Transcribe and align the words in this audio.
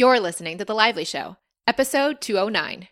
You're 0.00 0.18
listening 0.18 0.56
to 0.56 0.64
The 0.64 0.72
Lively 0.72 1.04
Show, 1.04 1.36
episode 1.66 2.22
209. 2.22 2.88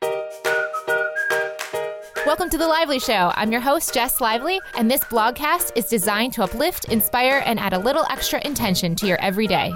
Welcome 2.26 2.50
to 2.50 2.58
The 2.58 2.68
Lively 2.68 2.98
Show. 2.98 3.32
I'm 3.34 3.50
your 3.50 3.62
host, 3.62 3.94
Jess 3.94 4.20
Lively, 4.20 4.60
and 4.74 4.90
this 4.90 5.00
blogcast 5.04 5.72
is 5.74 5.86
designed 5.86 6.34
to 6.34 6.42
uplift, 6.42 6.84
inspire, 6.92 7.42
and 7.46 7.58
add 7.58 7.72
a 7.72 7.78
little 7.78 8.04
extra 8.10 8.46
intention 8.46 8.94
to 8.96 9.06
your 9.06 9.18
everyday. 9.22 9.72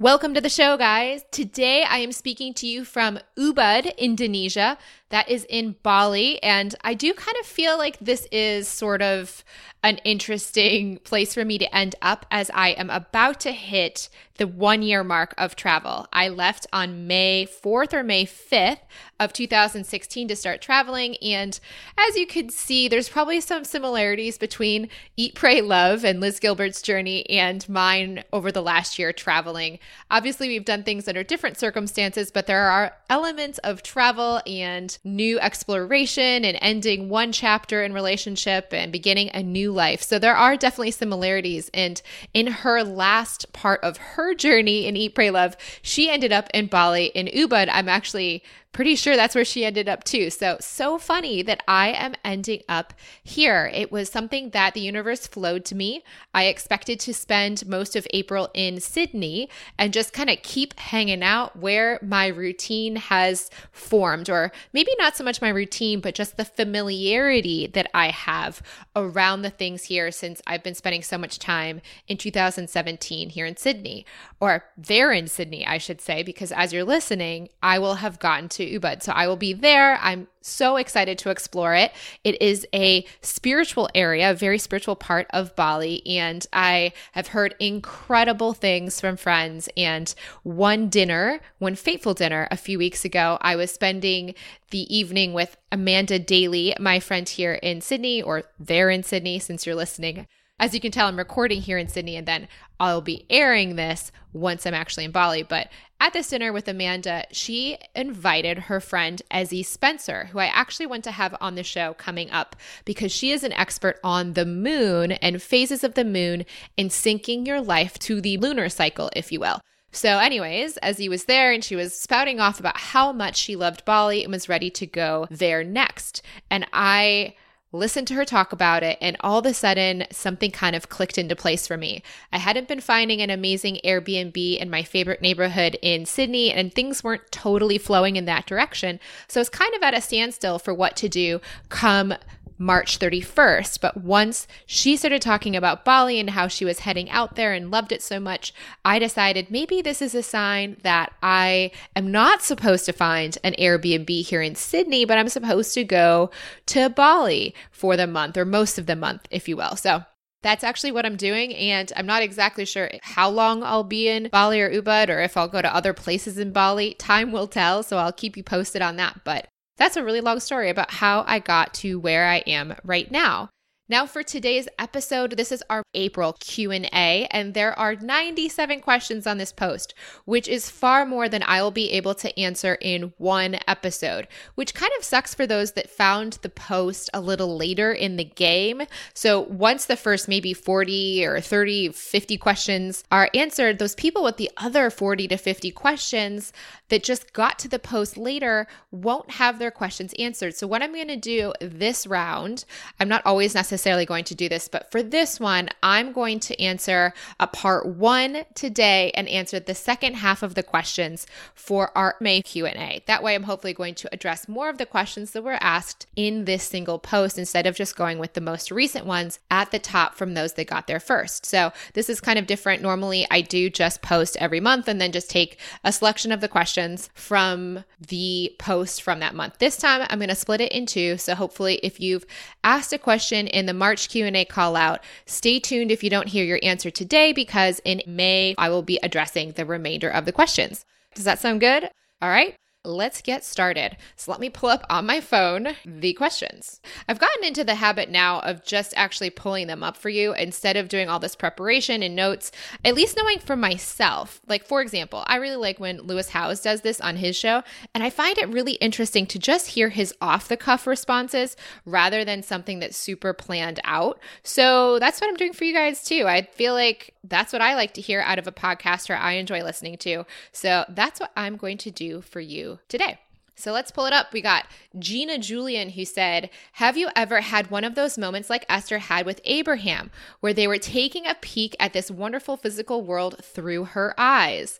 Welcome 0.00 0.32
to 0.34 0.40
the 0.40 0.48
show, 0.48 0.76
guys. 0.76 1.24
Today 1.32 1.82
I 1.82 1.98
am 1.98 2.12
speaking 2.12 2.54
to 2.54 2.68
you 2.68 2.84
from 2.84 3.18
Ubud, 3.36 3.96
Indonesia. 3.98 4.78
That 5.08 5.28
is 5.28 5.44
in 5.50 5.74
Bali. 5.82 6.40
And 6.40 6.72
I 6.84 6.94
do 6.94 7.12
kind 7.12 7.36
of 7.40 7.46
feel 7.46 7.76
like 7.76 7.98
this 7.98 8.28
is 8.30 8.68
sort 8.68 9.02
of 9.02 9.42
an 9.82 9.98
interesting 9.98 10.98
place 10.98 11.34
for 11.34 11.44
me 11.44 11.58
to 11.58 11.74
end 11.74 11.94
up 12.02 12.26
as 12.30 12.50
I 12.52 12.70
am 12.70 12.90
about 12.90 13.40
to 13.40 13.52
hit 13.52 14.08
the 14.38 14.46
one 14.46 14.82
year 14.82 15.04
mark 15.04 15.34
of 15.36 15.56
travel. 15.56 16.06
I 16.12 16.28
left 16.28 16.66
on 16.72 17.06
May 17.06 17.46
4th 17.46 17.92
or 17.92 18.02
May 18.02 18.24
5th 18.24 18.78
of 19.20 19.32
2016 19.32 20.28
to 20.28 20.36
start 20.36 20.62
traveling. 20.62 21.16
And 21.16 21.58
as 21.98 22.16
you 22.16 22.26
can 22.26 22.48
see, 22.48 22.86
there's 22.88 23.08
probably 23.08 23.40
some 23.40 23.64
similarities 23.64 24.38
between 24.38 24.88
Eat, 25.16 25.34
Pray, 25.34 25.60
Love 25.60 26.04
and 26.04 26.20
Liz 26.20 26.38
Gilbert's 26.38 26.80
journey 26.82 27.28
and 27.28 27.68
mine 27.68 28.22
over 28.32 28.52
the 28.52 28.62
last 28.62 28.98
year 28.98 29.12
traveling. 29.12 29.80
Obviously, 30.10 30.48
we've 30.48 30.64
done 30.64 30.84
things 30.84 31.08
under 31.08 31.24
different 31.24 31.58
circumstances, 31.58 32.30
but 32.30 32.46
there 32.46 32.70
are 32.70 32.92
elements 33.10 33.58
of 33.58 33.82
travel 33.82 34.40
and 34.46 34.98
new 35.02 35.40
exploration 35.40 36.44
and 36.44 36.56
ending 36.62 37.08
one 37.08 37.32
chapter 37.32 37.82
in 37.82 37.92
relationship 37.92 38.68
and 38.72 38.92
beginning 38.92 39.30
a 39.34 39.42
new 39.42 39.67
life. 39.72 40.02
So 40.02 40.18
there 40.18 40.36
are 40.36 40.56
definitely 40.56 40.90
similarities. 40.90 41.70
And 41.74 42.00
in 42.34 42.46
her 42.48 42.82
last 42.82 43.52
part 43.52 43.82
of 43.82 43.96
her 43.96 44.34
journey 44.34 44.86
in 44.86 44.96
Eat, 44.96 45.14
Pray, 45.14 45.30
Love, 45.30 45.56
she 45.82 46.10
ended 46.10 46.32
up 46.32 46.48
in 46.54 46.66
Bali 46.66 47.06
in 47.06 47.26
Ubud. 47.26 47.68
I'm 47.70 47.88
actually 47.88 48.42
pretty 48.78 48.94
sure 48.94 49.16
that's 49.16 49.34
where 49.34 49.44
she 49.44 49.64
ended 49.64 49.88
up 49.88 50.04
too. 50.04 50.30
So, 50.30 50.56
so 50.60 50.98
funny 50.98 51.42
that 51.42 51.64
I 51.66 51.88
am 51.88 52.14
ending 52.24 52.62
up 52.68 52.94
here. 53.24 53.68
It 53.74 53.90
was 53.90 54.08
something 54.08 54.50
that 54.50 54.72
the 54.72 54.80
universe 54.80 55.26
flowed 55.26 55.64
to 55.64 55.74
me. 55.74 56.04
I 56.32 56.44
expected 56.44 57.00
to 57.00 57.12
spend 57.12 57.66
most 57.66 57.96
of 57.96 58.06
April 58.10 58.50
in 58.54 58.78
Sydney 58.78 59.48
and 59.80 59.92
just 59.92 60.12
kind 60.12 60.30
of 60.30 60.42
keep 60.42 60.78
hanging 60.78 61.24
out 61.24 61.56
where 61.56 61.98
my 62.02 62.28
routine 62.28 62.94
has 62.94 63.50
formed, 63.72 64.30
or 64.30 64.52
maybe 64.72 64.92
not 64.96 65.16
so 65.16 65.24
much 65.24 65.42
my 65.42 65.48
routine, 65.48 65.98
but 65.98 66.14
just 66.14 66.36
the 66.36 66.44
familiarity 66.44 67.66
that 67.66 67.90
I 67.92 68.10
have 68.10 68.62
around 68.94 69.42
the 69.42 69.50
things 69.50 69.82
here 69.82 70.12
since 70.12 70.40
I've 70.46 70.62
been 70.62 70.76
spending 70.76 71.02
so 71.02 71.18
much 71.18 71.40
time 71.40 71.80
in 72.06 72.16
2017 72.16 73.30
here 73.30 73.44
in 73.44 73.56
Sydney, 73.56 74.06
or 74.38 74.66
there 74.76 75.10
in 75.10 75.26
Sydney, 75.26 75.66
I 75.66 75.78
should 75.78 76.00
say, 76.00 76.22
because 76.22 76.52
as 76.52 76.72
you're 76.72 76.84
listening, 76.84 77.48
I 77.60 77.80
will 77.80 77.96
have 77.96 78.20
gotten 78.20 78.48
to 78.50 78.67
Ubud. 78.68 79.02
So 79.02 79.12
I 79.12 79.26
will 79.26 79.36
be 79.36 79.52
there. 79.52 79.98
I'm 80.00 80.28
so 80.40 80.76
excited 80.76 81.18
to 81.18 81.30
explore 81.30 81.74
it. 81.74 81.92
It 82.24 82.40
is 82.40 82.66
a 82.74 83.04
spiritual 83.20 83.88
area, 83.94 84.30
a 84.30 84.34
very 84.34 84.58
spiritual 84.58 84.96
part 84.96 85.26
of 85.30 85.54
Bali. 85.56 86.06
And 86.06 86.46
I 86.52 86.92
have 87.12 87.28
heard 87.28 87.54
incredible 87.58 88.54
things 88.54 89.00
from 89.00 89.16
friends. 89.16 89.68
And 89.76 90.14
one 90.42 90.88
dinner, 90.88 91.40
one 91.58 91.74
fateful 91.74 92.14
dinner 92.14 92.48
a 92.50 92.56
few 92.56 92.78
weeks 92.78 93.04
ago, 93.04 93.38
I 93.40 93.56
was 93.56 93.70
spending 93.70 94.34
the 94.70 94.94
evening 94.94 95.32
with 95.32 95.56
Amanda 95.72 96.18
Daly, 96.18 96.74
my 96.78 97.00
friend 97.00 97.28
here 97.28 97.54
in 97.54 97.80
Sydney, 97.80 98.22
or 98.22 98.44
there 98.58 98.90
in 98.90 99.02
Sydney, 99.02 99.38
since 99.38 99.66
you're 99.66 99.74
listening. 99.74 100.26
As 100.60 100.74
you 100.74 100.80
can 100.80 100.90
tell, 100.90 101.06
I'm 101.06 101.16
recording 101.16 101.62
here 101.62 101.78
in 101.78 101.86
Sydney 101.86 102.16
and 102.16 102.26
then 102.26 102.48
I'll 102.80 103.00
be 103.00 103.24
airing 103.30 103.76
this 103.76 104.10
once 104.32 104.66
I'm 104.66 104.74
actually 104.74 105.04
in 105.04 105.12
Bali. 105.12 105.44
But 105.44 105.68
at 106.00 106.12
this 106.12 106.28
dinner 106.28 106.52
with 106.52 106.66
Amanda, 106.66 107.24
she 107.30 107.78
invited 107.94 108.58
her 108.58 108.80
friend 108.80 109.22
Ezzy 109.30 109.64
Spencer, 109.64 110.26
who 110.26 110.40
I 110.40 110.46
actually 110.46 110.86
want 110.86 111.04
to 111.04 111.12
have 111.12 111.36
on 111.40 111.54
the 111.54 111.62
show 111.62 111.94
coming 111.94 112.30
up 112.30 112.56
because 112.84 113.12
she 113.12 113.30
is 113.30 113.44
an 113.44 113.52
expert 113.52 114.00
on 114.02 114.32
the 114.32 114.46
moon 114.46 115.12
and 115.12 115.40
phases 115.40 115.84
of 115.84 115.94
the 115.94 116.04
moon 116.04 116.44
and 116.76 116.90
syncing 116.90 117.46
your 117.46 117.60
life 117.60 117.98
to 118.00 118.20
the 118.20 118.36
lunar 118.36 118.68
cycle, 118.68 119.10
if 119.14 119.30
you 119.30 119.38
will. 119.38 119.60
So, 119.90 120.18
anyways, 120.18 120.76
Ezzy 120.82 121.08
was 121.08 121.24
there 121.24 121.50
and 121.52 121.64
she 121.64 121.74
was 121.74 121.94
spouting 121.94 122.40
off 122.40 122.60
about 122.60 122.76
how 122.76 123.12
much 123.12 123.36
she 123.36 123.56
loved 123.56 123.84
Bali 123.84 124.22
and 124.22 124.32
was 124.32 124.48
ready 124.48 124.70
to 124.70 124.86
go 124.86 125.26
there 125.30 125.64
next. 125.64 126.20
And 126.50 126.66
I 126.72 127.34
listened 127.72 128.08
to 128.08 128.14
her 128.14 128.24
talk 128.24 128.52
about 128.52 128.82
it, 128.82 128.96
and 129.00 129.16
all 129.20 129.38
of 129.38 129.46
a 129.46 129.52
sudden, 129.52 130.04
something 130.10 130.50
kind 130.50 130.74
of 130.74 130.88
clicked 130.88 131.18
into 131.18 131.36
place 131.36 131.66
for 131.66 131.76
me. 131.76 132.02
I 132.32 132.38
hadn't 132.38 132.68
been 132.68 132.80
finding 132.80 133.20
an 133.20 133.30
amazing 133.30 133.78
Airbnb 133.84 134.58
in 134.58 134.70
my 134.70 134.82
favorite 134.82 135.20
neighborhood 135.20 135.78
in 135.82 136.06
Sydney, 136.06 136.50
and 136.52 136.72
things 136.72 137.04
weren't 137.04 137.30
totally 137.30 137.78
flowing 137.78 138.16
in 138.16 138.24
that 138.24 138.46
direction. 138.46 139.00
So 139.28 139.40
I 139.40 139.42
was 139.42 139.48
kind 139.48 139.74
of 139.74 139.82
at 139.82 139.96
a 139.96 140.00
standstill 140.00 140.58
for 140.58 140.72
what 140.72 140.96
to 140.96 141.08
do 141.08 141.40
come 141.68 142.14
March 142.58 142.98
31st. 142.98 143.80
But 143.80 143.96
once 143.96 144.46
she 144.66 144.96
started 144.96 145.22
talking 145.22 145.56
about 145.56 145.84
Bali 145.84 146.18
and 146.18 146.30
how 146.30 146.48
she 146.48 146.64
was 146.64 146.80
heading 146.80 147.08
out 147.10 147.36
there 147.36 147.52
and 147.52 147.70
loved 147.70 147.92
it 147.92 148.02
so 148.02 148.20
much, 148.20 148.52
I 148.84 148.98
decided 148.98 149.50
maybe 149.50 149.80
this 149.80 150.02
is 150.02 150.14
a 150.14 150.22
sign 150.22 150.76
that 150.82 151.12
I 151.22 151.70
am 151.96 152.10
not 152.10 152.42
supposed 152.42 152.84
to 152.86 152.92
find 152.92 153.38
an 153.44 153.54
Airbnb 153.58 154.10
here 154.26 154.42
in 154.42 154.54
Sydney, 154.54 155.04
but 155.04 155.18
I'm 155.18 155.28
supposed 155.28 155.72
to 155.74 155.84
go 155.84 156.30
to 156.66 156.90
Bali 156.90 157.54
for 157.70 157.96
the 157.96 158.06
month 158.06 158.36
or 158.36 158.44
most 158.44 158.78
of 158.78 158.86
the 158.86 158.96
month, 158.96 159.26
if 159.30 159.48
you 159.48 159.56
will. 159.56 159.76
So 159.76 160.04
that's 160.42 160.64
actually 160.64 160.92
what 160.92 161.04
I'm 161.04 161.16
doing. 161.16 161.54
And 161.54 161.92
I'm 161.96 162.06
not 162.06 162.22
exactly 162.22 162.64
sure 162.64 162.90
how 163.02 163.28
long 163.28 163.62
I'll 163.62 163.84
be 163.84 164.08
in 164.08 164.28
Bali 164.30 164.60
or 164.60 164.70
Ubud 164.70 165.08
or 165.08 165.20
if 165.20 165.36
I'll 165.36 165.48
go 165.48 165.62
to 165.62 165.74
other 165.74 165.92
places 165.92 166.38
in 166.38 166.52
Bali. 166.52 166.94
Time 166.94 167.32
will 167.32 167.48
tell. 167.48 167.82
So 167.82 167.98
I'll 167.98 168.12
keep 168.12 168.36
you 168.36 168.42
posted 168.42 168.82
on 168.82 168.96
that. 168.96 169.20
But 169.24 169.48
that's 169.78 169.96
a 169.96 170.04
really 170.04 170.20
long 170.20 170.40
story 170.40 170.68
about 170.68 170.90
how 170.90 171.24
I 171.26 171.38
got 171.38 171.72
to 171.74 171.98
where 171.98 172.26
I 172.26 172.38
am 172.38 172.74
right 172.84 173.10
now. 173.10 173.50
Now 173.90 174.04
for 174.04 174.22
today's 174.22 174.68
episode, 174.78 175.38
this 175.38 175.50
is 175.50 175.64
our 175.70 175.82
April 175.94 176.34
Q&A 176.34 177.26
and 177.30 177.54
there 177.54 177.72
are 177.78 177.94
97 177.96 178.80
questions 178.80 179.26
on 179.26 179.38
this 179.38 179.50
post, 179.50 179.94
which 180.26 180.46
is 180.46 180.68
far 180.68 181.06
more 181.06 181.26
than 181.26 181.42
I 181.42 181.62
will 181.62 181.70
be 181.70 181.92
able 181.92 182.14
to 182.16 182.38
answer 182.38 182.74
in 182.82 183.14
one 183.16 183.56
episode, 183.66 184.28
which 184.56 184.74
kind 184.74 184.92
of 184.98 185.04
sucks 185.04 185.34
for 185.34 185.46
those 185.46 185.72
that 185.72 185.88
found 185.88 186.34
the 186.42 186.50
post 186.50 187.08
a 187.14 187.22
little 187.22 187.56
later 187.56 187.90
in 187.90 188.16
the 188.16 188.26
game. 188.26 188.82
So 189.14 189.40
once 189.40 189.86
the 189.86 189.96
first 189.96 190.28
maybe 190.28 190.52
40 190.52 191.24
or 191.24 191.40
30, 191.40 191.88
50 191.92 192.36
questions 192.36 193.04
are 193.10 193.30
answered, 193.32 193.78
those 193.78 193.94
people 193.94 194.22
with 194.22 194.36
the 194.36 194.50
other 194.58 194.90
40 194.90 195.28
to 195.28 195.38
50 195.38 195.70
questions 195.70 196.52
that 196.90 197.02
just 197.02 197.32
got 197.32 197.58
to 197.60 197.68
the 197.68 197.78
post 197.78 198.18
later 198.18 198.66
won't 198.90 199.30
have 199.30 199.58
their 199.58 199.70
questions 199.70 200.12
answered. 200.18 200.54
So 200.54 200.66
what 200.66 200.82
I'm 200.82 200.92
going 200.92 201.08
to 201.08 201.16
do 201.16 201.54
this 201.62 202.06
round, 202.06 202.66
I'm 203.00 203.08
not 203.08 203.22
always 203.24 203.54
necessarily 203.54 203.77
necessarily 203.78 204.04
going 204.04 204.24
to 204.24 204.34
do 204.34 204.48
this, 204.48 204.66
but 204.66 204.90
for 204.90 205.04
this 205.04 205.38
one, 205.38 205.68
I'm 205.84 206.10
going 206.10 206.40
to 206.40 206.60
answer 206.60 207.14
a 207.38 207.46
part 207.46 207.86
one 207.86 208.38
today 208.56 209.12
and 209.14 209.28
answer 209.28 209.60
the 209.60 209.74
second 209.74 210.14
half 210.14 210.42
of 210.42 210.56
the 210.56 210.64
questions 210.64 211.28
for 211.54 211.96
our 211.96 212.16
May 212.20 212.42
Q&A. 212.42 213.04
That 213.06 213.22
way, 213.22 213.36
I'm 213.36 213.44
hopefully 213.44 213.72
going 213.72 213.94
to 213.94 214.08
address 214.12 214.48
more 214.48 214.68
of 214.68 214.78
the 214.78 214.84
questions 214.84 215.30
that 215.30 215.44
were 215.44 215.58
asked 215.60 216.08
in 216.16 216.44
this 216.44 216.64
single 216.64 216.98
post 216.98 217.38
instead 217.38 217.68
of 217.68 217.76
just 217.76 217.94
going 217.94 218.18
with 218.18 218.32
the 218.32 218.40
most 218.40 218.72
recent 218.72 219.06
ones 219.06 219.38
at 219.48 219.70
the 219.70 219.78
top 219.78 220.16
from 220.16 220.34
those 220.34 220.54
that 220.54 220.66
got 220.66 220.88
there 220.88 220.98
first. 220.98 221.46
So 221.46 221.72
this 221.94 222.10
is 222.10 222.20
kind 222.20 222.36
of 222.36 222.48
different. 222.48 222.82
Normally, 222.82 223.28
I 223.30 223.42
do 223.42 223.70
just 223.70 224.02
post 224.02 224.36
every 224.40 224.58
month 224.58 224.88
and 224.88 225.00
then 225.00 225.12
just 225.12 225.30
take 225.30 225.56
a 225.84 225.92
selection 225.92 226.32
of 226.32 226.40
the 226.40 226.48
questions 226.48 227.10
from 227.14 227.84
the 228.00 228.56
post 228.58 229.02
from 229.02 229.20
that 229.20 229.36
month. 229.36 229.58
This 229.58 229.76
time, 229.76 230.04
I'm 230.10 230.18
going 230.18 230.30
to 230.30 230.34
split 230.34 230.62
it 230.62 230.72
in 230.72 230.84
two. 230.84 231.16
So 231.16 231.36
hopefully, 231.36 231.76
if 231.84 232.00
you've 232.00 232.26
asked 232.64 232.92
a 232.92 232.98
question 232.98 233.46
in 233.46 233.66
the 233.68 233.74
March 233.74 234.08
Q&A 234.08 234.44
call 234.46 234.74
out. 234.74 235.00
Stay 235.26 235.60
tuned 235.60 235.92
if 235.92 236.02
you 236.02 236.10
don't 236.10 236.28
hear 236.28 236.44
your 236.44 236.58
answer 236.62 236.90
today 236.90 237.32
because 237.32 237.80
in 237.84 238.02
May 238.06 238.54
I 238.58 238.70
will 238.70 238.82
be 238.82 238.98
addressing 239.02 239.52
the 239.52 239.64
remainder 239.66 240.08
of 240.08 240.24
the 240.24 240.32
questions. 240.32 240.84
Does 241.14 241.24
that 241.24 241.38
sound 241.38 241.60
good? 241.60 241.90
All 242.20 242.30
right 242.30 242.56
let's 242.88 243.20
get 243.20 243.44
started. 243.44 243.96
So 244.16 244.30
let 244.30 244.40
me 244.40 244.50
pull 244.50 244.70
up 244.70 244.84
on 244.88 245.06
my 245.06 245.20
phone 245.20 245.68
the 245.84 246.14
questions. 246.14 246.80
I've 247.08 247.18
gotten 247.18 247.44
into 247.44 247.64
the 247.64 247.76
habit 247.76 248.08
now 248.08 248.40
of 248.40 248.64
just 248.64 248.94
actually 248.96 249.30
pulling 249.30 249.66
them 249.66 249.82
up 249.82 249.96
for 249.96 250.08
you 250.08 250.34
instead 250.34 250.76
of 250.76 250.88
doing 250.88 251.08
all 251.08 251.18
this 251.18 251.36
preparation 251.36 252.02
and 252.02 252.16
notes, 252.16 252.50
at 252.84 252.94
least 252.94 253.16
knowing 253.16 253.38
for 253.38 253.56
myself. 253.56 254.40
Like, 254.48 254.64
for 254.64 254.80
example, 254.80 255.22
I 255.26 255.36
really 255.36 255.56
like 255.56 255.78
when 255.78 256.00
Lewis 256.00 256.30
Howes 256.30 256.60
does 256.60 256.80
this 256.80 257.00
on 257.00 257.16
his 257.16 257.36
show, 257.36 257.62
and 257.94 258.02
I 258.02 258.10
find 258.10 258.38
it 258.38 258.48
really 258.48 258.74
interesting 258.74 259.26
to 259.26 259.38
just 259.38 259.68
hear 259.68 259.90
his 259.90 260.14
off 260.20 260.48
the 260.48 260.56
cuff 260.56 260.86
responses 260.86 261.56
rather 261.84 262.24
than 262.24 262.42
something 262.42 262.78
that's 262.78 262.96
super 262.96 263.32
planned 263.32 263.80
out. 263.84 264.18
So 264.42 264.98
that's 264.98 265.20
what 265.20 265.28
I'm 265.28 265.36
doing 265.36 265.52
for 265.52 265.64
you 265.64 265.74
guys 265.74 266.02
too. 266.04 266.24
I 266.26 266.42
feel 266.42 266.72
like 266.72 267.14
that's 267.24 267.52
what 267.52 267.62
I 267.62 267.74
like 267.74 267.94
to 267.94 268.00
hear 268.00 268.20
out 268.20 268.38
of 268.38 268.46
a 268.46 268.52
podcaster 268.52 269.18
I 269.18 269.32
enjoy 269.32 269.62
listening 269.62 269.96
to. 269.98 270.24
So 270.52 270.84
that's 270.88 271.20
what 271.20 271.32
I'm 271.36 271.56
going 271.56 271.78
to 271.78 271.90
do 271.90 272.20
for 272.20 272.40
you 272.40 272.78
today. 272.88 273.18
So 273.58 273.72
let's 273.72 273.90
pull 273.90 274.06
it 274.06 274.12
up. 274.12 274.32
We 274.32 274.40
got 274.40 274.66
Gina 274.96 275.36
Julian 275.38 275.90
who 275.90 276.04
said, 276.04 276.48
Have 276.74 276.96
you 276.96 277.08
ever 277.16 277.40
had 277.40 277.72
one 277.72 277.82
of 277.82 277.96
those 277.96 278.16
moments 278.16 278.48
like 278.48 278.64
Esther 278.68 278.98
had 278.98 279.26
with 279.26 279.40
Abraham, 279.44 280.12
where 280.38 280.54
they 280.54 280.68
were 280.68 280.78
taking 280.78 281.26
a 281.26 281.34
peek 281.34 281.74
at 281.80 281.92
this 281.92 282.08
wonderful 282.08 282.56
physical 282.56 283.02
world 283.02 283.42
through 283.42 283.84
her 283.86 284.14
eyes? 284.16 284.78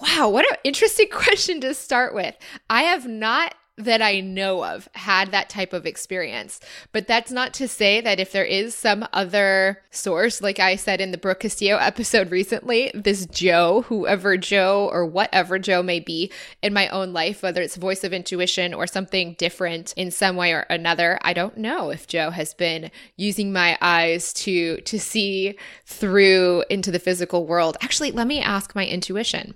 Wow, 0.00 0.30
what 0.30 0.50
an 0.50 0.56
interesting 0.64 1.08
question 1.12 1.60
to 1.60 1.74
start 1.74 2.14
with. 2.14 2.36
I 2.70 2.84
have 2.84 3.06
not 3.06 3.54
that 3.84 4.02
I 4.02 4.20
know 4.20 4.64
of 4.64 4.88
had 4.94 5.30
that 5.30 5.48
type 5.48 5.72
of 5.72 5.86
experience. 5.86 6.60
But 6.92 7.06
that's 7.06 7.30
not 7.30 7.54
to 7.54 7.68
say 7.68 8.00
that 8.00 8.20
if 8.20 8.32
there 8.32 8.44
is 8.44 8.74
some 8.74 9.06
other 9.12 9.82
source, 9.90 10.40
like 10.40 10.58
I 10.58 10.76
said 10.76 11.00
in 11.00 11.10
the 11.10 11.18
Brooke 11.18 11.40
Castillo 11.40 11.76
episode 11.76 12.30
recently, 12.30 12.90
this 12.94 13.26
Joe, 13.26 13.82
whoever 13.82 14.36
Joe 14.36 14.88
or 14.92 15.04
whatever 15.06 15.58
Joe 15.58 15.82
may 15.82 16.00
be 16.00 16.32
in 16.62 16.72
my 16.72 16.88
own 16.88 17.12
life, 17.12 17.42
whether 17.42 17.62
it's 17.62 17.76
voice 17.76 18.04
of 18.04 18.12
intuition 18.12 18.74
or 18.74 18.86
something 18.86 19.34
different 19.38 19.92
in 19.96 20.10
some 20.10 20.36
way 20.36 20.52
or 20.52 20.66
another, 20.70 21.18
I 21.22 21.32
don't 21.32 21.56
know 21.56 21.90
if 21.90 22.06
Joe 22.06 22.30
has 22.30 22.54
been 22.54 22.90
using 23.16 23.52
my 23.52 23.76
eyes 23.80 24.32
to 24.34 24.80
to 24.82 24.98
see 24.98 25.56
through 25.84 26.64
into 26.70 26.90
the 26.90 26.98
physical 26.98 27.46
world. 27.46 27.76
Actually, 27.80 28.12
let 28.12 28.26
me 28.26 28.40
ask 28.40 28.74
my 28.74 28.86
intuition. 28.86 29.54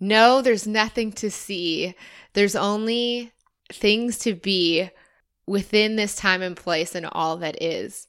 No, 0.00 0.40
there's 0.40 0.66
nothing 0.66 1.12
to 1.12 1.30
see. 1.30 1.94
There's 2.32 2.56
only 2.56 3.32
things 3.70 4.18
to 4.20 4.34
be 4.34 4.90
within 5.46 5.96
this 5.96 6.16
time 6.16 6.42
and 6.42 6.56
place 6.56 6.94
and 6.94 7.06
all 7.12 7.36
that 7.38 7.62
is. 7.62 8.06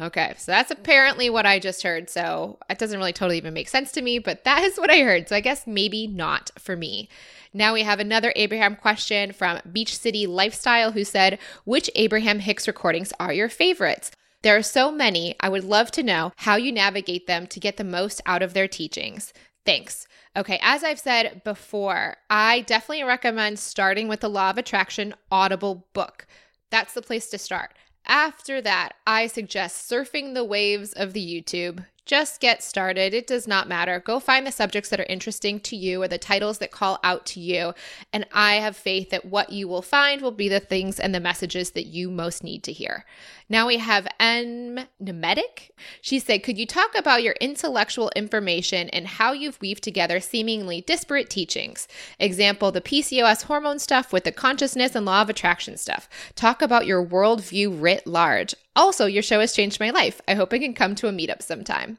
Okay, 0.00 0.34
so 0.38 0.52
that's 0.52 0.70
apparently 0.70 1.30
what 1.30 1.46
I 1.46 1.58
just 1.58 1.82
heard. 1.82 2.10
So 2.10 2.58
it 2.68 2.78
doesn't 2.78 2.98
really 2.98 3.12
totally 3.12 3.36
even 3.36 3.54
make 3.54 3.68
sense 3.68 3.92
to 3.92 4.02
me, 4.02 4.18
but 4.18 4.44
that 4.44 4.62
is 4.62 4.78
what 4.78 4.90
I 4.90 5.00
heard. 5.00 5.28
So 5.28 5.36
I 5.36 5.40
guess 5.40 5.66
maybe 5.66 6.06
not 6.06 6.50
for 6.58 6.76
me. 6.76 7.08
Now 7.54 7.74
we 7.74 7.82
have 7.82 8.00
another 8.00 8.32
Abraham 8.34 8.74
question 8.74 9.32
from 9.32 9.60
Beach 9.70 9.96
City 9.96 10.26
Lifestyle 10.26 10.92
who 10.92 11.04
said, 11.04 11.38
Which 11.64 11.90
Abraham 11.94 12.40
Hicks 12.40 12.66
recordings 12.66 13.12
are 13.20 13.32
your 13.32 13.50
favorites? 13.50 14.10
There 14.42 14.56
are 14.56 14.62
so 14.62 14.90
many. 14.90 15.36
I 15.38 15.48
would 15.48 15.64
love 15.64 15.90
to 15.92 16.02
know 16.02 16.32
how 16.36 16.56
you 16.56 16.72
navigate 16.72 17.26
them 17.26 17.46
to 17.48 17.60
get 17.60 17.76
the 17.76 17.84
most 17.84 18.20
out 18.26 18.42
of 18.42 18.54
their 18.54 18.66
teachings. 18.66 19.32
Thanks. 19.64 20.06
Okay, 20.36 20.58
as 20.62 20.82
I've 20.82 20.98
said 20.98 21.42
before, 21.44 22.16
I 22.30 22.62
definitely 22.62 23.04
recommend 23.04 23.58
starting 23.58 24.08
with 24.08 24.20
the 24.20 24.30
Law 24.30 24.50
of 24.50 24.58
Attraction 24.58 25.14
Audible 25.30 25.86
book. 25.92 26.26
That's 26.70 26.94
the 26.94 27.02
place 27.02 27.28
to 27.30 27.38
start. 27.38 27.74
After 28.06 28.60
that, 28.62 28.94
I 29.06 29.26
suggest 29.28 29.88
surfing 29.88 30.34
the 30.34 30.44
waves 30.44 30.92
of 30.92 31.12
the 31.12 31.24
YouTube, 31.24 31.84
just 32.04 32.40
get 32.40 32.62
started. 32.62 33.14
It 33.14 33.26
does 33.26 33.46
not 33.46 33.68
matter. 33.68 34.00
Go 34.00 34.18
find 34.18 34.46
the 34.46 34.52
subjects 34.52 34.90
that 34.90 35.00
are 35.00 35.06
interesting 35.08 35.60
to 35.60 35.76
you 35.76 36.02
or 36.02 36.08
the 36.08 36.18
titles 36.18 36.58
that 36.58 36.72
call 36.72 36.98
out 37.04 37.24
to 37.26 37.40
you. 37.40 37.74
And 38.12 38.26
I 38.32 38.54
have 38.54 38.76
faith 38.76 39.10
that 39.10 39.24
what 39.24 39.50
you 39.50 39.68
will 39.68 39.82
find 39.82 40.20
will 40.20 40.32
be 40.32 40.48
the 40.48 40.60
things 40.60 40.98
and 40.98 41.14
the 41.14 41.20
messages 41.20 41.70
that 41.70 41.86
you 41.86 42.10
most 42.10 42.42
need 42.42 42.64
to 42.64 42.72
hear. 42.72 43.04
Now 43.48 43.66
we 43.66 43.76
have 43.76 44.08
N 44.18 44.88
Nemetic. 45.02 45.70
She 46.00 46.18
said, 46.18 46.42
Could 46.42 46.58
you 46.58 46.66
talk 46.66 46.96
about 46.96 47.22
your 47.22 47.34
intellectual 47.40 48.10
information 48.16 48.88
and 48.88 49.06
how 49.06 49.32
you've 49.32 49.60
weaved 49.60 49.84
together 49.84 50.20
seemingly 50.20 50.80
disparate 50.80 51.28
teachings? 51.30 51.86
Example, 52.18 52.72
the 52.72 52.80
PCOS 52.80 53.44
hormone 53.44 53.78
stuff 53.78 54.12
with 54.12 54.24
the 54.24 54.32
consciousness 54.32 54.94
and 54.94 55.04
law 55.04 55.22
of 55.22 55.28
attraction 55.30 55.76
stuff. 55.76 56.08
Talk 56.34 56.62
about 56.62 56.86
your 56.86 57.04
worldview 57.04 57.80
writ 57.80 58.06
large. 58.06 58.54
Also, 58.74 59.06
your 59.06 59.22
show 59.22 59.40
has 59.40 59.52
changed 59.52 59.80
my 59.80 59.90
life. 59.90 60.20
I 60.26 60.34
hope 60.34 60.52
I 60.52 60.58
can 60.58 60.74
come 60.74 60.94
to 60.96 61.08
a 61.08 61.12
meetup 61.12 61.42
sometime. 61.42 61.98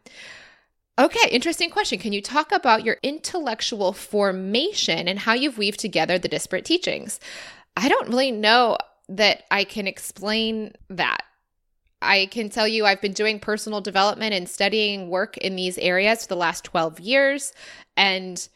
Okay, 1.00 1.30
interesting 1.32 1.70
question. 1.70 1.98
Can 1.98 2.14
you 2.14 2.22
talk 2.22 2.52
about 2.52 2.84
your 2.84 2.98
intellectual 3.02 3.94
formation 3.94 5.08
and 5.08 5.20
how 5.20 5.34
you've 5.34 5.58
weaved 5.58 5.80
together 5.80 6.20
the 6.20 6.28
disparate 6.28 6.66
teachings? 6.66 7.20
I 7.76 7.90
don't 7.90 8.10
really 8.10 8.32
know 8.32 8.78
that 9.10 9.44
I 9.50 9.64
can 9.64 9.88
explain 9.88 10.74
that. 10.90 11.24
I 12.02 12.28
can 12.28 12.50
tell 12.50 12.68
you 12.68 12.86
I've 12.86 13.02
been 13.02 13.14
doing 13.14 13.40
personal 13.40 13.82
development 13.82 14.34
and 14.34 14.48
studying 14.48 15.10
work 15.10 15.38
in 15.38 15.56
these 15.56 15.78
areas 15.78 16.24
for 16.24 16.30
the 16.30 16.36
last 16.36 16.64
12 16.66 17.00
years. 17.00 17.54
And 17.98 18.48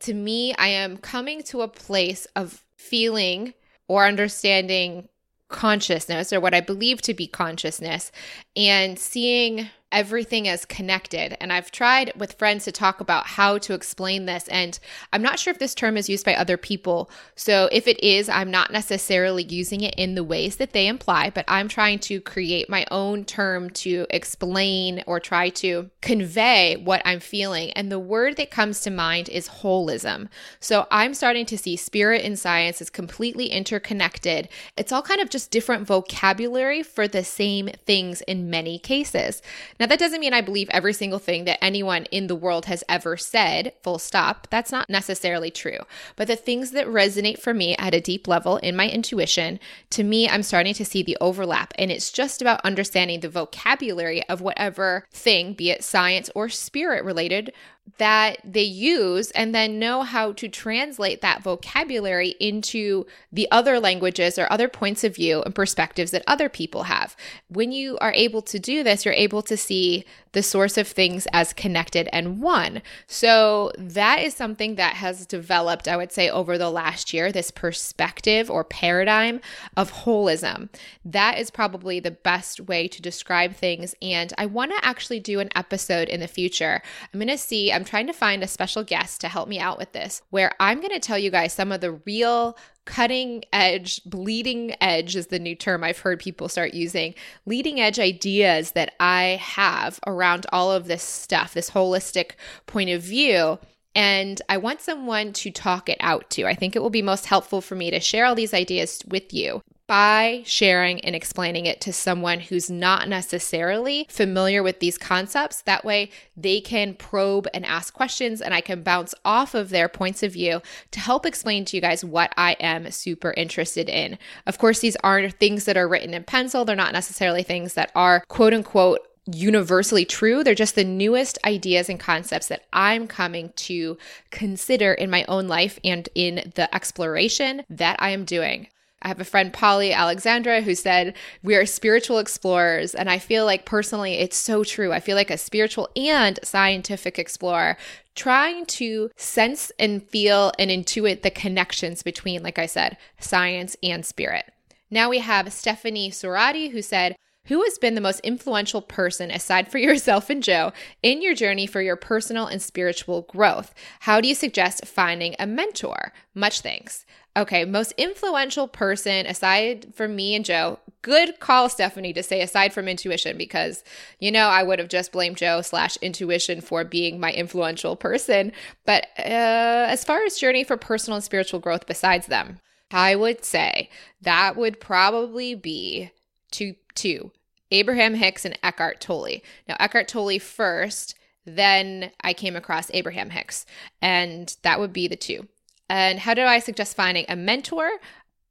to 0.00 0.14
me, 0.14 0.54
I 0.54 0.68
am 0.68 0.96
coming 0.96 1.42
to 1.44 1.62
a 1.62 1.68
place 1.68 2.26
of 2.34 2.64
feeling 2.76 3.54
or 3.86 4.06
understanding 4.06 5.08
consciousness 5.48 6.32
or 6.32 6.40
what 6.40 6.54
I 6.54 6.60
believe 6.60 7.02
to 7.02 7.14
be 7.14 7.26
consciousness 7.26 8.10
and 8.56 8.98
seeing 8.98 9.68
everything 9.94 10.46
is 10.46 10.66
connected. 10.66 11.36
And 11.40 11.52
I've 11.52 11.70
tried 11.70 12.12
with 12.16 12.34
friends 12.34 12.64
to 12.64 12.72
talk 12.72 13.00
about 13.00 13.26
how 13.26 13.58
to 13.58 13.72
explain 13.72 14.26
this. 14.26 14.48
And 14.48 14.78
I'm 15.12 15.22
not 15.22 15.38
sure 15.38 15.52
if 15.52 15.60
this 15.60 15.74
term 15.74 15.96
is 15.96 16.08
used 16.08 16.26
by 16.26 16.34
other 16.34 16.56
people. 16.56 17.10
So 17.36 17.68
if 17.72 17.86
it 17.86 18.02
is, 18.02 18.28
I'm 18.28 18.50
not 18.50 18.72
necessarily 18.72 19.44
using 19.44 19.82
it 19.82 19.94
in 19.96 20.16
the 20.16 20.24
ways 20.24 20.56
that 20.56 20.72
they 20.72 20.88
imply, 20.88 21.30
but 21.30 21.44
I'm 21.46 21.68
trying 21.68 22.00
to 22.00 22.20
create 22.20 22.68
my 22.68 22.84
own 22.90 23.24
term 23.24 23.70
to 23.70 24.06
explain 24.10 25.04
or 25.06 25.20
try 25.20 25.48
to 25.50 25.88
convey 26.02 26.76
what 26.76 27.00
I'm 27.04 27.20
feeling. 27.20 27.70
And 27.72 27.90
the 27.90 27.98
word 27.98 28.36
that 28.36 28.50
comes 28.50 28.80
to 28.80 28.90
mind 28.90 29.28
is 29.28 29.48
holism. 29.48 30.28
So 30.58 30.88
I'm 30.90 31.14
starting 31.14 31.46
to 31.46 31.58
see 31.58 31.76
spirit 31.76 32.24
and 32.24 32.36
science 32.36 32.82
is 32.82 32.90
completely 32.90 33.46
interconnected. 33.46 34.48
It's 34.76 34.90
all 34.90 35.02
kind 35.02 35.20
of 35.20 35.30
just 35.30 35.52
different 35.52 35.86
vocabulary 35.86 36.82
for 36.82 37.06
the 37.06 37.22
same 37.22 37.68
things 37.86 38.22
in 38.22 38.50
many 38.50 38.78
cases. 38.78 39.40
Now, 39.78 39.83
now, 39.84 39.88
that 39.88 39.98
doesn't 39.98 40.20
mean 40.20 40.32
I 40.32 40.40
believe 40.40 40.70
every 40.70 40.94
single 40.94 41.18
thing 41.18 41.44
that 41.44 41.62
anyone 41.62 42.04
in 42.04 42.26
the 42.26 42.34
world 42.34 42.64
has 42.64 42.82
ever 42.88 43.18
said, 43.18 43.74
full 43.82 43.98
stop. 43.98 44.46
That's 44.48 44.72
not 44.72 44.88
necessarily 44.88 45.50
true. 45.50 45.80
But 46.16 46.26
the 46.26 46.36
things 46.36 46.70
that 46.70 46.86
resonate 46.86 47.38
for 47.38 47.52
me 47.52 47.76
at 47.76 47.92
a 47.92 48.00
deep 48.00 48.26
level 48.26 48.56
in 48.56 48.76
my 48.76 48.88
intuition, 48.88 49.60
to 49.90 50.02
me, 50.02 50.26
I'm 50.26 50.42
starting 50.42 50.72
to 50.72 50.86
see 50.86 51.02
the 51.02 51.18
overlap. 51.20 51.74
And 51.78 51.90
it's 51.90 52.10
just 52.10 52.40
about 52.40 52.64
understanding 52.64 53.20
the 53.20 53.28
vocabulary 53.28 54.26
of 54.26 54.40
whatever 54.40 55.06
thing, 55.12 55.52
be 55.52 55.68
it 55.68 55.84
science 55.84 56.30
or 56.34 56.48
spirit 56.48 57.04
related, 57.04 57.52
that 57.98 58.38
they 58.44 58.62
use 58.62 59.30
and 59.32 59.54
then 59.54 59.78
know 59.78 60.02
how 60.02 60.32
to 60.32 60.48
translate 60.48 61.20
that 61.20 61.42
vocabulary 61.42 62.34
into 62.40 63.06
the 63.32 63.48
other 63.50 63.78
languages 63.78 64.38
or 64.38 64.50
other 64.50 64.68
points 64.68 65.04
of 65.04 65.14
view 65.14 65.42
and 65.42 65.54
perspectives 65.54 66.10
that 66.10 66.24
other 66.26 66.48
people 66.48 66.84
have. 66.84 67.14
When 67.48 67.72
you 67.72 67.98
are 67.98 68.12
able 68.14 68.42
to 68.42 68.58
do 68.58 68.82
this, 68.82 69.04
you're 69.04 69.14
able 69.14 69.42
to 69.42 69.56
see 69.56 70.04
the 70.32 70.42
source 70.42 70.76
of 70.76 70.88
things 70.88 71.28
as 71.32 71.52
connected 71.52 72.08
and 72.12 72.42
one. 72.42 72.82
So 73.06 73.70
that 73.78 74.20
is 74.20 74.34
something 74.34 74.74
that 74.74 74.96
has 74.96 75.26
developed, 75.26 75.86
I 75.86 75.96
would 75.96 76.10
say, 76.10 76.28
over 76.28 76.58
the 76.58 76.70
last 76.70 77.14
year 77.14 77.30
this 77.30 77.52
perspective 77.52 78.50
or 78.50 78.64
paradigm 78.64 79.40
of 79.76 79.92
holism. 79.92 80.68
That 81.04 81.38
is 81.38 81.50
probably 81.50 82.00
the 82.00 82.10
best 82.10 82.60
way 82.60 82.88
to 82.88 83.00
describe 83.00 83.54
things. 83.54 83.94
And 84.02 84.32
I 84.36 84.46
want 84.46 84.72
to 84.72 84.84
actually 84.84 85.20
do 85.20 85.38
an 85.38 85.50
episode 85.54 86.08
in 86.08 86.18
the 86.18 86.26
future. 86.26 86.82
I'm 87.12 87.20
going 87.20 87.28
to 87.28 87.38
see 87.38 87.70
I'm 87.74 87.84
trying 87.84 88.06
to 88.06 88.12
find 88.12 88.42
a 88.42 88.48
special 88.48 88.82
guest 88.82 89.20
to 89.20 89.28
help 89.28 89.48
me 89.48 89.58
out 89.58 89.78
with 89.78 89.92
this, 89.92 90.22
where 90.30 90.52
I'm 90.60 90.78
going 90.78 90.92
to 90.92 91.00
tell 91.00 91.18
you 91.18 91.30
guys 91.30 91.52
some 91.52 91.72
of 91.72 91.80
the 91.80 91.92
real 91.92 92.56
cutting 92.84 93.44
edge, 93.52 94.02
bleeding 94.04 94.74
edge 94.80 95.16
is 95.16 95.28
the 95.28 95.38
new 95.38 95.54
term 95.54 95.82
I've 95.82 95.98
heard 95.98 96.20
people 96.20 96.48
start 96.48 96.74
using, 96.74 97.14
leading 97.46 97.80
edge 97.80 97.98
ideas 97.98 98.72
that 98.72 98.94
I 99.00 99.40
have 99.42 100.00
around 100.06 100.46
all 100.52 100.70
of 100.72 100.86
this 100.86 101.02
stuff, 101.02 101.54
this 101.54 101.70
holistic 101.70 102.32
point 102.66 102.90
of 102.90 103.02
view 103.02 103.58
and 103.94 104.42
I 104.48 104.56
want 104.56 104.80
someone 104.80 105.32
to 105.34 105.50
talk 105.50 105.88
it 105.88 105.98
out 106.00 106.28
to. 106.30 106.46
I 106.46 106.54
think 106.54 106.74
it 106.74 106.82
will 106.82 106.90
be 106.90 107.02
most 107.02 107.26
helpful 107.26 107.60
for 107.60 107.76
me 107.76 107.92
to 107.92 108.00
share 108.00 108.24
all 108.24 108.34
these 108.34 108.52
ideas 108.52 109.00
with 109.06 109.32
you 109.32 109.62
by 109.86 110.42
sharing 110.46 111.00
and 111.00 111.14
explaining 111.14 111.66
it 111.66 111.80
to 111.82 111.92
someone 111.92 112.40
who's 112.40 112.70
not 112.70 113.08
necessarily 113.08 114.06
familiar 114.08 114.62
with 114.62 114.80
these 114.80 114.96
concepts. 114.96 115.62
That 115.62 115.84
way, 115.84 116.10
they 116.36 116.60
can 116.60 116.94
probe 116.94 117.48
and 117.52 117.66
ask 117.66 117.92
questions, 117.92 118.40
and 118.40 118.54
I 118.54 118.60
can 118.60 118.82
bounce 118.82 119.14
off 119.24 119.54
of 119.54 119.70
their 119.70 119.88
points 119.88 120.22
of 120.22 120.32
view 120.32 120.62
to 120.92 121.00
help 121.00 121.26
explain 121.26 121.64
to 121.66 121.76
you 121.76 121.82
guys 121.82 122.04
what 122.04 122.32
I 122.36 122.52
am 122.60 122.90
super 122.90 123.32
interested 123.36 123.88
in. 123.88 124.18
Of 124.46 124.58
course, 124.58 124.80
these 124.80 124.96
aren't 125.04 125.34
things 125.34 125.64
that 125.64 125.76
are 125.76 125.88
written 125.88 126.14
in 126.14 126.24
pencil, 126.24 126.64
they're 126.64 126.76
not 126.76 126.92
necessarily 126.92 127.42
things 127.42 127.74
that 127.74 127.92
are 127.94 128.24
quote 128.28 128.54
unquote 128.54 129.00
universally 129.26 130.04
true. 130.04 130.44
They're 130.44 130.54
just 130.54 130.74
the 130.74 130.84
newest 130.84 131.38
ideas 131.44 131.88
and 131.88 131.98
concepts 131.98 132.48
that 132.48 132.64
I'm 132.72 133.06
coming 133.06 133.52
to 133.56 133.96
consider 134.30 134.92
in 134.92 135.10
my 135.10 135.24
own 135.28 135.48
life 135.48 135.78
and 135.84 136.08
in 136.14 136.52
the 136.56 136.72
exploration 136.74 137.62
that 137.70 137.96
I 138.00 138.10
am 138.10 138.24
doing. 138.24 138.68
I 139.04 139.08
have 139.08 139.20
a 139.20 139.24
friend, 139.24 139.52
Polly 139.52 139.92
Alexandra, 139.92 140.62
who 140.62 140.74
said, 140.74 141.14
We 141.42 141.54
are 141.56 141.66
spiritual 141.66 142.18
explorers. 142.18 142.94
And 142.94 143.10
I 143.10 143.18
feel 143.18 143.44
like 143.44 143.66
personally, 143.66 144.14
it's 144.14 144.36
so 144.36 144.64
true. 144.64 144.92
I 144.92 145.00
feel 145.00 145.14
like 145.14 145.30
a 145.30 145.36
spiritual 145.36 145.90
and 145.94 146.40
scientific 146.42 147.18
explorer 147.18 147.76
trying 148.14 148.64
to 148.64 149.10
sense 149.16 149.70
and 149.78 150.02
feel 150.08 150.52
and 150.58 150.70
intuit 150.70 151.22
the 151.22 151.30
connections 151.30 152.02
between, 152.02 152.42
like 152.42 152.58
I 152.58 152.66
said, 152.66 152.96
science 153.18 153.76
and 153.82 154.06
spirit. 154.06 154.50
Now 154.90 155.10
we 155.10 155.18
have 155.18 155.52
Stephanie 155.52 156.10
Sorati, 156.10 156.70
who 156.70 156.80
said, 156.80 157.16
Who 157.46 157.62
has 157.62 157.76
been 157.76 157.96
the 157.96 158.00
most 158.00 158.20
influential 158.20 158.80
person, 158.80 159.30
aside 159.30 159.70
for 159.70 159.78
yourself 159.86 160.30
and 160.30 160.42
Joe, 160.42 160.72
in 161.02 161.20
your 161.20 161.34
journey 161.34 161.66
for 161.66 161.82
your 161.82 161.96
personal 161.96 162.46
and 162.46 162.62
spiritual 162.62 163.22
growth? 163.22 163.74
How 164.00 164.22
do 164.22 164.28
you 164.28 164.34
suggest 164.34 164.86
finding 164.86 165.34
a 165.38 165.46
mentor? 165.46 166.14
Much 166.34 166.62
thanks. 166.62 167.04
Okay, 167.36 167.64
most 167.64 167.92
influential 167.98 168.68
person 168.68 169.26
aside 169.26 169.92
from 169.94 170.14
me 170.14 170.36
and 170.36 170.44
Joe. 170.44 170.78
Good 171.02 171.40
call, 171.40 171.68
Stephanie, 171.68 172.12
to 172.12 172.22
say 172.22 172.40
aside 172.40 172.72
from 172.72 172.86
intuition, 172.86 173.36
because 173.36 173.82
you 174.20 174.30
know 174.30 174.46
I 174.46 174.62
would 174.62 174.78
have 174.78 174.88
just 174.88 175.10
blamed 175.10 175.36
Joe 175.36 175.60
slash 175.60 175.96
intuition 175.96 176.60
for 176.60 176.84
being 176.84 177.18
my 177.18 177.32
influential 177.32 177.96
person. 177.96 178.52
But 178.86 179.06
uh, 179.18 179.86
as 179.88 180.04
far 180.04 180.22
as 180.24 180.38
journey 180.38 180.62
for 180.62 180.76
personal 180.76 181.16
and 181.16 181.24
spiritual 181.24 181.58
growth, 181.58 181.86
besides 181.86 182.28
them, 182.28 182.60
I 182.92 183.16
would 183.16 183.44
say 183.44 183.90
that 184.22 184.56
would 184.56 184.80
probably 184.80 185.56
be 185.56 186.10
two 186.52 186.76
two 186.94 187.32
Abraham 187.72 188.14
Hicks 188.14 188.44
and 188.44 188.56
Eckhart 188.62 189.00
Tolle. 189.00 189.40
Now 189.68 189.74
Eckhart 189.80 190.06
Tolle 190.06 190.38
first, 190.38 191.16
then 191.44 192.12
I 192.22 192.32
came 192.32 192.54
across 192.54 192.92
Abraham 192.94 193.30
Hicks, 193.30 193.66
and 194.00 194.56
that 194.62 194.78
would 194.78 194.92
be 194.92 195.08
the 195.08 195.16
two. 195.16 195.48
And 195.88 196.18
how 196.18 196.34
do 196.34 196.42
I 196.42 196.58
suggest 196.58 196.96
finding 196.96 197.26
a 197.28 197.36
mentor? 197.36 197.90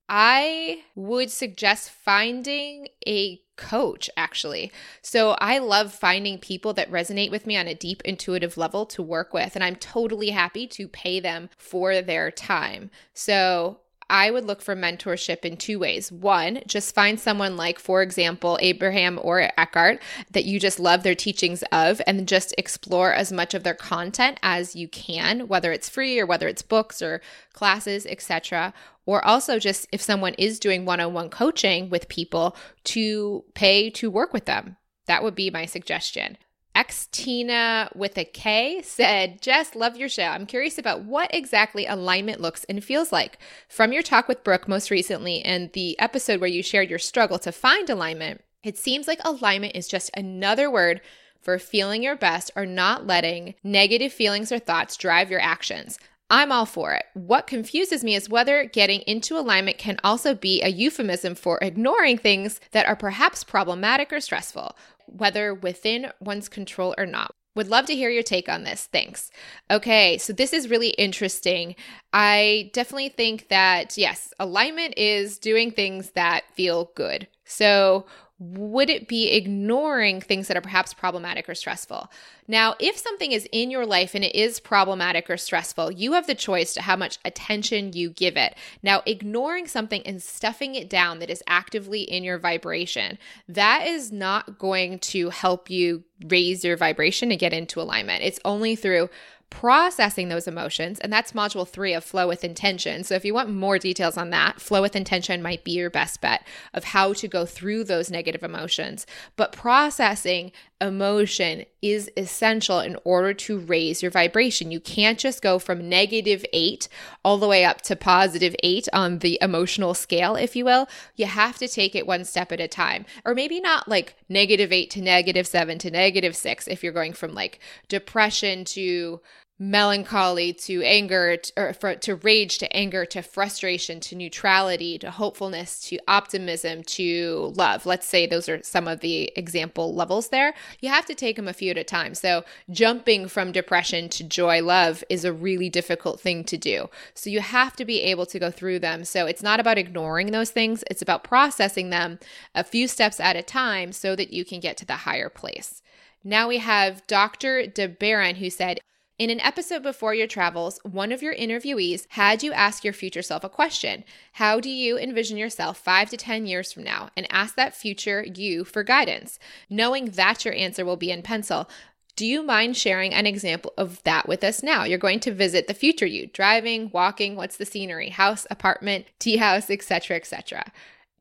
I 0.09 0.83
would 0.95 1.31
suggest 1.31 1.89
finding 1.89 2.89
a 3.07 3.41
coach, 3.55 4.09
actually. 4.17 4.71
So 5.01 5.35
I 5.39 5.59
love 5.59 5.93
finding 5.93 6.37
people 6.37 6.73
that 6.73 6.91
resonate 6.91 7.31
with 7.31 7.47
me 7.47 7.55
on 7.55 7.67
a 7.67 7.75
deep 7.75 8.01
intuitive 8.03 8.57
level 8.57 8.85
to 8.87 9.03
work 9.03 9.33
with, 9.33 9.55
and 9.55 9.63
I'm 9.63 9.75
totally 9.75 10.31
happy 10.31 10.67
to 10.67 10.87
pay 10.87 11.19
them 11.19 11.49
for 11.57 12.01
their 12.01 12.31
time. 12.31 12.89
So 13.13 13.79
I 14.09 14.31
would 14.31 14.45
look 14.45 14.61
for 14.61 14.75
mentorship 14.75 15.45
in 15.45 15.57
two 15.57 15.79
ways. 15.79 16.11
One, 16.11 16.61
just 16.67 16.93
find 16.93 17.19
someone 17.19 17.57
like, 17.57 17.79
for 17.79 18.01
example, 18.01 18.57
Abraham 18.61 19.19
or 19.21 19.51
Eckhart 19.57 20.01
that 20.31 20.45
you 20.45 20.59
just 20.59 20.79
love 20.79 21.03
their 21.03 21.15
teachings 21.15 21.63
of 21.71 22.01
and 22.05 22.27
just 22.27 22.53
explore 22.57 23.13
as 23.13 23.31
much 23.31 23.53
of 23.53 23.63
their 23.63 23.73
content 23.73 24.39
as 24.43 24.75
you 24.75 24.87
can, 24.87 25.47
whether 25.47 25.71
it's 25.71 25.89
free 25.89 26.19
or 26.19 26.25
whether 26.25 26.47
it's 26.47 26.61
books 26.61 27.01
or 27.01 27.21
classes, 27.53 28.05
etc. 28.05 28.73
Or 29.05 29.23
also 29.25 29.59
just 29.59 29.87
if 29.91 30.01
someone 30.01 30.33
is 30.35 30.59
doing 30.59 30.85
one-on-one 30.85 31.29
coaching 31.29 31.89
with 31.89 32.09
people 32.09 32.55
to 32.85 33.43
pay 33.53 33.89
to 33.91 34.11
work 34.11 34.33
with 34.33 34.45
them. 34.45 34.77
That 35.05 35.23
would 35.23 35.35
be 35.35 35.49
my 35.49 35.65
suggestion. 35.65 36.37
X 36.75 37.07
Tina 37.11 37.89
with 37.93 38.17
a 38.17 38.25
K 38.25 38.81
said, 38.81 39.41
Jess, 39.41 39.75
love 39.75 39.95
your 39.95 40.09
show. 40.09 40.23
I'm 40.23 40.47
curious 40.47 40.77
about 40.77 41.03
what 41.03 41.33
exactly 41.33 41.85
alignment 41.85 42.41
looks 42.41 42.63
and 42.65 42.83
feels 42.83 43.11
like. 43.11 43.37
From 43.69 43.93
your 43.93 44.01
talk 44.01 44.27
with 44.27 44.43
Brooke 44.43 44.67
most 44.67 44.89
recently 44.89 45.41
and 45.43 45.71
the 45.73 45.99
episode 45.99 46.41
where 46.41 46.49
you 46.49 46.63
shared 46.63 46.89
your 46.89 46.99
struggle 46.99 47.37
to 47.39 47.51
find 47.51 47.89
alignment, 47.89 48.41
it 48.63 48.77
seems 48.77 49.07
like 49.07 49.19
alignment 49.23 49.75
is 49.75 49.87
just 49.87 50.09
another 50.15 50.69
word 50.71 51.01
for 51.39 51.59
feeling 51.59 52.01
your 52.01 52.15
best 52.15 52.49
or 52.55 52.65
not 52.65 53.05
letting 53.05 53.53
negative 53.63 54.13
feelings 54.13 54.51
or 54.51 54.59
thoughts 54.59 54.97
drive 54.97 55.29
your 55.29 55.41
actions. 55.41 55.99
I'm 56.29 56.51
all 56.51 56.65
for 56.65 56.93
it. 56.93 57.05
What 57.13 57.45
confuses 57.45 58.03
me 58.03 58.15
is 58.15 58.29
whether 58.29 58.65
getting 58.65 59.01
into 59.01 59.37
alignment 59.37 59.77
can 59.77 59.99
also 60.03 60.33
be 60.33 60.63
a 60.63 60.69
euphemism 60.69 61.35
for 61.35 61.59
ignoring 61.61 62.17
things 62.17 62.59
that 62.71 62.87
are 62.87 62.95
perhaps 62.95 63.43
problematic 63.43 64.11
or 64.11 64.19
stressful 64.19 64.75
whether 65.07 65.53
within 65.53 66.11
one's 66.19 66.49
control 66.49 66.93
or 66.97 67.05
not. 67.05 67.33
Would 67.55 67.67
love 67.67 67.85
to 67.85 67.95
hear 67.95 68.09
your 68.09 68.23
take 68.23 68.49
on 68.49 68.63
this. 68.63 68.89
Thanks. 68.91 69.29
Okay, 69.69 70.17
so 70.17 70.33
this 70.33 70.53
is 70.53 70.69
really 70.69 70.89
interesting. 70.89 71.75
I 72.11 72.71
definitely 72.73 73.09
think 73.09 73.49
that, 73.49 73.95
yes, 73.95 74.33
alignment 74.39 74.95
is 74.97 75.37
doing 75.37 75.69
things 75.69 76.11
that 76.11 76.45
feel 76.55 76.91
good. 76.95 77.27
So, 77.45 78.07
would 78.43 78.89
it 78.89 79.07
be 79.07 79.31
ignoring 79.31 80.19
things 80.19 80.47
that 80.47 80.57
are 80.57 80.61
perhaps 80.61 80.93
problematic 80.93 81.47
or 81.47 81.55
stressful? 81.55 82.11
Now, 82.47 82.75
if 82.79 82.97
something 82.97 83.31
is 83.31 83.47
in 83.51 83.71
your 83.71 83.85
life 83.85 84.15
and 84.15 84.23
it 84.23 84.35
is 84.35 84.59
problematic 84.59 85.29
or 85.29 85.37
stressful, 85.37 85.91
you 85.91 86.13
have 86.13 86.27
the 86.27 86.35
choice 86.35 86.73
to 86.73 86.81
how 86.81 86.97
much 86.97 87.19
attention 87.23 87.93
you 87.93 88.09
give 88.09 88.35
it. 88.35 88.55
Now, 88.81 89.01
ignoring 89.05 89.67
something 89.67 90.01
and 90.05 90.21
stuffing 90.21 90.75
it 90.75 90.89
down 90.89 91.19
that 91.19 91.29
is 91.29 91.43
actively 91.47 92.01
in 92.01 92.23
your 92.23 92.37
vibration, 92.37 93.17
that 93.47 93.87
is 93.87 94.11
not 94.11 94.59
going 94.59 94.99
to 94.99 95.29
help 95.29 95.69
you 95.69 96.03
raise 96.27 96.65
your 96.65 96.77
vibration 96.77 97.31
and 97.31 97.39
get 97.39 97.53
into 97.53 97.81
alignment. 97.81 98.23
It's 98.23 98.39
only 98.43 98.75
through 98.75 99.09
processing 99.53 100.29
those 100.29 100.47
emotions. 100.47 100.99
And 100.99 101.13
that's 101.13 101.31
module 101.31 101.67
three 101.67 101.93
of 101.93 102.03
Flow 102.03 102.27
with 102.27 102.43
Intention. 102.43 103.03
So 103.03 103.13
if 103.13 103.23
you 103.23 103.35
want 103.35 103.53
more 103.53 103.77
details 103.77 104.17
on 104.17 104.31
that, 104.31 104.59
Flow 104.59 104.81
with 104.81 104.95
Intention 104.95 105.43
might 105.43 105.63
be 105.63 105.73
your 105.73 105.91
best 105.91 106.21
bet 106.21 106.45
of 106.73 106.85
how 106.85 107.13
to 107.13 107.27
go 107.27 107.45
through 107.45 107.83
those 107.83 108.09
negative 108.09 108.43
emotions. 108.43 109.05
But 109.35 109.51
processing 109.51 110.51
emotion 110.81 111.63
is 111.81 112.11
essential 112.17 112.79
in 112.79 112.97
order 113.05 113.33
to 113.33 113.59
raise 113.59 114.01
your 114.01 114.11
vibration. 114.11 114.71
You 114.71 114.81
can't 114.81 115.19
just 115.19 115.41
go 115.41 115.59
from 115.59 115.87
negative 115.87 116.43
eight 116.51 116.89
all 117.23 117.37
the 117.37 117.47
way 117.47 117.63
up 117.63 117.81
to 117.83 117.95
positive 117.95 118.55
eight 118.63 118.89
on 118.91 119.19
the 119.19 119.37
emotional 119.41 119.93
scale, 119.93 120.35
if 120.35 120.55
you 120.55 120.65
will. 120.65 120.89
You 121.15 121.27
have 121.27 121.57
to 121.59 121.67
take 121.67 121.95
it 121.95 122.07
one 122.07 122.25
step 122.25 122.51
at 122.51 122.59
a 122.59 122.67
time. 122.67 123.05
Or 123.23 123.33
maybe 123.33 123.61
not 123.61 123.87
like 123.87 124.15
negative 124.27 124.73
eight 124.73 124.89
to 124.91 125.01
negative 125.01 125.47
seven 125.47 125.77
to 125.79 125.91
negative 125.91 126.35
six 126.35 126.67
if 126.67 126.83
you're 126.83 126.91
going 126.91 127.13
from 127.13 127.33
like 127.33 127.59
depression 127.87 128.65
to 128.65 129.21
melancholy 129.59 130.51
to 130.51 130.81
anger 130.83 131.37
or 131.55 131.73
to 131.73 132.15
rage 132.15 132.57
to 132.57 132.75
anger 132.75 133.05
to 133.05 133.21
frustration 133.21 133.99
to 133.99 134.15
neutrality 134.15 134.97
to 134.97 135.11
hopefulness 135.11 135.79
to 135.87 135.97
optimism 136.07 136.83
to 136.83 137.53
love. 137.55 137.85
Let's 137.85 138.07
say 138.07 138.25
those 138.25 138.49
are 138.49 138.61
some 138.63 138.87
of 138.87 138.99
the 138.99 139.31
example 139.35 139.93
levels 139.93 140.29
there. 140.29 140.53
You 140.81 140.89
have 140.89 141.05
to 141.05 141.15
take 141.15 141.35
them 141.35 141.47
a 141.47 141.53
few 141.53 141.71
at 141.71 141.77
a 141.77 141.83
time. 141.83 142.15
So 142.15 142.43
jumping 142.71 143.27
from 143.27 143.51
depression 143.51 144.09
to 144.09 144.23
joy 144.23 144.61
love 144.61 145.03
is 145.07 145.23
a 145.23 145.31
really 145.31 145.69
difficult 145.69 146.19
thing 146.19 146.43
to 146.45 146.57
do. 146.57 146.89
So 147.13 147.29
you 147.29 147.39
have 147.39 147.75
to 147.77 147.85
be 147.85 148.01
able 148.01 148.25
to 148.27 148.39
go 148.39 148.51
through 148.51 148.79
them. 148.79 149.05
So 149.05 149.27
it's 149.27 149.43
not 149.43 149.59
about 149.59 149.77
ignoring 149.77 150.31
those 150.31 150.51
things. 150.51 150.83
It's 150.89 151.01
about 151.01 151.23
processing 151.23 151.89
them 151.89 152.19
a 152.55 152.63
few 152.63 152.87
steps 152.87 153.19
at 153.19 153.37
a 153.37 153.43
time 153.43 153.93
so 153.93 154.15
that 154.15 154.33
you 154.33 154.43
can 154.43 154.59
get 154.59 154.77
to 154.77 154.85
the 154.85 154.93
higher 154.93 155.29
place. 155.29 155.81
Now 156.23 156.47
we 156.47 156.57
have 156.57 157.05
Dr. 157.07 157.63
DeBaron 157.63 158.37
who 158.37 158.49
said, 158.49 158.79
in 159.19 159.29
an 159.29 159.39
episode 159.41 159.83
before 159.83 160.15
your 160.15 160.27
travels, 160.27 160.79
one 160.83 161.11
of 161.11 161.21
your 161.21 161.35
interviewees 161.35 162.05
had 162.09 162.41
you 162.41 162.51
ask 162.51 162.83
your 162.83 162.93
future 162.93 163.21
self 163.21 163.43
a 163.43 163.49
question 163.49 164.03
How 164.33 164.59
do 164.59 164.69
you 164.69 164.97
envision 164.97 165.37
yourself 165.37 165.77
five 165.77 166.09
to 166.09 166.17
10 166.17 166.47
years 166.47 166.73
from 166.73 166.83
now? 166.83 167.09
And 167.15 167.27
ask 167.31 167.55
that 167.55 167.75
future 167.75 168.23
you 168.23 168.63
for 168.65 168.83
guidance, 168.83 169.37
knowing 169.69 170.05
that 170.11 170.45
your 170.45 170.53
answer 170.55 170.83
will 170.83 170.97
be 170.97 171.11
in 171.11 171.21
pencil. 171.21 171.69
Do 172.15 172.25
you 172.25 172.43
mind 172.43 172.77
sharing 172.77 173.13
an 173.13 173.25
example 173.25 173.73
of 173.77 174.01
that 174.03 174.27
with 174.27 174.43
us 174.43 174.61
now? 174.61 174.83
You're 174.83 174.99
going 174.99 175.19
to 175.21 175.33
visit 175.33 175.67
the 175.67 175.73
future 175.73 176.05
you, 176.05 176.27
driving, 176.27 176.91
walking, 176.93 177.35
what's 177.35 177.57
the 177.57 177.65
scenery, 177.65 178.09
house, 178.09 178.45
apartment, 178.51 179.07
tea 179.19 179.37
house, 179.37 179.69
etc., 179.69 180.17
etc. 180.17 180.71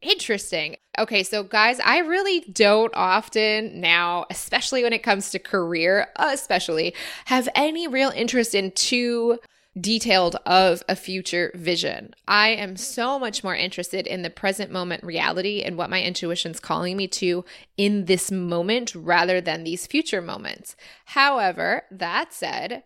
Interesting. 0.03 0.77
Okay, 0.99 1.23
so 1.23 1.45
guys, 1.45 1.79
I 1.79 1.99
really 1.99 2.41
don't 2.53 2.93
often 2.95 3.81
now, 3.81 4.27
especially 4.31 4.83
when 4.83 4.93
it 4.93 5.05
comes 5.05 5.31
to 5.31 5.39
career, 5.39 6.09
especially, 6.17 6.95
have 7.27 7.49
any 7.55 7.87
real 7.87 8.11
interest 8.11 8.55
in 8.55 8.73
too 8.73 9.39
detailed 9.81 10.37
of 10.45 10.83
a 10.89 10.97
future 10.97 11.51
vision. 11.55 12.15
I 12.29 12.49
am 12.49 12.77
so 12.77 13.19
much 13.19 13.43
more 13.43 13.55
interested 13.55 14.07
in 14.07 14.23
the 14.23 14.29
present 14.29 14.71
moment 14.71 15.03
reality 15.05 15.63
and 15.63 15.79
what 15.79 15.89
my 15.89 16.03
intuition's 16.03 16.61
calling 16.61 16.97
me 16.97 17.07
to 17.09 17.45
in 17.79 18.05
this 18.05 18.31
moment 18.31 18.95
rather 18.95 19.41
than 19.41 19.65
these 19.65 19.87
future 19.87 20.21
moments. 20.21 20.77
However, 21.07 21.85
that 21.91 22.35
said, 22.35 22.83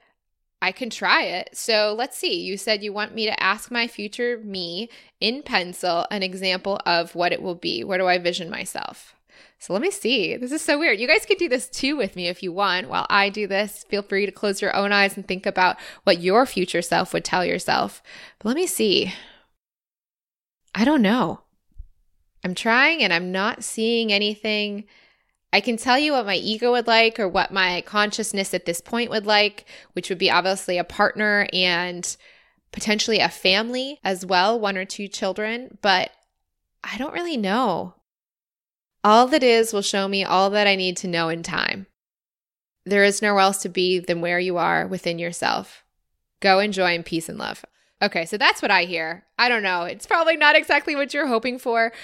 I 0.62 0.72
can 0.72 0.90
try 0.90 1.22
it. 1.22 1.50
So 1.52 1.94
let's 1.96 2.16
see. 2.16 2.40
You 2.40 2.56
said 2.56 2.82
you 2.82 2.92
want 2.92 3.14
me 3.14 3.26
to 3.26 3.42
ask 3.42 3.70
my 3.70 3.86
future 3.86 4.40
me 4.42 4.88
in 5.20 5.42
pencil 5.42 6.06
an 6.10 6.22
example 6.22 6.80
of 6.86 7.14
what 7.14 7.32
it 7.32 7.42
will 7.42 7.54
be. 7.54 7.84
Where 7.84 7.98
do 7.98 8.06
I 8.06 8.18
vision 8.18 8.50
myself? 8.50 9.14
So 9.58 9.72
let 9.72 9.82
me 9.82 9.90
see. 9.90 10.36
This 10.36 10.52
is 10.52 10.62
so 10.62 10.78
weird. 10.78 10.98
You 10.98 11.06
guys 11.06 11.26
can 11.26 11.36
do 11.36 11.48
this 11.48 11.68
too 11.68 11.96
with 11.96 12.16
me 12.16 12.28
if 12.28 12.42
you 12.42 12.52
want. 12.52 12.88
While 12.88 13.06
I 13.08 13.28
do 13.28 13.46
this, 13.46 13.84
feel 13.88 14.02
free 14.02 14.26
to 14.26 14.32
close 14.32 14.62
your 14.62 14.74
own 14.74 14.92
eyes 14.92 15.16
and 15.16 15.26
think 15.26 15.46
about 15.46 15.76
what 16.04 16.20
your 16.20 16.46
future 16.46 16.82
self 16.82 17.12
would 17.12 17.24
tell 17.24 17.44
yourself. 17.44 18.02
But 18.38 18.48
let 18.48 18.56
me 18.56 18.66
see. 18.66 19.12
I 20.74 20.84
don't 20.84 21.02
know. 21.02 21.40
I'm 22.44 22.54
trying 22.54 23.02
and 23.02 23.12
I'm 23.12 23.32
not 23.32 23.64
seeing 23.64 24.12
anything 24.12 24.84
I 25.56 25.60
can 25.60 25.78
tell 25.78 25.98
you 25.98 26.12
what 26.12 26.26
my 26.26 26.34
ego 26.34 26.72
would 26.72 26.86
like 26.86 27.18
or 27.18 27.26
what 27.26 27.50
my 27.50 27.80
consciousness 27.86 28.52
at 28.52 28.66
this 28.66 28.82
point 28.82 29.08
would 29.08 29.24
like, 29.24 29.64
which 29.94 30.10
would 30.10 30.18
be 30.18 30.30
obviously 30.30 30.76
a 30.76 30.84
partner 30.84 31.48
and 31.50 32.14
potentially 32.72 33.20
a 33.20 33.30
family 33.30 33.98
as 34.04 34.26
well, 34.26 34.60
one 34.60 34.76
or 34.76 34.84
two 34.84 35.08
children, 35.08 35.78
but 35.80 36.10
I 36.84 36.98
don't 36.98 37.14
really 37.14 37.38
know. 37.38 37.94
All 39.02 39.26
that 39.28 39.42
is 39.42 39.72
will 39.72 39.80
show 39.80 40.06
me 40.06 40.24
all 40.24 40.50
that 40.50 40.66
I 40.66 40.76
need 40.76 40.98
to 40.98 41.08
know 41.08 41.30
in 41.30 41.42
time. 41.42 41.86
There 42.84 43.02
is 43.02 43.22
nowhere 43.22 43.40
else 43.40 43.62
to 43.62 43.70
be 43.70 43.98
than 43.98 44.20
where 44.20 44.38
you 44.38 44.58
are 44.58 44.86
within 44.86 45.18
yourself. 45.18 45.84
Go 46.40 46.58
enjoy 46.58 46.94
in 46.94 47.02
peace 47.02 47.30
and 47.30 47.38
love. 47.38 47.64
Okay, 48.02 48.26
so 48.26 48.36
that's 48.36 48.60
what 48.60 48.70
I 48.70 48.84
hear. 48.84 49.24
I 49.38 49.48
don't 49.48 49.62
know. 49.62 49.84
It's 49.84 50.06
probably 50.06 50.36
not 50.36 50.54
exactly 50.54 50.94
what 50.94 51.14
you're 51.14 51.28
hoping 51.28 51.58
for, 51.58 51.94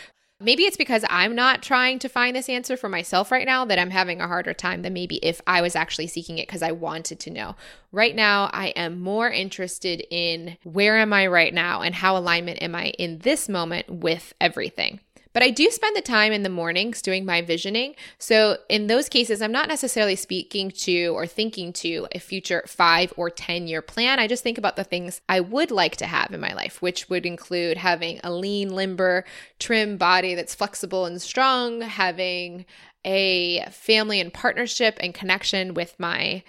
Maybe 0.42 0.64
it's 0.64 0.76
because 0.76 1.04
I'm 1.08 1.34
not 1.34 1.62
trying 1.62 2.00
to 2.00 2.08
find 2.08 2.34
this 2.34 2.48
answer 2.48 2.76
for 2.76 2.88
myself 2.88 3.30
right 3.30 3.46
now 3.46 3.64
that 3.64 3.78
I'm 3.78 3.90
having 3.90 4.20
a 4.20 4.26
harder 4.26 4.52
time 4.52 4.82
than 4.82 4.92
maybe 4.92 5.16
if 5.16 5.40
I 5.46 5.60
was 5.60 5.76
actually 5.76 6.08
seeking 6.08 6.38
it 6.38 6.48
because 6.48 6.62
I 6.62 6.72
wanted 6.72 7.20
to 7.20 7.30
know. 7.30 7.54
Right 7.92 8.14
now, 8.16 8.50
I 8.52 8.68
am 8.68 9.00
more 9.00 9.30
interested 9.30 10.04
in 10.10 10.56
where 10.64 10.98
am 10.98 11.12
I 11.12 11.28
right 11.28 11.54
now 11.54 11.82
and 11.82 11.94
how 11.94 12.16
alignment 12.16 12.60
am 12.60 12.74
I 12.74 12.88
in 12.98 13.18
this 13.18 13.48
moment 13.48 13.88
with 13.88 14.34
everything. 14.40 15.00
But 15.32 15.42
I 15.42 15.50
do 15.50 15.70
spend 15.70 15.96
the 15.96 16.02
time 16.02 16.32
in 16.32 16.42
the 16.42 16.48
mornings 16.48 17.00
doing 17.02 17.24
my 17.24 17.40
visioning. 17.40 17.94
So 18.18 18.58
in 18.68 18.86
those 18.86 19.08
cases, 19.08 19.40
I'm 19.40 19.52
not 19.52 19.68
necessarily 19.68 20.16
speaking 20.16 20.70
to 20.70 21.06
or 21.08 21.26
thinking 21.26 21.72
to 21.74 22.06
a 22.12 22.18
future 22.18 22.64
five 22.66 23.12
or 23.16 23.30
10 23.30 23.66
year 23.66 23.82
plan. 23.82 24.18
I 24.18 24.26
just 24.26 24.42
think 24.42 24.58
about 24.58 24.76
the 24.76 24.84
things 24.84 25.20
I 25.28 25.40
would 25.40 25.70
like 25.70 25.96
to 25.96 26.06
have 26.06 26.32
in 26.32 26.40
my 26.40 26.52
life, 26.52 26.82
which 26.82 27.08
would 27.08 27.24
include 27.24 27.78
having 27.78 28.20
a 28.22 28.32
lean, 28.32 28.74
limber, 28.74 29.24
trim 29.58 29.96
body 29.96 30.34
that's 30.34 30.54
flexible 30.54 31.06
and 31.06 31.20
strong, 31.20 31.80
having 31.80 32.66
a 33.04 33.64
family 33.70 34.20
and 34.20 34.32
partnership 34.32 34.96
and 35.00 35.14
connection 35.14 35.74
with 35.74 35.98
my 35.98 36.42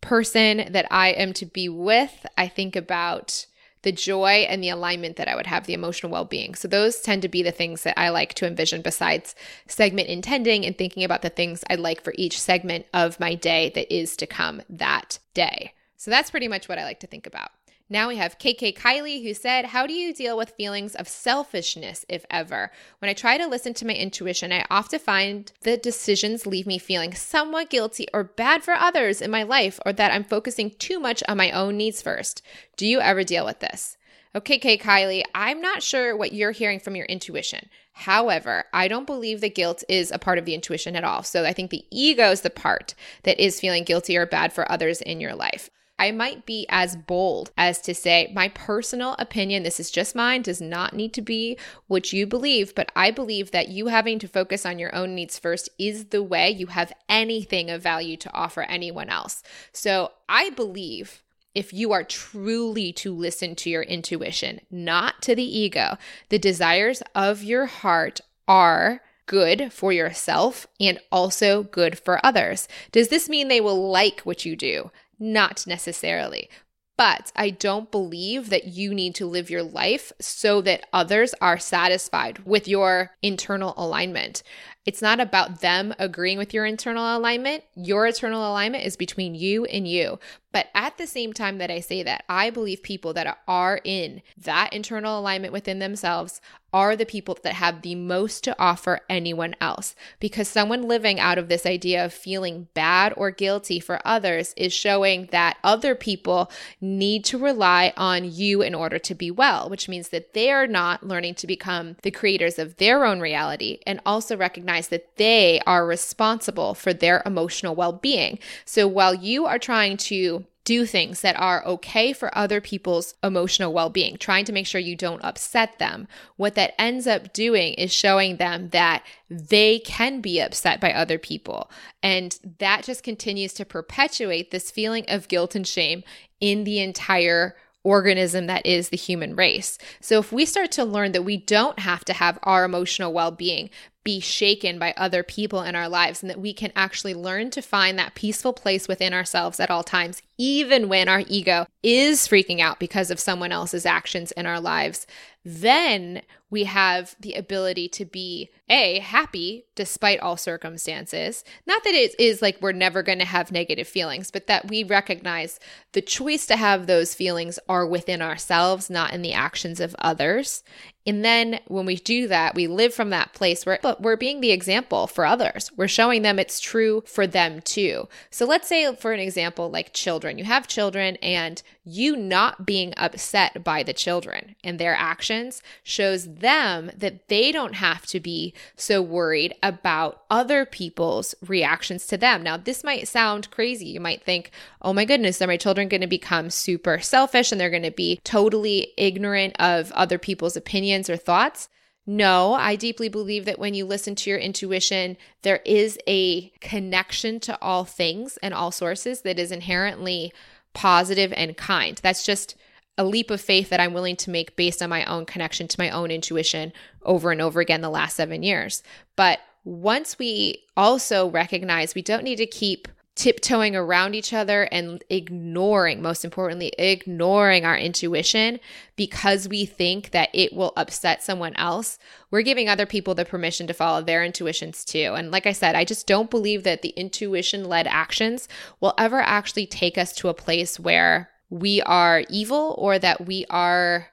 person 0.00 0.72
that 0.72 0.86
I 0.90 1.08
am 1.10 1.32
to 1.34 1.46
be 1.46 1.68
with. 1.68 2.24
I 2.36 2.48
think 2.48 2.76
about 2.76 3.46
the 3.82 3.92
joy 3.92 4.46
and 4.48 4.62
the 4.62 4.68
alignment 4.68 5.16
that 5.16 5.28
I 5.28 5.36
would 5.36 5.46
have, 5.46 5.66
the 5.66 5.74
emotional 5.74 6.12
well 6.12 6.24
being. 6.24 6.54
So, 6.54 6.68
those 6.68 7.00
tend 7.00 7.22
to 7.22 7.28
be 7.28 7.42
the 7.42 7.52
things 7.52 7.82
that 7.82 7.98
I 7.98 8.08
like 8.08 8.34
to 8.34 8.46
envision 8.46 8.82
besides 8.82 9.34
segment 9.66 10.08
intending 10.08 10.64
and 10.66 10.76
thinking 10.76 11.04
about 11.04 11.22
the 11.22 11.30
things 11.30 11.64
I'd 11.70 11.80
like 11.80 12.02
for 12.02 12.12
each 12.16 12.40
segment 12.40 12.86
of 12.92 13.20
my 13.20 13.34
day 13.34 13.70
that 13.74 13.94
is 13.94 14.16
to 14.16 14.26
come 14.26 14.62
that 14.68 15.18
day. 15.34 15.74
So, 15.96 16.10
that's 16.10 16.30
pretty 16.30 16.48
much 16.48 16.68
what 16.68 16.78
I 16.78 16.84
like 16.84 17.00
to 17.00 17.06
think 17.06 17.26
about. 17.26 17.50
Now 17.90 18.08
we 18.08 18.16
have 18.16 18.38
KK 18.38 18.76
Kylie 18.76 19.22
who 19.22 19.32
said, 19.32 19.66
How 19.66 19.86
do 19.86 19.94
you 19.94 20.12
deal 20.12 20.36
with 20.36 20.50
feelings 20.50 20.94
of 20.94 21.08
selfishness, 21.08 22.04
if 22.06 22.26
ever? 22.28 22.70
When 22.98 23.08
I 23.08 23.14
try 23.14 23.38
to 23.38 23.46
listen 23.46 23.72
to 23.74 23.86
my 23.86 23.94
intuition, 23.94 24.52
I 24.52 24.66
often 24.68 24.98
find 24.98 25.50
the 25.62 25.78
decisions 25.78 26.46
leave 26.46 26.66
me 26.66 26.78
feeling 26.78 27.14
somewhat 27.14 27.70
guilty 27.70 28.06
or 28.12 28.24
bad 28.24 28.62
for 28.62 28.74
others 28.74 29.22
in 29.22 29.30
my 29.30 29.42
life, 29.42 29.80
or 29.86 29.94
that 29.94 30.12
I'm 30.12 30.24
focusing 30.24 30.70
too 30.78 31.00
much 31.00 31.22
on 31.28 31.38
my 31.38 31.50
own 31.50 31.78
needs 31.78 32.02
first. 32.02 32.42
Do 32.76 32.86
you 32.86 33.00
ever 33.00 33.24
deal 33.24 33.46
with 33.46 33.60
this? 33.60 33.96
Okay, 34.34 34.58
K. 34.58 34.76
Kylie, 34.76 35.24
I'm 35.34 35.62
not 35.62 35.82
sure 35.82 36.14
what 36.14 36.34
you're 36.34 36.50
hearing 36.50 36.80
from 36.80 36.94
your 36.94 37.06
intuition. 37.06 37.70
However, 37.92 38.64
I 38.74 38.86
don't 38.86 39.06
believe 39.06 39.40
that 39.40 39.54
guilt 39.54 39.82
is 39.88 40.10
a 40.10 40.18
part 40.18 40.36
of 40.36 40.44
the 40.44 40.54
intuition 40.54 40.94
at 40.94 41.04
all. 41.04 41.22
So 41.22 41.46
I 41.46 41.54
think 41.54 41.70
the 41.70 41.86
ego 41.90 42.30
is 42.30 42.42
the 42.42 42.50
part 42.50 42.94
that 43.22 43.42
is 43.42 43.58
feeling 43.58 43.84
guilty 43.84 44.18
or 44.18 44.26
bad 44.26 44.52
for 44.52 44.70
others 44.70 45.00
in 45.00 45.22
your 45.22 45.34
life. 45.34 45.70
I 45.98 46.12
might 46.12 46.46
be 46.46 46.66
as 46.68 46.96
bold 46.96 47.50
as 47.56 47.80
to 47.82 47.94
say, 47.94 48.30
my 48.34 48.48
personal 48.48 49.16
opinion, 49.18 49.62
this 49.62 49.80
is 49.80 49.90
just 49.90 50.14
mine, 50.14 50.42
does 50.42 50.60
not 50.60 50.94
need 50.94 51.12
to 51.14 51.22
be 51.22 51.58
what 51.86 52.12
you 52.12 52.26
believe, 52.26 52.74
but 52.74 52.92
I 52.94 53.10
believe 53.10 53.50
that 53.50 53.68
you 53.68 53.88
having 53.88 54.18
to 54.20 54.28
focus 54.28 54.64
on 54.64 54.78
your 54.78 54.94
own 54.94 55.14
needs 55.14 55.38
first 55.38 55.68
is 55.78 56.06
the 56.06 56.22
way 56.22 56.50
you 56.50 56.68
have 56.68 56.92
anything 57.08 57.70
of 57.70 57.82
value 57.82 58.16
to 58.18 58.32
offer 58.32 58.62
anyone 58.62 59.08
else. 59.08 59.42
So 59.72 60.12
I 60.28 60.50
believe 60.50 61.22
if 61.54 61.72
you 61.72 61.90
are 61.92 62.04
truly 62.04 62.92
to 62.92 63.12
listen 63.12 63.56
to 63.56 63.70
your 63.70 63.82
intuition, 63.82 64.60
not 64.70 65.20
to 65.22 65.34
the 65.34 65.58
ego, 65.58 65.96
the 66.28 66.38
desires 66.38 67.02
of 67.14 67.42
your 67.42 67.66
heart 67.66 68.20
are 68.46 69.00
good 69.26 69.72
for 69.72 69.92
yourself 69.92 70.66
and 70.80 70.98
also 71.10 71.62
good 71.62 71.98
for 71.98 72.24
others. 72.24 72.68
Does 72.92 73.08
this 73.08 73.28
mean 73.28 73.48
they 73.48 73.60
will 73.60 73.90
like 73.90 74.20
what 74.20 74.44
you 74.44 74.56
do? 74.56 74.90
Not 75.18 75.66
necessarily. 75.66 76.48
But 76.96 77.30
I 77.36 77.50
don't 77.50 77.92
believe 77.92 78.50
that 78.50 78.66
you 78.66 78.92
need 78.92 79.14
to 79.16 79.26
live 79.26 79.50
your 79.50 79.62
life 79.62 80.12
so 80.20 80.60
that 80.62 80.86
others 80.92 81.32
are 81.40 81.58
satisfied 81.58 82.40
with 82.40 82.66
your 82.66 83.12
internal 83.22 83.72
alignment. 83.76 84.42
It's 84.88 85.02
not 85.02 85.20
about 85.20 85.60
them 85.60 85.94
agreeing 85.98 86.38
with 86.38 86.54
your 86.54 86.64
internal 86.64 87.14
alignment. 87.14 87.62
Your 87.76 88.06
internal 88.06 88.40
alignment 88.40 88.86
is 88.86 88.96
between 88.96 89.34
you 89.34 89.66
and 89.66 89.86
you. 89.86 90.18
But 90.50 90.68
at 90.74 90.96
the 90.96 91.06
same 91.06 91.34
time 91.34 91.58
that 91.58 91.70
I 91.70 91.80
say 91.80 92.02
that, 92.02 92.24
I 92.26 92.48
believe 92.48 92.82
people 92.82 93.12
that 93.12 93.38
are 93.46 93.80
in 93.84 94.22
that 94.38 94.72
internal 94.72 95.20
alignment 95.20 95.52
within 95.52 95.78
themselves 95.78 96.40
are 96.72 96.96
the 96.96 97.06
people 97.06 97.38
that 97.42 97.54
have 97.54 97.80
the 97.80 97.94
most 97.94 98.44
to 98.44 98.58
offer 98.58 99.00
anyone 99.08 99.54
else. 99.60 99.94
Because 100.20 100.48
someone 100.48 100.82
living 100.82 101.18
out 101.18 101.38
of 101.38 101.48
this 101.48 101.64
idea 101.64 102.04
of 102.04 102.12
feeling 102.12 102.68
bad 102.74 103.12
or 103.16 103.30
guilty 103.30 103.80
for 103.80 104.00
others 104.06 104.52
is 104.56 104.72
showing 104.72 105.28
that 105.32 105.56
other 105.64 105.94
people 105.94 106.50
need 106.80 107.24
to 107.24 107.38
rely 107.38 107.92
on 107.96 108.30
you 108.30 108.60
in 108.60 108.74
order 108.74 108.98
to 108.98 109.14
be 109.14 109.30
well, 109.30 109.68
which 109.70 109.88
means 109.88 110.10
that 110.10 110.34
they 110.34 110.50
are 110.50 110.66
not 110.66 111.06
learning 111.06 111.34
to 111.34 111.46
become 111.46 111.96
the 112.02 112.10
creators 112.10 112.58
of 112.58 112.76
their 112.76 113.04
own 113.04 113.20
reality 113.20 113.80
and 113.86 114.00
also 114.04 114.36
recognize 114.36 114.77
that 114.86 115.16
they 115.16 115.60
are 115.66 115.84
responsible 115.84 116.74
for 116.74 116.94
their 116.94 117.22
emotional 117.26 117.74
well 117.74 117.92
being. 117.92 118.38
So 118.64 118.86
while 118.86 119.14
you 119.14 119.46
are 119.46 119.58
trying 119.58 119.96
to 119.96 120.46
do 120.68 120.84
things 120.84 121.22
that 121.22 121.34
are 121.40 121.64
okay 121.64 122.12
for 122.12 122.36
other 122.36 122.60
people's 122.60 123.14
emotional 123.24 123.72
well 123.72 123.88
being, 123.88 124.18
trying 124.18 124.44
to 124.44 124.52
make 124.52 124.66
sure 124.66 124.78
you 124.78 124.94
don't 124.94 125.24
upset 125.24 125.78
them. 125.78 126.06
What 126.36 126.56
that 126.56 126.78
ends 126.78 127.06
up 127.06 127.32
doing 127.32 127.72
is 127.72 127.90
showing 127.90 128.36
them 128.36 128.68
that 128.68 129.02
they 129.30 129.78
can 129.78 130.20
be 130.20 130.42
upset 130.42 130.78
by 130.78 130.92
other 130.92 131.18
people. 131.18 131.70
And 132.02 132.38
that 132.58 132.84
just 132.84 133.02
continues 133.02 133.54
to 133.54 133.64
perpetuate 133.64 134.50
this 134.50 134.70
feeling 134.70 135.06
of 135.08 135.28
guilt 135.28 135.54
and 135.54 135.66
shame 135.66 136.04
in 136.38 136.64
the 136.64 136.80
entire 136.80 137.56
organism 137.82 138.46
that 138.48 138.66
is 138.66 138.90
the 138.90 138.96
human 138.98 139.34
race. 139.34 139.78
So 140.02 140.18
if 140.18 140.32
we 140.32 140.44
start 140.44 140.70
to 140.72 140.84
learn 140.84 141.12
that 141.12 141.24
we 141.24 141.38
don't 141.38 141.78
have 141.78 142.04
to 142.04 142.12
have 142.12 142.38
our 142.42 142.64
emotional 142.66 143.14
well 143.14 143.30
being 143.30 143.70
be 144.08 144.20
shaken 144.20 144.78
by 144.78 144.94
other 144.96 145.22
people 145.22 145.60
in 145.60 145.74
our 145.74 145.86
lives 145.86 146.22
and 146.22 146.30
that 146.30 146.40
we 146.40 146.54
can 146.54 146.72
actually 146.74 147.12
learn 147.12 147.50
to 147.50 147.60
find 147.60 147.98
that 147.98 148.14
peaceful 148.14 148.54
place 148.54 148.88
within 148.88 149.12
ourselves 149.12 149.60
at 149.60 149.70
all 149.70 149.84
times, 149.84 150.22
even 150.38 150.88
when 150.88 151.10
our 151.10 151.24
ego 151.28 151.66
is 151.82 152.26
freaking 152.26 152.58
out 152.58 152.80
because 152.80 153.10
of 153.10 153.20
someone 153.20 153.52
else's 153.52 153.84
actions 153.84 154.32
in 154.32 154.46
our 154.46 154.60
lives, 154.60 155.06
then 155.44 156.22
we 156.50 156.64
have 156.64 157.16
the 157.20 157.34
ability 157.34 157.88
to 157.88 158.06
be 158.06 158.48
a 158.70 158.98
happy 159.00 159.66
despite 159.74 160.20
all 160.20 160.38
circumstances. 160.38 161.44
Not 161.66 161.84
that 161.84 161.92
it 161.92 162.18
is 162.18 162.40
like 162.40 162.56
we're 162.62 162.72
never 162.72 163.02
going 163.02 163.18
to 163.18 163.26
have 163.26 163.52
negative 163.52 163.86
feelings 163.86 164.30
but 164.30 164.46
that 164.46 164.68
we 164.68 164.84
recognize 164.84 165.60
the 165.92 166.00
choice 166.00 166.46
to 166.46 166.56
have 166.56 166.86
those 166.86 167.14
feelings 167.14 167.58
are 167.68 167.86
within 167.86 168.22
ourselves 168.22 168.88
not 168.88 169.12
in 169.12 169.20
the 169.20 169.34
actions 169.34 169.80
of 169.80 169.94
others 169.98 170.62
and 171.08 171.24
then 171.24 171.60
when 171.68 171.86
we 171.86 171.96
do 171.96 172.28
that, 172.28 172.54
we 172.54 172.66
live 172.66 172.92
from 172.92 173.08
that 173.10 173.32
place 173.32 173.64
where 173.64 173.78
but 173.82 174.02
we're 174.02 174.18
being 174.18 174.42
the 174.42 174.50
example 174.50 175.06
for 175.06 175.24
others. 175.24 175.72
We're 175.74 175.88
showing 175.88 176.20
them 176.20 176.38
it's 176.38 176.60
true 176.60 177.02
for 177.06 177.26
them 177.26 177.62
too. 177.62 178.08
So 178.30 178.44
let's 178.44 178.68
say, 178.68 178.94
for 178.94 179.12
an 179.12 179.20
example, 179.20 179.70
like 179.70 179.94
children, 179.94 180.36
you 180.36 180.44
have 180.44 180.68
children 180.68 181.16
and 181.16 181.62
you 181.90 182.16
not 182.16 182.66
being 182.66 182.92
upset 182.96 183.64
by 183.64 183.82
the 183.82 183.92
children 183.92 184.54
and 184.62 184.78
their 184.78 184.94
actions 184.94 185.62
shows 185.82 186.34
them 186.34 186.90
that 186.96 187.28
they 187.28 187.50
don't 187.50 187.74
have 187.74 188.04
to 188.06 188.20
be 188.20 188.52
so 188.76 189.00
worried 189.00 189.54
about 189.62 190.22
other 190.30 190.66
people's 190.66 191.34
reactions 191.46 192.06
to 192.06 192.16
them. 192.16 192.42
Now, 192.42 192.56
this 192.56 192.84
might 192.84 193.08
sound 193.08 193.50
crazy. 193.50 193.86
You 193.86 194.00
might 194.00 194.22
think, 194.22 194.50
oh 194.82 194.92
my 194.92 195.04
goodness, 195.04 195.40
are 195.40 195.46
my 195.46 195.56
children 195.56 195.88
going 195.88 196.02
to 196.02 196.06
become 196.06 196.50
super 196.50 196.98
selfish 197.00 197.50
and 197.50 197.60
they're 197.60 197.70
going 197.70 197.82
to 197.82 197.90
be 197.90 198.20
totally 198.22 198.92
ignorant 198.96 199.56
of 199.58 199.90
other 199.92 200.18
people's 200.18 200.56
opinions 200.56 201.08
or 201.08 201.16
thoughts? 201.16 201.68
No, 202.10 202.54
I 202.54 202.74
deeply 202.76 203.10
believe 203.10 203.44
that 203.44 203.58
when 203.58 203.74
you 203.74 203.84
listen 203.84 204.14
to 204.14 204.30
your 204.30 204.38
intuition, 204.38 205.18
there 205.42 205.60
is 205.66 205.98
a 206.08 206.48
connection 206.60 207.38
to 207.40 207.60
all 207.60 207.84
things 207.84 208.38
and 208.38 208.54
all 208.54 208.72
sources 208.72 209.20
that 209.22 209.38
is 209.38 209.52
inherently 209.52 210.32
positive 210.74 211.32
and 211.32 211.56
kind. 211.56 212.00
That's 212.02 212.24
just 212.24 212.56
a 212.96 213.04
leap 213.04 213.30
of 213.30 213.40
faith 213.40 213.70
that 213.70 213.80
I'm 213.80 213.94
willing 213.94 214.16
to 214.16 214.30
make 214.30 214.56
based 214.56 214.82
on 214.82 214.90
my 214.90 215.04
own 215.04 215.24
connection 215.24 215.68
to 215.68 215.80
my 215.80 215.90
own 215.90 216.10
intuition 216.10 216.72
over 217.02 217.30
and 217.30 217.40
over 217.40 217.60
again 217.60 217.80
the 217.80 217.88
last 217.88 218.16
seven 218.16 218.42
years. 218.42 218.82
But 219.14 219.38
once 219.64 220.18
we 220.18 220.64
also 220.76 221.30
recognize 221.30 221.94
we 221.94 222.02
don't 222.02 222.24
need 222.24 222.36
to 222.36 222.46
keep 222.46 222.88
tiptoeing 223.18 223.74
around 223.74 224.14
each 224.14 224.32
other 224.32 224.68
and 224.70 225.02
ignoring, 225.10 226.00
most 226.00 226.24
importantly, 226.24 226.72
ignoring 226.78 227.64
our 227.64 227.76
intuition 227.76 228.60
because 228.94 229.48
we 229.48 229.66
think 229.66 230.12
that 230.12 230.30
it 230.32 230.52
will 230.52 230.72
upset 230.76 231.20
someone 231.20 231.54
else, 231.56 231.98
we're 232.30 232.42
giving 232.42 232.68
other 232.68 232.86
people 232.86 233.16
the 233.16 233.24
permission 233.24 233.66
to 233.66 233.74
follow 233.74 234.00
their 234.00 234.24
intuitions 234.24 234.84
too. 234.84 235.14
And 235.16 235.32
like 235.32 235.46
I 235.46 235.52
said, 235.52 235.74
I 235.74 235.84
just 235.84 236.06
don't 236.06 236.30
believe 236.30 236.62
that 236.62 236.82
the 236.82 236.90
intuition 236.90 237.64
led 237.64 237.88
actions 237.88 238.46
will 238.80 238.94
ever 238.96 239.20
actually 239.20 239.66
take 239.66 239.98
us 239.98 240.12
to 240.14 240.28
a 240.28 240.34
place 240.34 240.78
where 240.78 241.28
we 241.50 241.82
are 241.82 242.22
evil 242.30 242.76
or 242.78 243.00
that 243.00 243.26
we 243.26 243.44
are 243.50 244.06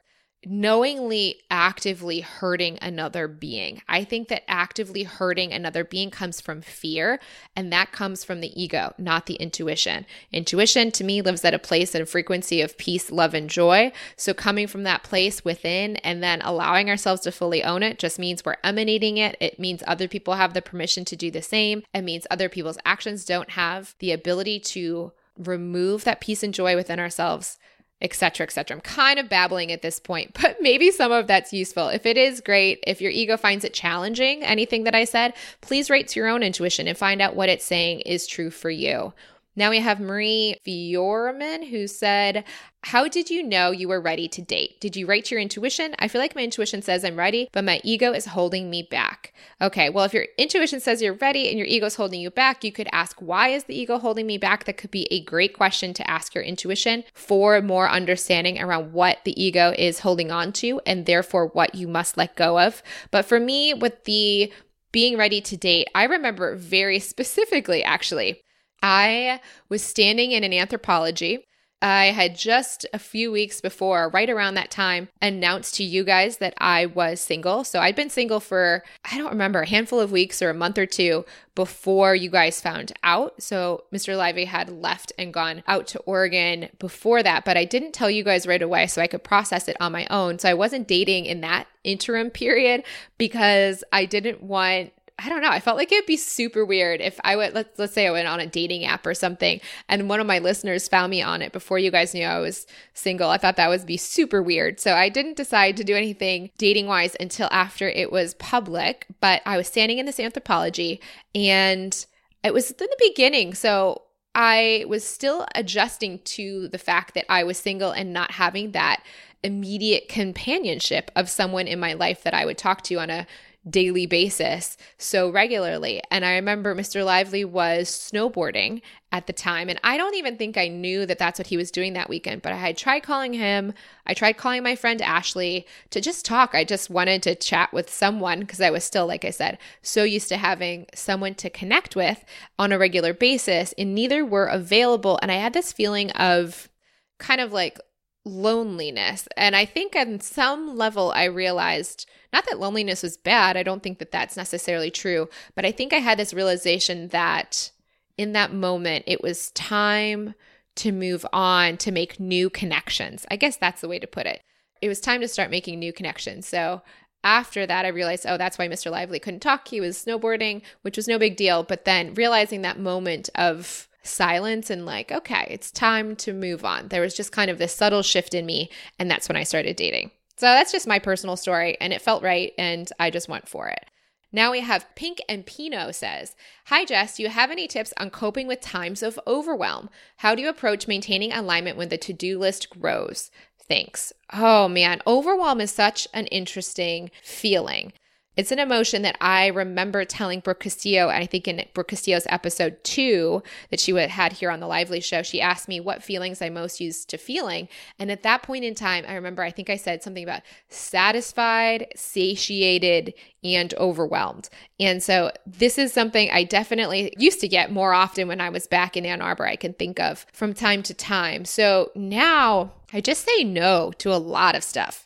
knowingly 0.45 1.41
actively 1.49 2.21
hurting 2.21 2.77
another 2.81 3.27
being. 3.27 3.81
I 3.87 4.03
think 4.03 4.27
that 4.27 4.43
actively 4.47 5.03
hurting 5.03 5.51
another 5.51 5.83
being 5.83 6.11
comes 6.11 6.41
from 6.41 6.61
fear, 6.61 7.19
and 7.55 7.71
that 7.71 7.91
comes 7.91 8.23
from 8.23 8.41
the 8.41 8.61
ego, 8.61 8.93
not 8.97 9.25
the 9.25 9.35
intuition. 9.35 10.05
Intuition 10.31 10.91
to 10.91 11.03
me 11.03 11.21
lives 11.21 11.43
at 11.43 11.53
a 11.53 11.59
place 11.59 11.95
and 11.95 12.07
frequency 12.07 12.61
of 12.61 12.77
peace, 12.77 13.11
love, 13.11 13.33
and 13.33 13.49
joy. 13.49 13.91
So, 14.15 14.33
coming 14.33 14.67
from 14.67 14.83
that 14.83 15.03
place 15.03 15.43
within 15.43 15.97
and 15.97 16.21
then 16.21 16.41
allowing 16.41 16.89
ourselves 16.89 17.21
to 17.21 17.31
fully 17.31 17.63
own 17.63 17.83
it 17.83 17.99
just 17.99 18.19
means 18.19 18.45
we're 18.45 18.57
emanating 18.63 19.17
it. 19.17 19.35
It 19.39 19.59
means 19.59 19.83
other 19.87 20.07
people 20.07 20.35
have 20.35 20.53
the 20.53 20.61
permission 20.61 21.05
to 21.05 21.15
do 21.15 21.31
the 21.31 21.41
same. 21.41 21.83
It 21.93 22.01
means 22.01 22.27
other 22.29 22.49
people's 22.49 22.77
actions 22.85 23.25
don't 23.25 23.51
have 23.51 23.95
the 23.99 24.11
ability 24.11 24.59
to 24.59 25.11
remove 25.37 26.03
that 26.05 26.21
peace 26.21 26.43
and 26.43 26.53
joy 26.53 26.75
within 26.75 26.99
ourselves 26.99 27.57
etc 28.01 28.43
etc 28.45 28.75
i'm 28.75 28.81
kind 28.81 29.19
of 29.19 29.29
babbling 29.29 29.71
at 29.71 29.81
this 29.81 29.99
point 29.99 30.31
but 30.41 30.57
maybe 30.61 30.91
some 30.91 31.11
of 31.11 31.27
that's 31.27 31.53
useful. 31.53 31.89
If 31.89 32.05
it 32.05 32.17
is 32.17 32.41
great. 32.41 32.83
If 32.85 33.01
your 33.01 33.11
ego 33.11 33.37
finds 33.37 33.63
it 33.63 33.73
challenging 33.73 34.43
anything 34.43 34.83
that 34.83 34.95
i 34.95 35.03
said 35.05 35.33
please 35.61 35.89
write 35.89 36.07
to 36.09 36.19
your 36.19 36.29
own 36.29 36.43
intuition 36.43 36.87
and 36.87 36.97
find 36.97 37.21
out 37.21 37.35
what 37.35 37.49
it's 37.49 37.65
saying 37.65 38.01
is 38.01 38.27
true 38.27 38.49
for 38.49 38.69
you 38.69 39.13
now 39.55 39.69
we 39.69 39.79
have 39.79 39.99
Marie 39.99 40.57
Fiorman 40.65 41.69
who 41.69 41.87
said, 41.87 42.43
How 42.83 43.07
did 43.07 43.29
you 43.29 43.41
know 43.41 43.71
you 43.71 43.87
were 43.87 44.01
ready 44.01 44.27
to 44.27 44.41
date? 44.41 44.81
Did 44.81 44.95
you 44.95 45.07
write 45.07 45.31
your 45.31 45.39
intuition? 45.39 45.95
I 45.97 46.07
feel 46.07 46.19
like 46.19 46.35
my 46.35 46.43
intuition 46.43 46.81
says 46.81 47.05
I'm 47.05 47.15
ready, 47.15 47.47
but 47.53 47.63
my 47.63 47.79
ego 47.83 48.11
is 48.11 48.25
holding 48.25 48.69
me 48.69 48.83
back. 48.83 49.33
Okay, 49.61 49.89
well, 49.89 50.03
if 50.03 50.13
your 50.13 50.25
intuition 50.37 50.79
says 50.79 51.01
you're 51.01 51.13
ready 51.13 51.49
and 51.49 51.57
your 51.57 51.67
ego 51.67 51.85
is 51.85 51.95
holding 51.95 52.19
you 52.19 52.29
back, 52.29 52.63
you 52.63 52.71
could 52.71 52.89
ask, 52.91 53.19
Why 53.21 53.49
is 53.49 53.63
the 53.63 53.77
ego 53.77 53.97
holding 53.97 54.27
me 54.27 54.37
back? 54.37 54.65
That 54.65 54.77
could 54.77 54.91
be 54.91 55.07
a 55.09 55.23
great 55.23 55.55
question 55.55 55.93
to 55.93 56.09
ask 56.09 56.35
your 56.35 56.43
intuition 56.43 57.05
for 57.13 57.61
more 57.61 57.89
understanding 57.89 58.61
around 58.61 58.91
what 58.91 59.19
the 59.23 59.41
ego 59.41 59.73
is 59.77 59.99
holding 59.99 60.31
on 60.31 60.51
to 60.53 60.81
and 60.85 61.05
therefore 61.05 61.47
what 61.47 61.75
you 61.75 61.87
must 61.87 62.17
let 62.17 62.35
go 62.35 62.59
of. 62.59 62.83
But 63.09 63.25
for 63.25 63.39
me, 63.39 63.73
with 63.73 64.03
the 64.03 64.51
being 64.91 65.17
ready 65.17 65.41
to 65.41 65.57
date, 65.57 65.87
I 65.95 66.03
remember 66.05 66.55
very 66.55 66.99
specifically 67.15 67.83
actually 67.83 68.41
I 68.81 69.39
was 69.69 69.81
standing 69.81 70.31
in 70.31 70.43
an 70.43 70.51
Anthropologie. 70.51 71.43
I 71.81 72.05
had 72.05 72.35
just 72.35 72.85
a 72.93 72.99
few 72.99 73.31
weeks 73.31 73.61
before, 73.61 74.09
right 74.09 74.29
around 74.29 74.55
that 74.55 74.71
time, 74.71 75.09
announced 75.21 75.75
to 75.75 75.83
you 75.83 76.03
guys 76.03 76.37
that 76.37 76.55
I 76.57 76.87
was 76.87 77.19
single. 77.19 77.63
So 77.63 77.79
I'd 77.79 77.95
been 77.95 78.09
single 78.09 78.39
for, 78.39 78.83
I 79.03 79.17
don't 79.17 79.29
remember, 79.29 79.61
a 79.61 79.69
handful 79.69 79.99
of 79.99 80.11
weeks 80.11 80.41
or 80.41 80.49
a 80.49 80.55
month 80.55 80.79
or 80.79 80.87
two 80.87 81.25
before 81.53 82.15
you 82.15 82.29
guys 82.29 82.61
found 82.61 82.93
out. 83.03 83.43
So 83.43 83.83
Mr. 83.93 84.17
Lively 84.17 84.45
had 84.45 84.69
left 84.69 85.11
and 85.19 85.33
gone 85.33 85.63
out 85.67 85.85
to 85.87 85.99
Oregon 85.99 86.69
before 86.79 87.21
that, 87.21 87.45
but 87.45 87.57
I 87.57 87.65
didn't 87.65 87.91
tell 87.91 88.09
you 88.09 88.23
guys 88.23 88.47
right 88.47 88.61
away 88.61 88.87
so 88.87 89.01
I 89.01 89.07
could 89.07 89.23
process 89.23 89.67
it 89.67 89.77
on 89.79 89.91
my 89.91 90.07
own. 90.09 90.39
So 90.39 90.49
I 90.49 90.55
wasn't 90.55 90.87
dating 90.87 91.25
in 91.25 91.41
that 91.41 91.67
interim 91.83 92.31
period 92.31 92.83
because 93.17 93.83
I 93.91 94.05
didn't 94.05 94.41
want 94.41 94.91
I 95.17 95.29
don't 95.29 95.41
know. 95.41 95.49
I 95.49 95.61
felt 95.61 95.77
like 95.77 95.91
it'd 95.93 96.05
be 96.05 96.17
super 96.17 96.65
weird 96.65 96.99
if 96.99 97.19
I 97.23 97.37
went, 97.37 97.53
let's, 97.55 97.79
let's 97.79 97.93
say 97.93 98.05
I 98.05 98.11
went 98.11 98.27
on 98.27 98.41
a 98.41 98.47
dating 98.47 98.83
app 98.83 99.05
or 99.05 99.13
something 99.13 99.61
and 99.87 100.09
one 100.09 100.19
of 100.19 100.27
my 100.27 100.39
listeners 100.39 100.89
found 100.89 101.09
me 101.09 101.21
on 101.21 101.41
it 101.41 101.53
before 101.53 101.79
you 101.79 101.89
guys 101.89 102.13
knew 102.13 102.25
I 102.25 102.39
was 102.39 102.67
single. 102.93 103.29
I 103.29 103.37
thought 103.37 103.55
that 103.55 103.69
would 103.69 103.85
be 103.85 103.95
super 103.95 104.43
weird. 104.43 104.79
So 104.81 104.93
I 104.93 105.07
didn't 105.07 105.37
decide 105.37 105.77
to 105.77 105.85
do 105.85 105.95
anything 105.95 106.49
dating 106.57 106.87
wise 106.87 107.15
until 107.17 107.47
after 107.51 107.87
it 107.87 108.11
was 108.11 108.33
public, 108.35 109.07
but 109.21 109.41
I 109.45 109.55
was 109.55 109.67
standing 109.67 109.99
in 109.99 110.05
this 110.05 110.17
Anthropologie 110.17 110.99
and 111.33 112.05
it 112.43 112.53
was 112.53 112.71
in 112.71 112.77
the 112.77 113.07
beginning. 113.09 113.53
So 113.53 114.01
I 114.35 114.83
was 114.89 115.05
still 115.05 115.45
adjusting 115.55 116.19
to 116.19 116.67
the 116.67 116.77
fact 116.77 117.13
that 117.13 117.25
I 117.29 117.45
was 117.45 117.57
single 117.57 117.91
and 117.91 118.11
not 118.11 118.31
having 118.31 118.71
that 118.71 119.01
immediate 119.43 120.09
companionship 120.09 121.09
of 121.15 121.29
someone 121.29 121.67
in 121.67 121.79
my 121.79 121.93
life 121.93 122.23
that 122.23 122.33
I 122.33 122.45
would 122.45 122.57
talk 122.57 122.81
to 122.83 122.95
on 122.95 123.09
a 123.09 123.27
daily 123.67 124.05
basis 124.05 124.77
so 124.97 125.29
regularly. 125.29 126.01
And 126.11 126.23
I 126.23 126.35
remember 126.35 126.75
Mr. 126.75 127.03
Lively 127.03 127.43
was 127.43 127.89
snowboarding 127.89 128.81
at 129.11 129.27
the 129.27 129.33
time. 129.33 129.69
And 129.69 129.79
I 129.83 129.97
don't 129.97 130.15
even 130.15 130.37
think 130.37 130.57
I 130.57 130.67
knew 130.67 131.05
that 131.05 131.17
that's 131.17 131.39
what 131.39 131.47
he 131.47 131.57
was 131.57 131.71
doing 131.71 131.93
that 131.93 132.09
weekend, 132.09 132.41
but 132.41 132.51
I 132.51 132.57
had 132.57 132.77
tried 132.77 133.01
calling 133.01 133.33
him. 133.33 133.73
I 134.05 134.13
tried 134.13 134.37
calling 134.37 134.61
my 134.61 134.75
friend 134.75 135.01
Ashley 135.01 135.65
to 135.89 136.01
just 136.01 136.25
talk. 136.25 136.53
I 136.53 136.63
just 136.63 136.89
wanted 136.89 137.23
to 137.23 137.35
chat 137.35 137.73
with 137.73 137.89
someone 137.89 138.41
because 138.41 138.61
I 138.61 138.69
was 138.69 138.83
still, 138.83 139.07
like 139.07 139.25
I 139.25 139.31
said, 139.31 139.57
so 139.81 140.03
used 140.03 140.29
to 140.29 140.37
having 140.37 140.85
someone 140.93 141.33
to 141.35 141.49
connect 141.49 141.95
with 141.95 142.23
on 142.59 142.71
a 142.71 142.77
regular 142.77 143.13
basis. 143.13 143.73
And 143.77 143.95
neither 143.95 144.23
were 144.23 144.45
available. 144.45 145.17
And 145.21 145.31
I 145.31 145.35
had 145.35 145.53
this 145.53 145.71
feeling 145.71 146.11
of 146.11 146.69
kind 147.17 147.41
of 147.41 147.51
like 147.51 147.79
loneliness. 148.25 149.27
And 149.37 149.55
I 149.55 149.65
think 149.65 149.95
on 149.95 150.19
some 150.19 150.75
level, 150.75 151.11
I 151.11 151.25
realized 151.25 152.09
not 152.33 152.45
that 152.49 152.59
loneliness 152.59 153.03
was 153.03 153.17
bad. 153.17 153.55
I 153.55 153.63
don't 153.63 153.83
think 153.83 153.99
that 153.99 154.11
that's 154.11 154.35
necessarily 154.35 154.91
true. 154.91 155.29
But 155.55 155.65
I 155.65 155.71
think 155.71 155.93
I 155.93 155.97
had 155.97 156.19
this 156.19 156.33
realization 156.33 157.09
that 157.09 157.71
in 158.17 158.33
that 158.33 158.53
moment, 158.53 159.05
it 159.07 159.21
was 159.21 159.51
time 159.51 160.33
to 160.77 160.91
move 160.91 161.25
on 161.31 161.77
to 161.77 161.91
make 161.91 162.19
new 162.19 162.49
connections. 162.49 163.25
I 163.31 163.35
guess 163.35 163.57
that's 163.57 163.81
the 163.81 163.87
way 163.87 163.99
to 163.99 164.07
put 164.07 164.25
it. 164.25 164.41
It 164.81 164.89
was 164.89 164.99
time 164.99 165.21
to 165.21 165.27
start 165.27 165.51
making 165.51 165.79
new 165.79 165.93
connections. 165.93 166.47
So 166.47 166.81
after 167.23 167.65
that, 167.65 167.85
I 167.85 167.89
realized, 167.89 168.25
oh, 168.27 168.37
that's 168.37 168.57
why 168.57 168.67
Mr. 168.67 168.91
Lively 168.91 169.19
couldn't 169.19 169.39
talk. 169.39 169.67
He 169.67 169.79
was 169.79 170.03
snowboarding, 170.03 170.61
which 170.81 170.97
was 170.97 171.07
no 171.07 171.17
big 171.17 171.37
deal. 171.37 171.63
But 171.63 171.85
then 171.85 172.13
realizing 172.13 172.61
that 172.61 172.79
moment 172.79 173.29
of 173.35 173.87
silence 174.07 174.69
and 174.69 174.85
like, 174.85 175.11
okay, 175.11 175.47
it's 175.49 175.71
time 175.71 176.15
to 176.17 176.33
move 176.33 176.63
on. 176.63 176.87
There 176.89 177.01
was 177.01 177.13
just 177.13 177.31
kind 177.31 177.51
of 177.51 177.57
this 177.57 177.75
subtle 177.75 178.01
shift 178.01 178.33
in 178.33 178.45
me. 178.45 178.69
And 178.99 179.09
that's 179.09 179.27
when 179.27 179.35
I 179.35 179.43
started 179.43 179.75
dating. 179.75 180.11
So 180.37 180.47
that's 180.47 180.71
just 180.71 180.87
my 180.87 180.99
personal 180.99 181.37
story. 181.37 181.77
And 181.79 181.93
it 181.93 182.01
felt 182.01 182.23
right. 182.23 182.53
And 182.57 182.91
I 182.99 183.09
just 183.09 183.29
went 183.29 183.47
for 183.47 183.67
it. 183.67 183.85
Now 184.31 184.51
we 184.51 184.59
have 184.59 184.93
Pink 184.95 185.21
and 185.29 185.45
Pino 185.45 185.91
says, 185.91 186.35
Hi 186.65 186.83
Jess, 186.83 187.15
do 187.15 187.23
you 187.23 187.29
have 187.29 187.51
any 187.51 187.67
tips 187.67 187.93
on 187.97 188.09
coping 188.09 188.47
with 188.47 188.59
times 188.59 189.01
of 189.01 189.17
overwhelm? 189.25 189.89
How 190.17 190.35
do 190.35 190.41
you 190.41 190.49
approach 190.49 190.89
maintaining 190.89 191.31
alignment 191.31 191.77
when 191.77 191.87
the 191.87 191.97
to 191.99 192.11
do 192.11 192.37
list 192.37 192.69
grows? 192.69 193.31
Thanks. 193.69 194.11
Oh 194.33 194.67
man, 194.67 195.01
overwhelm 195.07 195.61
is 195.61 195.71
such 195.71 196.07
an 196.13 196.27
interesting 196.27 197.11
feeling. 197.23 197.93
It's 198.37 198.51
an 198.51 198.59
emotion 198.59 199.01
that 199.03 199.15
I 199.21 199.47
remember 199.47 200.03
telling 200.03 200.41
Brooke 200.41 200.61
Castillo, 200.61 201.09
and 201.09 201.23
I 201.23 201.25
think 201.25 201.47
in 201.47 201.63
Brooke 201.73 201.87
Castillo's 201.89 202.27
episode 202.29 202.83
two 202.83 203.41
that 203.69 203.79
she 203.79 203.93
had 203.93 204.33
here 204.33 204.51
on 204.51 204.59
the 204.59 204.67
Lively 204.67 204.99
Show, 204.99 205.23
she 205.23 205.39
asked 205.39 205.69
me 205.69 205.79
what 205.79 206.03
feelings 206.03 206.41
I 206.41 206.49
most 206.49 206.81
used 206.81 207.09
to 207.09 207.17
feeling. 207.17 207.69
And 207.97 208.11
at 208.11 208.23
that 208.23 208.43
point 208.43 208.65
in 208.65 208.75
time, 208.75 209.05
I 209.07 209.15
remember 209.15 209.41
I 209.41 209.51
think 209.51 209.69
I 209.69 209.77
said 209.77 210.03
something 210.03 210.23
about 210.23 210.41
satisfied, 210.67 211.87
satiated, 211.95 213.13
and 213.43 213.73
overwhelmed. 213.75 214.49
And 214.79 215.01
so 215.01 215.31
this 215.45 215.77
is 215.77 215.93
something 215.93 216.29
I 216.29 216.43
definitely 216.43 217.13
used 217.17 217.39
to 217.41 217.47
get 217.47 217.71
more 217.71 217.93
often 217.93 218.27
when 218.27 218.41
I 218.41 218.49
was 218.49 218.67
back 218.67 218.97
in 218.97 219.05
Ann 219.05 219.21
Arbor, 219.21 219.47
I 219.47 219.55
can 219.55 219.73
think 219.73 219.99
of 219.99 220.25
from 220.33 220.53
time 220.53 220.83
to 220.83 220.93
time. 220.93 221.45
So 221.45 221.91
now 221.95 222.73
I 222.91 222.99
just 222.99 223.25
say 223.25 223.45
no 223.45 223.93
to 223.99 224.13
a 224.13 224.17
lot 224.17 224.55
of 224.55 224.63
stuff. 224.63 225.04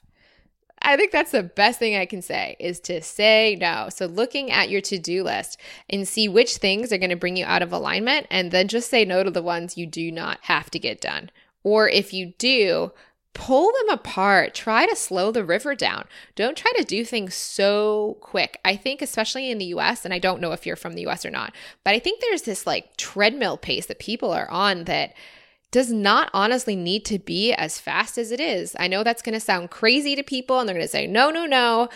I 0.89 0.97
think 0.97 1.11
that's 1.11 1.31
the 1.31 1.43
best 1.43 1.77
thing 1.77 1.95
I 1.95 2.05
can 2.05 2.21
say 2.21 2.55
is 2.59 2.79
to 2.81 3.01
say 3.01 3.55
no. 3.59 3.89
So 3.89 4.07
looking 4.07 4.51
at 4.51 4.69
your 4.69 4.81
to-do 4.81 5.23
list 5.23 5.59
and 5.89 6.07
see 6.07 6.27
which 6.27 6.57
things 6.57 6.91
are 6.91 6.97
going 6.97 7.11
to 7.11 7.15
bring 7.15 7.37
you 7.37 7.45
out 7.45 7.61
of 7.61 7.71
alignment 7.71 8.25
and 8.31 8.51
then 8.51 8.67
just 8.67 8.89
say 8.89 9.05
no 9.05 9.23
to 9.23 9.31
the 9.31 9.43
ones 9.43 9.77
you 9.77 9.85
do 9.85 10.11
not 10.11 10.39
have 10.43 10.69
to 10.71 10.79
get 10.79 10.99
done. 10.99 11.29
Or 11.63 11.87
if 11.87 12.13
you 12.13 12.33
do, 12.37 12.91
pull 13.33 13.71
them 13.79 13.89
apart. 13.89 14.55
Try 14.55 14.87
to 14.87 14.95
slow 14.95 15.31
the 15.31 15.45
river 15.45 15.75
down. 15.75 16.05
Don't 16.35 16.57
try 16.57 16.71
to 16.77 16.83
do 16.83 17.05
things 17.05 17.35
so 17.35 18.17
quick. 18.21 18.59
I 18.65 18.75
think, 18.75 19.01
especially 19.01 19.51
in 19.51 19.59
the 19.59 19.65
US, 19.65 20.05
and 20.05 20.13
I 20.13 20.19
don't 20.19 20.41
know 20.41 20.51
if 20.51 20.65
you're 20.65 20.75
from 20.75 20.93
the 20.93 21.05
US 21.07 21.25
or 21.25 21.29
not, 21.29 21.53
but 21.83 21.93
I 21.93 21.99
think 21.99 22.21
there's 22.21 22.43
this 22.43 22.65
like 22.65 22.97
treadmill 22.97 23.57
pace 23.57 23.85
that 23.85 23.99
people 23.99 24.31
are 24.31 24.49
on 24.49 24.85
that 24.85 25.13
does 25.71 25.91
not 25.91 26.29
honestly 26.33 26.75
need 26.75 27.05
to 27.05 27.19
be 27.19 27.53
as 27.53 27.79
fast 27.79 28.17
as 28.17 28.31
it 28.31 28.39
is. 28.39 28.75
I 28.79 28.87
know 28.87 29.03
that's 29.03 29.21
going 29.21 29.33
to 29.33 29.39
sound 29.39 29.69
crazy 29.69 30.15
to 30.15 30.23
people 30.23 30.59
and 30.59 30.67
they're 30.67 30.75
going 30.75 30.85
to 30.85 30.91
say, 30.91 31.07
no, 31.07 31.29
no, 31.29 31.45
no. 31.45 31.89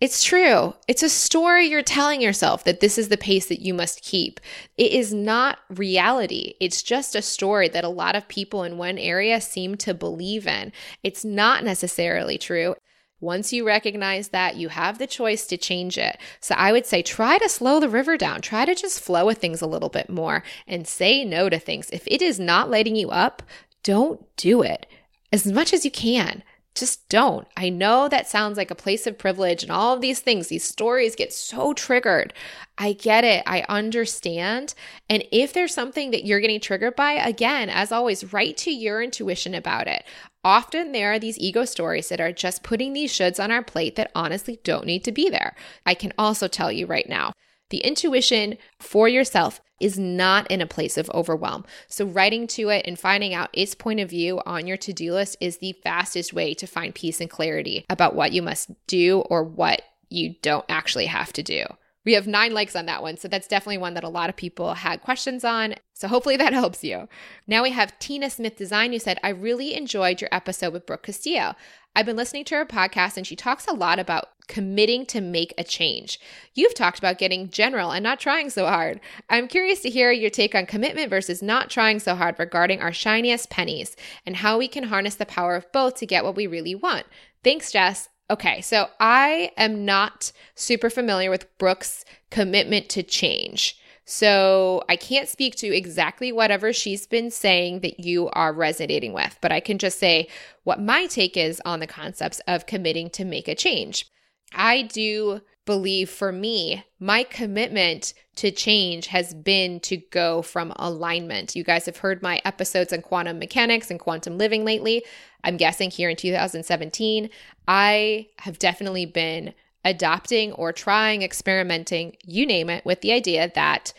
It's 0.00 0.24
true. 0.24 0.74
It's 0.88 1.04
a 1.04 1.08
story 1.08 1.66
you're 1.66 1.82
telling 1.82 2.20
yourself 2.20 2.64
that 2.64 2.80
this 2.80 2.98
is 2.98 3.08
the 3.08 3.16
pace 3.16 3.46
that 3.46 3.60
you 3.60 3.72
must 3.72 4.02
keep. 4.02 4.40
It 4.76 4.90
is 4.90 5.14
not 5.14 5.60
reality. 5.68 6.54
It's 6.58 6.82
just 6.82 7.14
a 7.14 7.22
story 7.22 7.68
that 7.68 7.84
a 7.84 7.88
lot 7.88 8.16
of 8.16 8.26
people 8.26 8.64
in 8.64 8.78
one 8.78 8.98
area 8.98 9.40
seem 9.40 9.76
to 9.76 9.94
believe 9.94 10.48
in. 10.48 10.72
It's 11.04 11.24
not 11.24 11.62
necessarily 11.62 12.36
true. 12.36 12.74
Once 13.22 13.52
you 13.52 13.64
recognize 13.64 14.30
that, 14.30 14.56
you 14.56 14.68
have 14.68 14.98
the 14.98 15.06
choice 15.06 15.46
to 15.46 15.56
change 15.56 15.96
it. 15.96 16.18
So 16.40 16.56
I 16.58 16.72
would 16.72 16.84
say 16.84 17.02
try 17.02 17.38
to 17.38 17.48
slow 17.48 17.78
the 17.78 17.88
river 17.88 18.16
down. 18.16 18.40
Try 18.40 18.64
to 18.64 18.74
just 18.74 19.00
flow 19.00 19.24
with 19.24 19.38
things 19.38 19.62
a 19.62 19.66
little 19.66 19.88
bit 19.88 20.10
more 20.10 20.42
and 20.66 20.88
say 20.88 21.24
no 21.24 21.48
to 21.48 21.60
things. 21.60 21.88
If 21.90 22.02
it 22.08 22.20
is 22.20 22.40
not 22.40 22.68
lighting 22.68 22.96
you 22.96 23.10
up, 23.10 23.44
don't 23.84 24.26
do 24.36 24.62
it 24.62 24.86
as 25.32 25.46
much 25.46 25.72
as 25.72 25.84
you 25.84 25.90
can. 25.92 26.42
Just 26.74 27.08
don't. 27.08 27.46
I 27.56 27.68
know 27.68 28.08
that 28.08 28.28
sounds 28.28 28.56
like 28.56 28.70
a 28.70 28.74
place 28.74 29.06
of 29.06 29.18
privilege 29.18 29.62
and 29.62 29.70
all 29.70 29.94
of 29.94 30.00
these 30.00 30.20
things. 30.20 30.48
These 30.48 30.64
stories 30.64 31.14
get 31.14 31.32
so 31.32 31.74
triggered. 31.74 32.32
I 32.78 32.94
get 32.94 33.24
it. 33.24 33.42
I 33.46 33.64
understand. 33.68 34.74
And 35.10 35.24
if 35.30 35.52
there's 35.52 35.74
something 35.74 36.10
that 36.12 36.24
you're 36.24 36.40
getting 36.40 36.60
triggered 36.60 36.96
by, 36.96 37.12
again, 37.12 37.68
as 37.68 37.92
always, 37.92 38.32
write 38.32 38.56
to 38.58 38.70
your 38.70 39.02
intuition 39.02 39.54
about 39.54 39.86
it. 39.86 40.04
Often 40.44 40.92
there 40.92 41.12
are 41.12 41.18
these 41.18 41.38
ego 41.38 41.64
stories 41.64 42.08
that 42.08 42.20
are 42.20 42.32
just 42.32 42.62
putting 42.62 42.94
these 42.94 43.12
shoulds 43.12 43.42
on 43.42 43.50
our 43.50 43.62
plate 43.62 43.96
that 43.96 44.10
honestly 44.14 44.58
don't 44.64 44.86
need 44.86 45.04
to 45.04 45.12
be 45.12 45.28
there. 45.28 45.54
I 45.84 45.94
can 45.94 46.12
also 46.18 46.48
tell 46.48 46.72
you 46.72 46.86
right 46.86 47.08
now 47.08 47.32
the 47.72 47.78
intuition 47.78 48.58
for 48.78 49.08
yourself 49.08 49.60
is 49.82 49.98
not 49.98 50.50
in 50.50 50.60
a 50.60 50.66
place 50.66 50.96
of 50.96 51.10
overwhelm. 51.10 51.64
So, 51.88 52.06
writing 52.06 52.46
to 52.48 52.70
it 52.70 52.86
and 52.86 52.98
finding 52.98 53.34
out 53.34 53.50
its 53.52 53.74
point 53.74 54.00
of 54.00 54.08
view 54.08 54.40
on 54.46 54.66
your 54.66 54.78
to 54.78 54.92
do 54.92 55.12
list 55.12 55.36
is 55.40 55.58
the 55.58 55.72
fastest 55.82 56.32
way 56.32 56.54
to 56.54 56.66
find 56.66 56.94
peace 56.94 57.20
and 57.20 57.28
clarity 57.28 57.84
about 57.90 58.14
what 58.14 58.32
you 58.32 58.42
must 58.42 58.70
do 58.86 59.20
or 59.28 59.42
what 59.42 59.82
you 60.08 60.36
don't 60.42 60.64
actually 60.68 61.06
have 61.06 61.32
to 61.32 61.42
do. 61.42 61.64
We 62.04 62.14
have 62.14 62.26
nine 62.26 62.52
likes 62.52 62.74
on 62.74 62.86
that 62.86 63.02
one. 63.02 63.16
So 63.16 63.28
that's 63.28 63.46
definitely 63.46 63.78
one 63.78 63.94
that 63.94 64.04
a 64.04 64.08
lot 64.08 64.28
of 64.28 64.36
people 64.36 64.74
had 64.74 65.02
questions 65.02 65.44
on. 65.44 65.74
So 65.94 66.08
hopefully 66.08 66.36
that 66.36 66.52
helps 66.52 66.82
you. 66.82 67.08
Now 67.46 67.62
we 67.62 67.70
have 67.70 67.98
Tina 67.98 68.28
Smith 68.28 68.56
Design 68.56 68.92
who 68.92 68.98
said, 68.98 69.20
I 69.22 69.28
really 69.28 69.74
enjoyed 69.74 70.20
your 70.20 70.30
episode 70.32 70.72
with 70.72 70.86
Brooke 70.86 71.04
Castillo. 71.04 71.54
I've 71.94 72.06
been 72.06 72.16
listening 72.16 72.44
to 72.46 72.54
her 72.54 72.64
podcast 72.64 73.16
and 73.18 73.26
she 73.26 73.36
talks 73.36 73.66
a 73.66 73.74
lot 73.74 73.98
about 73.98 74.28
committing 74.48 75.04
to 75.06 75.20
make 75.20 75.52
a 75.58 75.64
change. 75.64 76.18
You've 76.54 76.74
talked 76.74 76.98
about 76.98 77.18
getting 77.18 77.50
general 77.50 77.90
and 77.90 78.02
not 78.02 78.18
trying 78.18 78.48
so 78.50 78.66
hard. 78.66 79.00
I'm 79.28 79.46
curious 79.46 79.80
to 79.80 79.90
hear 79.90 80.10
your 80.10 80.30
take 80.30 80.54
on 80.54 80.66
commitment 80.66 81.10
versus 81.10 81.42
not 81.42 81.70
trying 81.70 82.00
so 82.00 82.14
hard 82.14 82.38
regarding 82.38 82.80
our 82.80 82.92
shiniest 82.92 83.50
pennies 83.50 83.94
and 84.24 84.36
how 84.36 84.58
we 84.58 84.68
can 84.68 84.84
harness 84.84 85.16
the 85.16 85.26
power 85.26 85.54
of 85.54 85.70
both 85.72 85.96
to 85.96 86.06
get 86.06 86.24
what 86.24 86.34
we 86.34 86.46
really 86.46 86.74
want. 86.74 87.06
Thanks, 87.44 87.70
Jess. 87.70 88.08
Okay, 88.30 88.62
so 88.62 88.88
I 88.98 89.52
am 89.58 89.84
not 89.84 90.32
super 90.54 90.88
familiar 90.88 91.28
with 91.28 91.58
Brooke's 91.58 92.04
commitment 92.30 92.88
to 92.90 93.02
change. 93.02 93.76
So 94.04 94.82
I 94.88 94.96
can't 94.96 95.28
speak 95.28 95.54
to 95.56 95.74
exactly 95.74 96.32
whatever 96.32 96.72
she's 96.72 97.06
been 97.06 97.30
saying 97.30 97.80
that 97.80 98.00
you 98.00 98.28
are 98.30 98.52
resonating 98.52 99.12
with, 99.12 99.38
but 99.40 99.52
I 99.52 99.60
can 99.60 99.78
just 99.78 99.98
say 99.98 100.28
what 100.64 100.80
my 100.80 101.06
take 101.06 101.36
is 101.36 101.62
on 101.64 101.80
the 101.80 101.86
concepts 101.86 102.40
of 102.48 102.66
committing 102.66 103.10
to 103.10 103.24
make 103.24 103.48
a 103.48 103.54
change. 103.54 104.06
I 104.54 104.82
do 104.82 105.40
believe 105.64 106.10
for 106.10 106.32
me, 106.32 106.84
my 106.98 107.22
commitment 107.22 108.14
to 108.34 108.50
change 108.50 109.06
has 109.08 109.32
been 109.32 109.78
to 109.80 109.96
go 109.96 110.42
from 110.42 110.72
alignment. 110.76 111.54
You 111.54 111.62
guys 111.62 111.86
have 111.86 111.98
heard 111.98 112.22
my 112.22 112.40
episodes 112.44 112.92
on 112.92 113.02
quantum 113.02 113.38
mechanics 113.38 113.90
and 113.90 114.00
quantum 114.00 114.38
living 114.38 114.64
lately. 114.64 115.04
I'm 115.44 115.56
guessing 115.56 115.90
here 115.90 116.08
in 116.08 116.16
2017, 116.16 117.30
I 117.68 118.28
have 118.38 118.58
definitely 118.58 119.06
been 119.06 119.54
adopting 119.84 120.52
or 120.52 120.72
trying, 120.72 121.22
experimenting, 121.22 122.16
you 122.24 122.46
name 122.46 122.70
it, 122.70 122.84
with 122.84 123.00
the 123.00 123.12
idea 123.12 123.50
that 123.54 123.92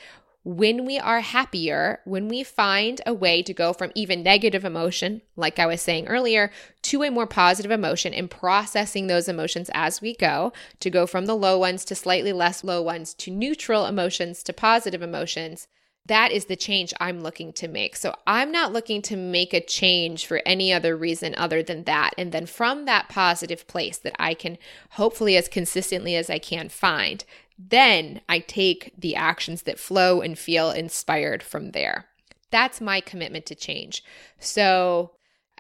when 0.46 0.86
we 0.86 1.00
are 1.00 1.22
happier, 1.22 2.02
when 2.04 2.28
we 2.28 2.44
find 2.44 3.00
a 3.06 3.14
way 3.14 3.42
to 3.42 3.54
go 3.54 3.72
from 3.72 3.92
even 3.96 4.22
negative 4.22 4.66
emotion, 4.66 5.22
like 5.38 5.58
I 5.58 5.66
was 5.66 5.82
saying 5.82 6.08
earlier, 6.08 6.52
to 6.84 7.04
a 7.04 7.10
more 7.10 7.28
positive 7.28 7.72
emotion 7.72 8.14
and 8.14 8.30
processing 8.30 9.08
those 9.08 9.30
emotions 9.30 9.70
as 9.74 10.02
we 10.02 10.14
go, 10.16 10.52
to 10.82 10.90
go 10.90 11.08
from 11.08 11.28
the 11.28 11.36
low 11.36 11.58
ones 11.58 11.86
to 11.86 11.96
slightly 11.96 12.34
less 12.34 12.64
low 12.64 12.82
ones 12.82 13.14
to 13.16 13.32
neutral 13.32 13.86
emotions 13.86 14.44
to 14.44 14.52
positive 14.52 15.02
emotions, 15.02 15.68
that 16.06 16.32
is 16.32 16.46
the 16.46 16.56
change 16.56 16.94
I'm 17.00 17.22
looking 17.22 17.54
to 17.54 17.68
make. 17.68 17.96
So 17.96 18.14
I'm 18.28 18.52
not 18.52 18.74
looking 18.74 19.02
to 19.04 19.16
make 19.16 19.54
a 19.54 19.62
change 19.62 20.26
for 20.26 20.42
any 20.46 20.74
other 20.74 20.98
reason 20.98 21.34
other 21.36 21.64
than 21.64 21.86
that. 21.86 22.12
And 22.18 22.32
then 22.32 22.46
from 22.46 22.86
that 22.86 23.08
positive 23.08 23.66
place 23.68 23.98
that 24.00 24.16
I 24.20 24.34
can 24.34 24.58
hopefully 24.92 25.38
as 25.38 25.48
consistently 25.48 26.16
as 26.16 26.30
I 26.30 26.40
can 26.40 26.68
find, 26.68 27.24
then 27.58 28.22
I 28.28 28.40
take 28.40 28.94
the 28.98 29.16
actions 29.16 29.62
that 29.62 29.80
flow 29.80 30.22
and 30.22 30.38
feel 30.38 30.72
inspired 30.72 31.42
from 31.42 31.72
there. 31.72 32.08
That's 32.52 32.82
my 32.82 33.00
commitment 33.00 33.46
to 33.48 33.56
change. 33.56 34.04
So 34.40 35.12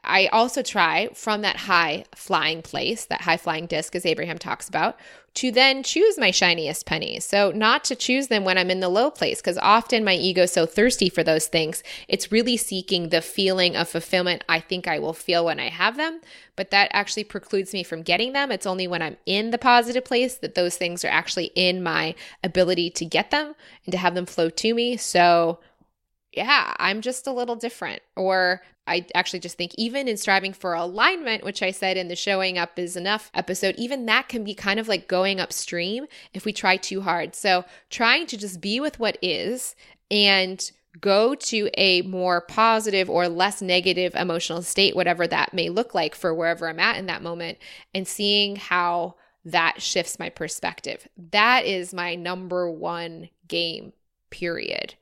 I 0.04 0.28
also 0.28 0.62
try 0.62 1.10
from 1.14 1.42
that 1.42 1.56
high 1.56 2.04
flying 2.14 2.62
place, 2.62 3.06
that 3.06 3.22
high 3.22 3.38
flying 3.38 3.68
disc, 3.68 3.96
as 3.96 4.06
Abraham 4.06 4.38
talks 4.38 4.68
about, 4.68 5.00
to 5.36 5.52
then 5.52 5.82
choose 5.82 6.18
my 6.18 6.30
shiniest 6.30 6.86
pennies. 6.86 7.26
So, 7.26 7.52
not 7.52 7.84
to 7.86 7.96
choose 7.96 8.28
them 8.28 8.44
when 8.44 8.58
I'm 8.58 8.70
in 8.70 8.82
the 8.82 8.90
low 8.90 9.10
place, 9.10 9.42
because 9.42 9.58
often 9.58 10.04
my 10.04 10.14
ego 10.14 10.44
is 10.44 10.52
so 10.52 10.66
thirsty 10.66 11.10
for 11.10 11.24
those 11.24 11.48
things. 11.48 11.84
It's 12.08 12.32
really 12.32 12.56
seeking 12.56 13.10
the 13.10 13.22
feeling 13.22 13.76
of 13.76 13.90
fulfillment 13.90 14.44
I 14.48 14.60
think 14.60 14.88
I 14.88 15.00
will 15.00 15.14
feel 15.14 15.46
when 15.46 15.60
I 15.60 15.70
have 15.70 15.98
them, 15.98 16.22
but 16.56 16.70
that 16.72 16.90
actually 16.94 17.24
precludes 17.24 17.74
me 17.74 17.84
from 17.84 18.04
getting 18.04 18.34
them. 18.34 18.52
It's 18.52 18.68
only 18.68 18.88
when 18.88 19.02
I'm 19.02 19.18
in 19.26 19.50
the 19.50 19.58
positive 19.58 20.06
place 20.06 20.36
that 20.36 20.56
those 20.56 20.78
things 20.78 21.04
are 21.04 21.10
actually 21.10 21.52
in 21.56 21.82
my 21.82 22.14
ability 22.44 22.92
to 22.92 23.06
get 23.06 23.32
them 23.32 23.56
and 23.86 23.92
to 23.92 23.98
have 23.98 24.14
them 24.14 24.28
flow 24.28 24.50
to 24.50 24.74
me. 24.74 24.98
So, 24.98 25.60
yeah, 26.32 26.74
I'm 26.78 27.02
just 27.02 27.28
a 27.28 27.32
little 27.32 27.56
different. 27.56 28.02
Or 28.16 28.62
I 28.86 29.06
actually 29.16 29.40
just 29.40 29.58
think, 29.58 29.74
even 29.78 30.08
in 30.08 30.18
striving 30.18 30.54
for 30.54 30.74
alignment, 30.74 31.44
which 31.44 31.64
I 31.64 31.72
said 31.72 31.96
in 31.96 32.10
the 32.10 32.16
showing 32.16 32.58
up 32.58 32.78
is 32.78 32.98
enough 32.98 33.32
episode, 33.34 33.76
even 33.78 34.06
that 34.08 34.28
can 34.28 34.44
be 34.44 34.54
kind 34.54 34.80
of 34.80 34.88
like 34.88 35.08
going 35.08 35.40
upstream 35.40 36.06
if 36.34 36.46
we 36.46 36.54
try 36.54 36.78
too 36.78 37.02
hard. 37.02 37.36
So, 37.36 37.66
trying 37.90 38.28
to 38.28 38.38
just 38.38 38.60
be 38.60 38.80
with 38.80 39.00
what 39.00 39.18
is 39.22 39.76
and 40.12 40.72
go 41.00 41.34
to 41.34 41.70
a 41.76 42.02
more 42.04 42.42
positive 42.42 43.10
or 43.10 43.28
less 43.28 43.62
negative 43.62 44.14
emotional 44.16 44.62
state, 44.62 44.96
whatever 44.96 45.28
that 45.28 45.54
may 45.54 45.70
look 45.70 45.96
like 45.96 46.14
for 46.14 46.34
wherever 46.34 46.68
I'm 46.70 46.80
at 46.80 46.98
in 46.98 47.08
that 47.08 47.24
moment, 47.24 47.58
and 47.96 48.08
seeing 48.08 48.56
how 48.58 49.16
that 49.46 49.82
shifts 49.82 50.20
my 50.20 50.30
perspective. 50.30 51.08
That 51.32 51.66
is 51.66 51.94
my 51.94 52.16
number 52.16 52.70
one 52.70 53.30
game, 53.48 53.94
period. 54.30 54.96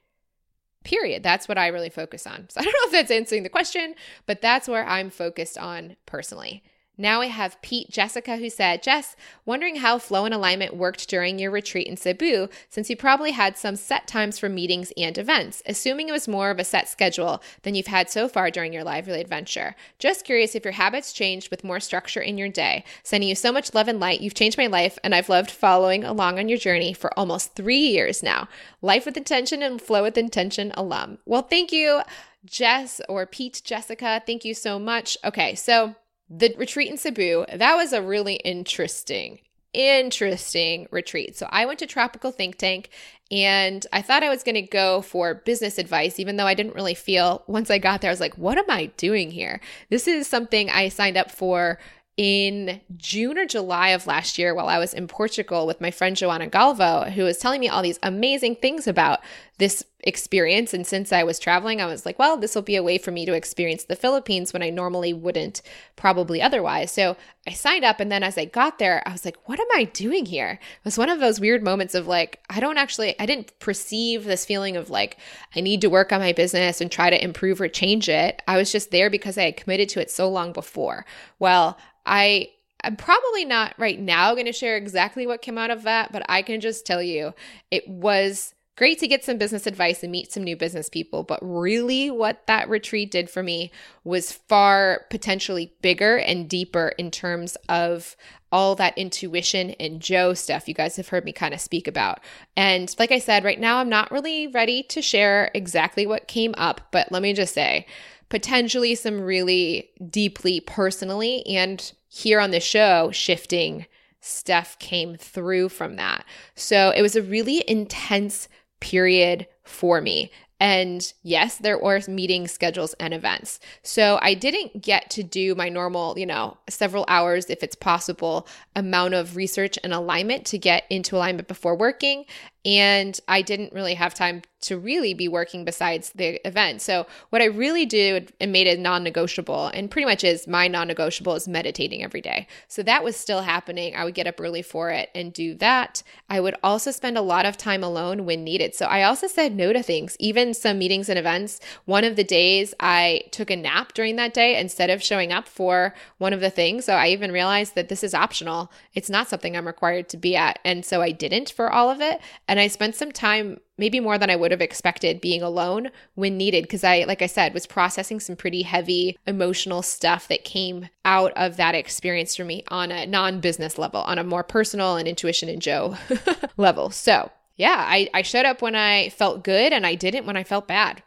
Period. 0.83 1.21
That's 1.21 1.47
what 1.47 1.57
I 1.57 1.67
really 1.67 1.89
focus 1.89 2.25
on. 2.25 2.47
So 2.49 2.59
I 2.59 2.63
don't 2.63 2.73
know 2.73 2.85
if 2.85 2.91
that's 2.91 3.11
answering 3.11 3.43
the 3.43 3.49
question, 3.49 3.93
but 4.25 4.41
that's 4.41 4.67
where 4.67 4.85
I'm 4.87 5.09
focused 5.09 5.57
on 5.57 5.95
personally. 6.05 6.63
Now 6.97 7.21
I 7.21 7.27
have 7.27 7.61
Pete 7.61 7.89
Jessica 7.89 8.37
who 8.37 8.49
said, 8.49 8.83
Jess, 8.83 9.15
wondering 9.45 9.77
how 9.77 9.97
flow 9.97 10.25
and 10.25 10.33
alignment 10.33 10.75
worked 10.75 11.07
during 11.09 11.39
your 11.39 11.49
retreat 11.49 11.87
in 11.87 11.97
Cebu, 11.97 12.47
since 12.69 12.89
you 12.89 12.95
probably 12.95 13.31
had 13.31 13.57
some 13.57 13.75
set 13.75 14.07
times 14.07 14.37
for 14.37 14.49
meetings 14.49 14.93
and 14.95 15.17
events, 15.17 15.63
assuming 15.65 16.09
it 16.09 16.11
was 16.11 16.27
more 16.27 16.51
of 16.51 16.59
a 16.59 16.63
set 16.63 16.87
schedule 16.87 17.41
than 17.63 17.73
you've 17.75 17.87
had 17.87 18.09
so 18.09 18.27
far 18.27 18.51
during 18.51 18.73
your 18.73 18.83
lively 18.83 19.19
adventure. 19.19 19.75
Just 19.99 20.25
curious 20.25 20.53
if 20.53 20.63
your 20.63 20.73
habits 20.73 21.13
changed 21.13 21.49
with 21.49 21.63
more 21.63 21.79
structure 21.79 22.21
in 22.21 22.37
your 22.37 22.49
day. 22.49 22.83
Sending 23.03 23.29
you 23.29 23.35
so 23.35 23.51
much 23.51 23.73
love 23.73 23.87
and 23.87 23.99
light. 23.99 24.21
You've 24.21 24.33
changed 24.33 24.57
my 24.57 24.67
life, 24.67 24.99
and 25.03 25.15
I've 25.15 25.29
loved 25.29 25.49
following 25.49 26.03
along 26.03 26.39
on 26.39 26.49
your 26.49 26.57
journey 26.57 26.93
for 26.93 27.17
almost 27.17 27.55
three 27.55 27.77
years 27.77 28.21
now. 28.21 28.47
Life 28.81 29.05
with 29.05 29.17
intention 29.17 29.63
and 29.63 29.81
flow 29.81 30.03
with 30.03 30.17
intention 30.17 30.71
alum. 30.75 31.17
Well, 31.25 31.43
thank 31.43 31.71
you. 31.71 32.01
Jess 32.43 32.99
or 33.07 33.25
Pete 33.25 33.61
Jessica, 33.63 34.21
thank 34.25 34.43
you 34.43 34.53
so 34.53 34.79
much. 34.79 35.17
Okay, 35.23 35.53
so 35.55 35.95
the 36.33 36.55
retreat 36.57 36.89
in 36.89 36.97
Cebu, 36.97 37.45
that 37.53 37.75
was 37.75 37.91
a 37.91 38.01
really 38.01 38.35
interesting, 38.35 39.39
interesting 39.73 40.87
retreat. 40.89 41.35
So 41.35 41.47
I 41.49 41.65
went 41.65 41.79
to 41.79 41.87
Tropical 41.87 42.31
Think 42.31 42.57
Tank 42.57 42.89
and 43.29 43.85
I 43.91 44.01
thought 44.01 44.23
I 44.23 44.29
was 44.29 44.43
going 44.43 44.55
to 44.55 44.61
go 44.61 45.01
for 45.01 45.35
business 45.35 45.77
advice, 45.77 46.19
even 46.19 46.37
though 46.37 46.47
I 46.47 46.53
didn't 46.53 46.75
really 46.75 46.93
feel 46.93 47.43
once 47.47 47.69
I 47.69 47.79
got 47.79 48.01
there, 48.01 48.09
I 48.09 48.13
was 48.13 48.21
like, 48.21 48.37
what 48.37 48.57
am 48.57 48.69
I 48.69 48.87
doing 48.97 49.31
here? 49.31 49.59
This 49.89 50.07
is 50.07 50.25
something 50.25 50.69
I 50.69 50.87
signed 50.87 51.17
up 51.17 51.31
for 51.31 51.79
in 52.21 52.79
June 52.97 53.35
or 53.35 53.47
July 53.47 53.89
of 53.89 54.05
last 54.05 54.37
year 54.37 54.53
while 54.53 54.67
I 54.67 54.77
was 54.77 54.93
in 54.93 55.07
Portugal 55.07 55.65
with 55.65 55.81
my 55.81 55.89
friend 55.89 56.15
Joanna 56.15 56.45
Galvo, 56.45 57.11
who 57.11 57.23
was 57.23 57.39
telling 57.39 57.59
me 57.59 57.67
all 57.67 57.81
these 57.81 57.97
amazing 58.03 58.57
things 58.57 58.85
about 58.85 59.21
this 59.57 59.83
experience. 60.03 60.73
And 60.73 60.85
since 60.85 61.11
I 61.11 61.23
was 61.23 61.39
traveling, 61.39 61.81
I 61.81 61.85
was 61.87 62.05
like, 62.05 62.19
well, 62.19 62.37
this 62.37 62.53
will 62.53 62.61
be 62.61 62.75
a 62.75 62.83
way 62.83 62.99
for 62.99 63.11
me 63.11 63.25
to 63.25 63.33
experience 63.33 63.83
the 63.83 63.95
Philippines 63.95 64.53
when 64.53 64.61
I 64.61 64.69
normally 64.69 65.13
wouldn't 65.13 65.63
probably 65.95 66.41
otherwise. 66.41 66.91
So 66.91 67.17
I 67.47 67.53
signed 67.53 67.85
up. 67.85 67.99
And 67.99 68.11
then 68.11 68.23
as 68.23 68.37
I 68.37 68.45
got 68.45 68.77
there, 68.77 69.01
I 69.07 69.11
was 69.11 69.25
like, 69.25 69.37
what 69.47 69.59
am 69.59 69.67
I 69.73 69.85
doing 69.85 70.25
here? 70.25 70.59
It 70.61 70.85
was 70.85 70.97
one 70.97 71.09
of 71.09 71.19
those 71.19 71.39
weird 71.39 71.63
moments 71.63 71.95
of 71.95 72.07
like, 72.07 72.39
I 72.49 72.59
don't 72.59 72.77
actually, 72.77 73.19
I 73.19 73.25
didn't 73.25 73.57
perceive 73.59 74.25
this 74.25 74.45
feeling 74.45 74.77
of 74.77 74.89
like, 74.89 75.17
I 75.55 75.61
need 75.61 75.81
to 75.81 75.89
work 75.89 76.11
on 76.11 76.21
my 76.21 76.33
business 76.33 76.81
and 76.81 76.91
try 76.91 77.09
to 77.09 77.23
improve 77.23 77.61
or 77.61 77.67
change 77.67 78.09
it. 78.09 78.41
I 78.47 78.57
was 78.57 78.71
just 78.71 78.91
there 78.91 79.09
because 79.09 79.37
I 79.37 79.43
had 79.43 79.57
committed 79.57 79.89
to 79.89 80.01
it 80.01 80.09
so 80.09 80.27
long 80.29 80.53
before. 80.53 81.05
Well, 81.37 81.77
I 82.11 82.49
I'm 82.83 82.95
probably 82.95 83.45
not 83.45 83.75
right 83.77 83.99
now 83.99 84.33
going 84.33 84.47
to 84.47 84.51
share 84.51 84.75
exactly 84.75 85.27
what 85.27 85.43
came 85.43 85.57
out 85.57 85.69
of 85.69 85.83
that, 85.83 86.11
but 86.11 86.23
I 86.27 86.41
can 86.41 86.61
just 86.61 86.85
tell 86.85 87.01
you 87.01 87.33
it 87.69 87.87
was 87.87 88.53
Great 88.81 88.97
to 88.99 89.07
get 89.07 89.23
some 89.23 89.37
business 89.37 89.67
advice 89.67 90.01
and 90.01 90.11
meet 90.11 90.31
some 90.31 90.43
new 90.43 90.55
business 90.55 90.89
people, 90.89 91.21
but 91.21 91.37
really 91.41 92.09
what 92.09 92.47
that 92.47 92.69
retreat 92.69 93.11
did 93.11 93.29
for 93.29 93.43
me 93.43 93.69
was 94.03 94.31
far 94.31 95.05
potentially 95.11 95.73
bigger 95.81 96.17
and 96.17 96.49
deeper 96.49 96.93
in 96.97 97.11
terms 97.11 97.55
of 97.67 98.15
all 98.51 98.73
that 98.75 98.97
intuition 98.97 99.71
and 99.71 100.01
Joe 100.01 100.33
stuff 100.33 100.67
you 100.67 100.73
guys 100.73 100.95
have 100.95 101.09
heard 101.09 101.25
me 101.25 101.31
kind 101.31 101.53
of 101.53 101.59
speak 101.59 101.87
about. 101.87 102.21
And 102.57 102.95
like 102.97 103.11
I 103.11 103.19
said, 103.19 103.43
right 103.43 103.59
now 103.59 103.77
I'm 103.77 103.89
not 103.89 104.09
really 104.09 104.47
ready 104.47 104.83
to 104.83 105.01
share 105.01 105.51
exactly 105.53 106.07
what 106.07 106.27
came 106.27 106.55
up, 106.57 106.81
but 106.91 107.11
let 107.11 107.21
me 107.21 107.33
just 107.33 107.53
say, 107.53 107.85
potentially 108.29 108.95
some 108.95 109.21
really 109.21 109.89
deeply 110.09 110.61
personally 110.61 111.45
and 111.45 111.91
here 112.13 112.41
on 112.41 112.51
the 112.51 112.59
show 112.59 113.09
shifting 113.11 113.85
stuff 114.19 114.77
came 114.79 115.15
through 115.15 115.69
from 115.69 115.95
that. 115.95 116.25
So 116.55 116.91
it 116.91 117.01
was 117.01 117.15
a 117.15 117.23
really 117.23 117.63
intense 117.69 118.49
period 118.81 119.47
for 119.63 120.01
me. 120.01 120.29
And 120.59 121.11
yes, 121.23 121.57
there 121.57 121.79
were 121.79 122.01
meeting 122.07 122.49
schedules 122.49 122.93
and 122.99 123.13
events. 123.13 123.61
So 123.81 124.19
I 124.21 124.33
didn't 124.33 124.81
get 124.81 125.09
to 125.11 125.23
do 125.23 125.55
my 125.55 125.69
normal, 125.69 126.19
you 126.19 126.25
know, 126.25 126.57
several 126.69 127.05
hours, 127.07 127.49
if 127.49 127.63
it's 127.63 127.75
possible, 127.75 128.47
amount 128.75 129.13
of 129.13 129.37
research 129.37 129.79
and 129.81 129.93
alignment 129.93 130.45
to 130.47 130.59
get 130.59 130.83
into 130.89 131.15
alignment 131.15 131.47
before 131.47 131.75
working. 131.75 132.25
And 132.65 133.19
I 133.27 133.41
didn't 133.41 133.73
really 133.73 133.95
have 133.95 134.13
time 134.13 134.43
to 134.61 134.77
really 134.77 135.13
be 135.13 135.27
working 135.27 135.65
besides 135.65 136.11
the 136.13 136.45
event. 136.47 136.81
So, 136.81 137.07
what 137.31 137.41
I 137.41 137.45
really 137.45 137.85
did 137.85 138.31
and 138.39 138.51
made 138.51 138.67
it 138.67 138.79
non 138.79 139.03
negotiable, 139.03 139.67
and 139.67 139.89
pretty 139.89 140.05
much 140.05 140.23
is 140.23 140.47
my 140.47 140.67
non 140.67 140.87
negotiable, 140.87 141.35
is 141.35 141.47
meditating 141.47 142.03
every 142.03 142.21
day. 142.21 142.47
So, 142.67 142.83
that 142.83 143.03
was 143.03 143.15
still 143.15 143.41
happening. 143.41 143.95
I 143.95 144.05
would 144.05 144.13
get 144.13 144.27
up 144.27 144.39
early 144.39 144.61
for 144.61 144.91
it 144.91 145.09
and 145.15 145.33
do 145.33 145.55
that. 145.55 146.03
I 146.29 146.39
would 146.39 146.55
also 146.63 146.91
spend 146.91 147.17
a 147.17 147.21
lot 147.21 147.45
of 147.45 147.57
time 147.57 147.83
alone 147.83 148.25
when 148.25 148.43
needed. 148.43 148.75
So, 148.75 148.85
I 148.85 149.03
also 149.03 149.27
said 149.27 149.55
no 149.55 149.73
to 149.73 149.81
things, 149.81 150.15
even 150.19 150.53
some 150.53 150.77
meetings 150.77 151.09
and 151.09 151.17
events. 151.17 151.59
One 151.85 152.03
of 152.03 152.15
the 152.15 152.23
days 152.23 152.73
I 152.79 153.23
took 153.31 153.49
a 153.49 153.55
nap 153.55 153.93
during 153.93 154.15
that 154.17 154.33
day 154.33 154.59
instead 154.59 154.91
of 154.91 155.01
showing 155.01 155.31
up 155.31 155.47
for 155.47 155.95
one 156.19 156.33
of 156.33 156.39
the 156.39 156.51
things. 156.51 156.85
So, 156.85 156.93
I 156.93 157.07
even 157.07 157.31
realized 157.31 157.73
that 157.73 157.89
this 157.89 158.03
is 158.03 158.13
optional. 158.13 158.71
It's 158.93 159.09
not 159.09 159.27
something 159.27 159.57
I'm 159.57 159.67
required 159.67 160.07
to 160.09 160.17
be 160.17 160.35
at. 160.35 160.59
And 160.63 160.85
so, 160.85 161.01
I 161.01 161.11
didn't 161.11 161.49
for 161.49 161.71
all 161.71 161.89
of 161.89 161.99
it. 161.99 162.21
And 162.51 162.59
I 162.59 162.67
spent 162.67 162.95
some 162.95 163.13
time 163.13 163.61
maybe 163.77 164.01
more 164.01 164.17
than 164.17 164.29
I 164.29 164.35
would 164.35 164.51
have 164.51 164.59
expected 164.59 165.21
being 165.21 165.41
alone 165.41 165.89
when 166.15 166.35
needed 166.35 166.63
because 166.63 166.83
I 166.83 167.05
like 167.05 167.21
I 167.21 167.27
said 167.27 167.53
was 167.53 167.65
processing 167.65 168.19
some 168.19 168.35
pretty 168.35 168.63
heavy 168.63 169.17
emotional 169.25 169.81
stuff 169.81 170.27
that 170.27 170.43
came 170.43 170.89
out 171.05 171.31
of 171.37 171.55
that 171.55 171.75
experience 171.75 172.35
for 172.35 172.43
me 172.43 172.65
on 172.67 172.91
a 172.91 173.07
non-business 173.07 173.77
level, 173.77 174.01
on 174.01 174.19
a 174.19 174.25
more 174.25 174.43
personal 174.43 174.97
and 174.97 175.07
intuition 175.07 175.47
and 175.47 175.61
Joe 175.61 175.95
level. 176.57 176.89
So, 176.89 177.31
yeah, 177.55 177.85
I, 177.87 178.09
I 178.13 178.21
showed 178.21 178.45
up 178.45 178.61
when 178.61 178.75
I 178.75 179.07
felt 179.11 179.45
good 179.45 179.71
and 179.71 179.85
I 179.87 179.95
didn't 179.95 180.25
when 180.25 180.35
I 180.35 180.43
felt 180.43 180.67
bad. 180.67 181.03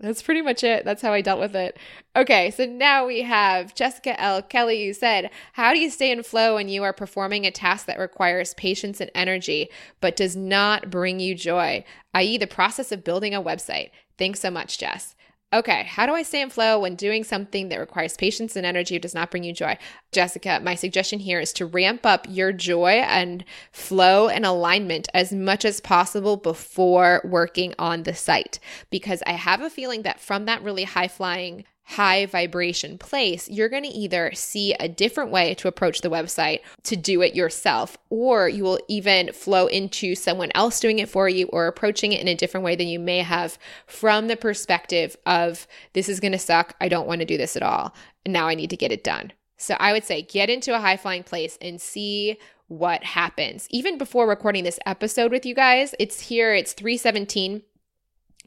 That's 0.00 0.22
pretty 0.22 0.42
much 0.42 0.64
it. 0.64 0.84
That's 0.84 1.02
how 1.02 1.12
I 1.12 1.20
dealt 1.20 1.40
with 1.40 1.54
it. 1.54 1.78
Okay, 2.16 2.50
so 2.50 2.66
now 2.66 3.06
we 3.06 3.22
have 3.22 3.74
Jessica 3.74 4.20
L. 4.20 4.42
Kelly 4.42 4.84
who 4.84 4.92
said, 4.92 5.30
How 5.52 5.72
do 5.72 5.78
you 5.78 5.88
stay 5.88 6.10
in 6.10 6.22
flow 6.22 6.56
when 6.56 6.68
you 6.68 6.82
are 6.82 6.92
performing 6.92 7.46
a 7.46 7.50
task 7.50 7.86
that 7.86 7.98
requires 7.98 8.54
patience 8.54 9.00
and 9.00 9.10
energy, 9.14 9.68
but 10.00 10.16
does 10.16 10.34
not 10.34 10.90
bring 10.90 11.20
you 11.20 11.34
joy, 11.34 11.84
i.e., 12.12 12.36
the 12.38 12.46
process 12.46 12.90
of 12.90 13.04
building 13.04 13.34
a 13.34 13.42
website? 13.42 13.90
Thanks 14.18 14.40
so 14.40 14.50
much, 14.50 14.78
Jess. 14.78 15.14
Okay, 15.54 15.84
how 15.84 16.04
do 16.04 16.14
I 16.14 16.24
stay 16.24 16.42
in 16.42 16.50
flow 16.50 16.80
when 16.80 16.96
doing 16.96 17.22
something 17.22 17.68
that 17.68 17.78
requires 17.78 18.16
patience 18.16 18.56
and 18.56 18.66
energy 18.66 18.98
does 18.98 19.14
not 19.14 19.30
bring 19.30 19.44
you 19.44 19.52
joy? 19.52 19.78
Jessica, 20.10 20.58
my 20.60 20.74
suggestion 20.74 21.20
here 21.20 21.38
is 21.38 21.52
to 21.52 21.64
ramp 21.64 22.04
up 22.04 22.26
your 22.28 22.50
joy 22.50 23.04
and 23.06 23.44
flow 23.70 24.28
and 24.28 24.44
alignment 24.44 25.06
as 25.14 25.32
much 25.32 25.64
as 25.64 25.78
possible 25.78 26.36
before 26.36 27.20
working 27.22 27.72
on 27.78 28.02
the 28.02 28.14
site. 28.14 28.58
Because 28.90 29.22
I 29.28 29.34
have 29.34 29.60
a 29.60 29.70
feeling 29.70 30.02
that 30.02 30.18
from 30.18 30.46
that 30.46 30.60
really 30.60 30.82
high 30.82 31.06
flying 31.06 31.64
high 31.84 32.26
vibration 32.26 32.98
place, 32.98 33.48
you're 33.48 33.68
going 33.68 33.82
to 33.82 33.88
either 33.88 34.32
see 34.34 34.72
a 34.74 34.88
different 34.88 35.30
way 35.30 35.54
to 35.54 35.68
approach 35.68 36.00
the 36.00 36.10
website 36.10 36.60
to 36.82 36.96
do 36.96 37.22
it 37.22 37.34
yourself, 37.34 37.96
or 38.10 38.48
you 38.48 38.64
will 38.64 38.80
even 38.88 39.32
flow 39.32 39.66
into 39.66 40.14
someone 40.14 40.50
else 40.54 40.80
doing 40.80 40.98
it 40.98 41.08
for 41.08 41.28
you 41.28 41.46
or 41.48 41.66
approaching 41.66 42.12
it 42.12 42.20
in 42.20 42.28
a 42.28 42.34
different 42.34 42.64
way 42.64 42.74
than 42.74 42.88
you 42.88 42.98
may 42.98 43.18
have 43.18 43.58
from 43.86 44.28
the 44.28 44.36
perspective 44.36 45.16
of 45.26 45.66
this 45.92 46.08
is 46.08 46.20
going 46.20 46.32
to 46.32 46.38
suck. 46.38 46.74
I 46.80 46.88
don't 46.88 47.06
want 47.06 47.20
to 47.20 47.26
do 47.26 47.36
this 47.36 47.56
at 47.56 47.62
all. 47.62 47.94
Now 48.26 48.48
I 48.48 48.54
need 48.54 48.70
to 48.70 48.76
get 48.76 48.92
it 48.92 49.04
done. 49.04 49.32
So 49.56 49.76
I 49.78 49.92
would 49.92 50.04
say 50.04 50.22
get 50.22 50.50
into 50.50 50.74
a 50.74 50.80
high 50.80 50.96
flying 50.96 51.22
place 51.22 51.58
and 51.60 51.80
see 51.80 52.38
what 52.68 53.04
happens. 53.04 53.66
Even 53.70 53.98
before 53.98 54.26
recording 54.26 54.64
this 54.64 54.80
episode 54.86 55.30
with 55.30 55.44
you 55.44 55.54
guys, 55.54 55.94
it's 55.98 56.20
here, 56.20 56.54
it's 56.54 56.72
317 56.72 57.62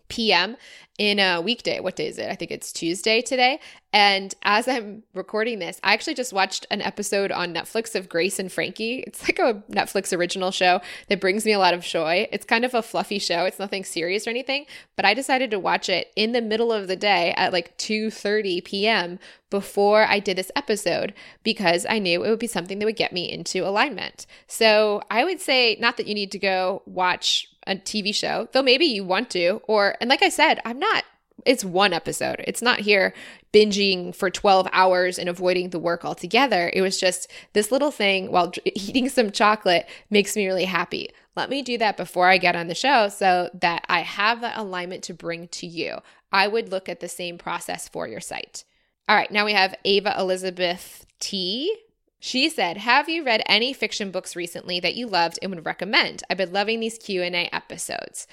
p.m. 0.07 0.57
in 0.97 1.19
a 1.19 1.41
weekday. 1.41 1.79
What 1.79 1.95
day 1.95 2.07
is 2.07 2.17
it? 2.17 2.29
I 2.29 2.35
think 2.35 2.51
it's 2.51 2.71
Tuesday 2.71 3.21
today. 3.21 3.59
And 3.93 4.33
as 4.43 4.67
I'm 4.67 5.03
recording 5.13 5.59
this, 5.59 5.79
I 5.83 5.93
actually 5.93 6.15
just 6.15 6.33
watched 6.33 6.65
an 6.69 6.81
episode 6.81 7.31
on 7.31 7.53
Netflix 7.53 7.95
of 7.95 8.09
Grace 8.09 8.39
and 8.39 8.51
Frankie. 8.51 9.03
It's 9.07 9.23
like 9.23 9.39
a 9.39 9.63
Netflix 9.71 10.15
original 10.15 10.51
show 10.51 10.81
that 11.07 11.21
brings 11.21 11.45
me 11.45 11.51
a 11.51 11.59
lot 11.59 11.73
of 11.73 11.83
joy. 11.83 12.27
It's 12.31 12.45
kind 12.45 12.65
of 12.65 12.73
a 12.73 12.81
fluffy 12.81 13.19
show. 13.19 13.45
It's 13.45 13.59
nothing 13.59 13.83
serious 13.83 14.27
or 14.27 14.31
anything, 14.31 14.65
but 14.95 15.05
I 15.05 15.13
decided 15.13 15.51
to 15.51 15.59
watch 15.59 15.87
it 15.89 16.11
in 16.15 16.31
the 16.31 16.41
middle 16.41 16.71
of 16.71 16.87
the 16.87 16.95
day 16.95 17.33
at 17.37 17.53
like 17.53 17.77
2:30 17.77 18.63
p.m. 18.63 19.19
before 19.49 20.03
I 20.03 20.19
did 20.19 20.37
this 20.37 20.51
episode 20.55 21.13
because 21.43 21.85
I 21.89 21.99
knew 21.99 22.23
it 22.23 22.29
would 22.29 22.39
be 22.39 22.47
something 22.47 22.79
that 22.79 22.85
would 22.85 22.95
get 22.95 23.13
me 23.13 23.31
into 23.31 23.67
alignment. 23.67 24.25
So, 24.47 25.01
I 25.09 25.23
would 25.23 25.39
say 25.41 25.77
not 25.79 25.97
that 25.97 26.07
you 26.07 26.15
need 26.15 26.31
to 26.31 26.39
go 26.39 26.81
watch 26.85 27.49
a 27.67 27.75
TV 27.75 28.13
show, 28.13 28.47
though 28.51 28.63
maybe 28.63 28.85
you 28.85 29.03
want 29.03 29.29
to. 29.31 29.61
Or, 29.67 29.95
and 30.01 30.09
like 30.09 30.23
I 30.23 30.29
said, 30.29 30.59
I'm 30.65 30.79
not, 30.79 31.03
it's 31.45 31.63
one 31.63 31.93
episode. 31.93 32.43
It's 32.47 32.61
not 32.61 32.79
here 32.79 33.13
binging 33.53 34.15
for 34.15 34.29
12 34.29 34.67
hours 34.71 35.19
and 35.19 35.29
avoiding 35.29 35.69
the 35.69 35.79
work 35.79 36.03
altogether. 36.03 36.71
It 36.73 36.81
was 36.81 36.99
just 36.99 37.29
this 37.53 37.71
little 37.71 37.91
thing 37.91 38.31
while 38.31 38.51
eating 38.65 39.09
some 39.09 39.31
chocolate 39.31 39.87
makes 40.09 40.35
me 40.35 40.47
really 40.47 40.65
happy. 40.65 41.09
Let 41.35 41.49
me 41.49 41.61
do 41.61 41.77
that 41.77 41.97
before 41.97 42.27
I 42.27 42.39
get 42.39 42.55
on 42.55 42.67
the 42.67 42.75
show 42.75 43.09
so 43.09 43.49
that 43.61 43.85
I 43.87 44.01
have 44.01 44.41
that 44.41 44.57
alignment 44.57 45.03
to 45.03 45.13
bring 45.13 45.47
to 45.49 45.67
you. 45.67 45.99
I 46.31 46.47
would 46.47 46.69
look 46.69 46.89
at 46.89 46.99
the 46.99 47.07
same 47.07 47.37
process 47.37 47.87
for 47.87 48.07
your 48.07 48.19
site. 48.19 48.63
All 49.07 49.15
right, 49.15 49.31
now 49.31 49.45
we 49.45 49.53
have 49.53 49.75
Ava 49.85 50.15
Elizabeth 50.19 51.05
T. 51.19 51.73
She 52.19 52.49
said, 52.49 52.77
"Have 52.77 53.09
you 53.09 53.23
read 53.23 53.43
any 53.45 53.73
fiction 53.73 54.11
books 54.11 54.35
recently 54.35 54.79
that 54.79 54.95
you 54.95 55.07
loved 55.07 55.39
and 55.41 55.53
would 55.53 55.65
recommend? 55.65 56.23
I've 56.29 56.37
been 56.37 56.53
loving 56.53 56.79
these 56.79 56.97
Q&A 56.97 57.49
episodes." 57.53 58.27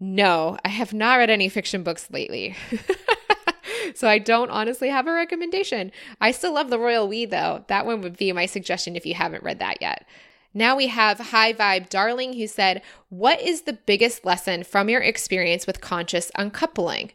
No, 0.00 0.56
I 0.64 0.68
have 0.68 0.92
not 0.92 1.16
read 1.16 1.30
any 1.30 1.48
fiction 1.48 1.82
books 1.82 2.08
lately. 2.10 2.54
so 3.94 4.08
I 4.08 4.18
don't 4.18 4.50
honestly 4.50 4.90
have 4.90 5.06
a 5.06 5.12
recommendation. 5.12 5.90
I 6.20 6.30
still 6.30 6.54
love 6.54 6.70
The 6.70 6.78
Royal 6.78 7.08
We 7.08 7.24
though. 7.24 7.64
That 7.68 7.86
one 7.86 8.00
would 8.02 8.16
be 8.16 8.32
my 8.32 8.46
suggestion 8.46 8.94
if 8.94 9.04
you 9.04 9.14
haven't 9.14 9.42
read 9.42 9.58
that 9.58 9.78
yet. 9.80 10.06
Now 10.54 10.76
we 10.76 10.86
have 10.86 11.18
High 11.18 11.52
Vibe 11.52 11.88
Darling 11.88 12.34
who 12.34 12.46
said, 12.46 12.82
What 13.08 13.40
is 13.40 13.62
the 13.62 13.72
biggest 13.72 14.24
lesson 14.24 14.64
from 14.64 14.88
your 14.88 15.00
experience 15.00 15.66
with 15.66 15.80
conscious 15.80 16.30
uncoupling? 16.36 17.12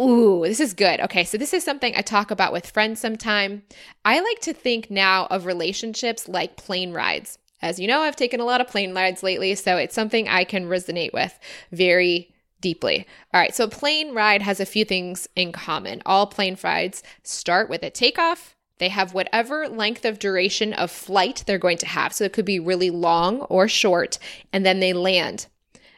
Ooh, 0.00 0.42
this 0.44 0.60
is 0.60 0.72
good. 0.72 0.98
Okay, 1.00 1.24
so 1.24 1.36
this 1.36 1.52
is 1.52 1.62
something 1.62 1.94
I 1.94 2.00
talk 2.00 2.30
about 2.30 2.54
with 2.54 2.70
friends 2.70 3.00
sometime. 3.00 3.64
I 4.04 4.20
like 4.20 4.40
to 4.40 4.54
think 4.54 4.90
now 4.90 5.26
of 5.26 5.44
relationships 5.44 6.26
like 6.26 6.56
plane 6.56 6.92
rides. 6.92 7.38
As 7.60 7.78
you 7.78 7.86
know, 7.86 8.00
I've 8.00 8.16
taken 8.16 8.40
a 8.40 8.46
lot 8.46 8.62
of 8.62 8.68
plane 8.68 8.94
rides 8.94 9.22
lately, 9.22 9.54
so 9.54 9.76
it's 9.76 9.94
something 9.94 10.26
I 10.26 10.44
can 10.44 10.68
resonate 10.68 11.12
with 11.12 11.38
very 11.70 12.32
deeply. 12.62 13.06
All 13.34 13.40
right, 13.40 13.54
so 13.54 13.68
plane 13.68 14.14
ride 14.14 14.40
has 14.40 14.58
a 14.58 14.66
few 14.66 14.86
things 14.86 15.28
in 15.36 15.52
common. 15.52 16.00
All 16.06 16.26
plane 16.26 16.56
rides 16.64 17.02
start 17.22 17.68
with 17.68 17.82
a 17.82 17.90
takeoff. 17.90 18.56
They 18.78 18.88
have 18.88 19.12
whatever 19.12 19.68
length 19.68 20.06
of 20.06 20.18
duration 20.18 20.72
of 20.72 20.90
flight 20.90 21.44
they're 21.46 21.58
going 21.58 21.76
to 21.78 21.86
have. 21.86 22.14
So 22.14 22.24
it 22.24 22.32
could 22.32 22.46
be 22.46 22.58
really 22.58 22.88
long 22.88 23.42
or 23.42 23.68
short, 23.68 24.18
and 24.50 24.64
then 24.64 24.80
they 24.80 24.94
land. 24.94 25.46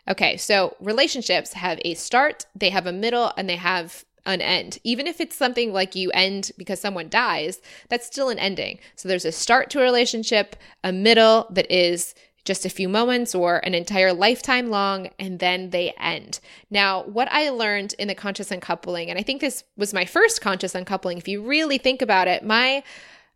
Okay, 0.08 0.36
so 0.36 0.76
relationships 0.80 1.52
have 1.52 1.78
a 1.84 1.94
start, 1.94 2.46
they 2.54 2.70
have 2.70 2.86
a 2.86 2.92
middle, 2.92 3.32
and 3.36 3.48
they 3.48 3.56
have 3.56 4.04
an 4.26 4.40
end. 4.40 4.78
Even 4.84 5.06
if 5.06 5.20
it's 5.20 5.36
something 5.36 5.72
like 5.72 5.94
you 5.94 6.10
end 6.12 6.52
because 6.56 6.80
someone 6.80 7.08
dies, 7.08 7.60
that's 7.88 8.06
still 8.06 8.28
an 8.28 8.38
ending. 8.38 8.78
So 8.96 9.08
there's 9.08 9.24
a 9.24 9.32
start 9.32 9.70
to 9.70 9.80
a 9.80 9.84
relationship, 9.84 10.56
a 10.82 10.92
middle 10.92 11.46
that 11.50 11.70
is 11.72 12.14
just 12.44 12.66
a 12.66 12.70
few 12.70 12.88
moments 12.88 13.34
or 13.34 13.58
an 13.58 13.74
entire 13.74 14.12
lifetime 14.12 14.68
long, 14.68 15.08
and 15.18 15.38
then 15.38 15.70
they 15.70 15.92
end. 16.00 16.40
Now, 16.70 17.04
what 17.04 17.28
I 17.30 17.50
learned 17.50 17.94
in 17.98 18.08
the 18.08 18.16
conscious 18.16 18.50
uncoupling, 18.50 19.10
and 19.10 19.18
I 19.18 19.22
think 19.22 19.40
this 19.40 19.62
was 19.76 19.94
my 19.94 20.04
first 20.04 20.40
conscious 20.40 20.74
uncoupling, 20.74 21.18
if 21.18 21.28
you 21.28 21.42
really 21.42 21.78
think 21.78 22.02
about 22.02 22.26
it, 22.26 22.44
my 22.44 22.82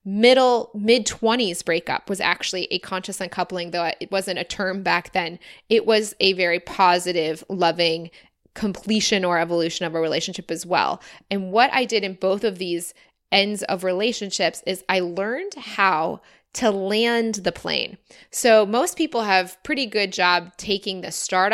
middle 0.06 0.70
mid 0.72 1.04
20s 1.04 1.64
breakup 1.64 2.08
was 2.08 2.20
actually 2.20 2.66
a 2.70 2.78
conscious 2.78 3.20
uncoupling 3.20 3.72
though 3.72 3.90
it 4.00 4.10
wasn't 4.10 4.38
a 4.38 4.44
term 4.44 4.82
back 4.82 5.12
then. 5.12 5.38
It 5.68 5.84
was 5.84 6.14
a 6.20 6.32
very 6.32 6.60
positive 6.60 7.44
loving 7.50 8.10
completion 8.54 9.24
or 9.24 9.38
evolution 9.38 9.84
of 9.84 9.94
a 9.94 10.00
relationship 10.00 10.50
as 10.50 10.64
well. 10.64 11.02
And 11.30 11.52
what 11.52 11.70
i 11.74 11.84
did 11.84 12.04
in 12.04 12.14
both 12.14 12.44
of 12.44 12.58
these 12.58 12.94
ends 13.32 13.64
of 13.64 13.84
relationships 13.84 14.62
is 14.66 14.84
i 14.88 15.00
learned 15.00 15.54
how 15.56 16.22
to 16.54 16.70
land 16.70 17.36
the 17.36 17.52
plane. 17.52 17.98
So 18.30 18.64
most 18.64 18.96
people 18.96 19.22
have 19.22 19.62
pretty 19.62 19.84
good 19.84 20.10
job 20.10 20.56
taking 20.56 21.02
the 21.02 21.12
start 21.12 21.52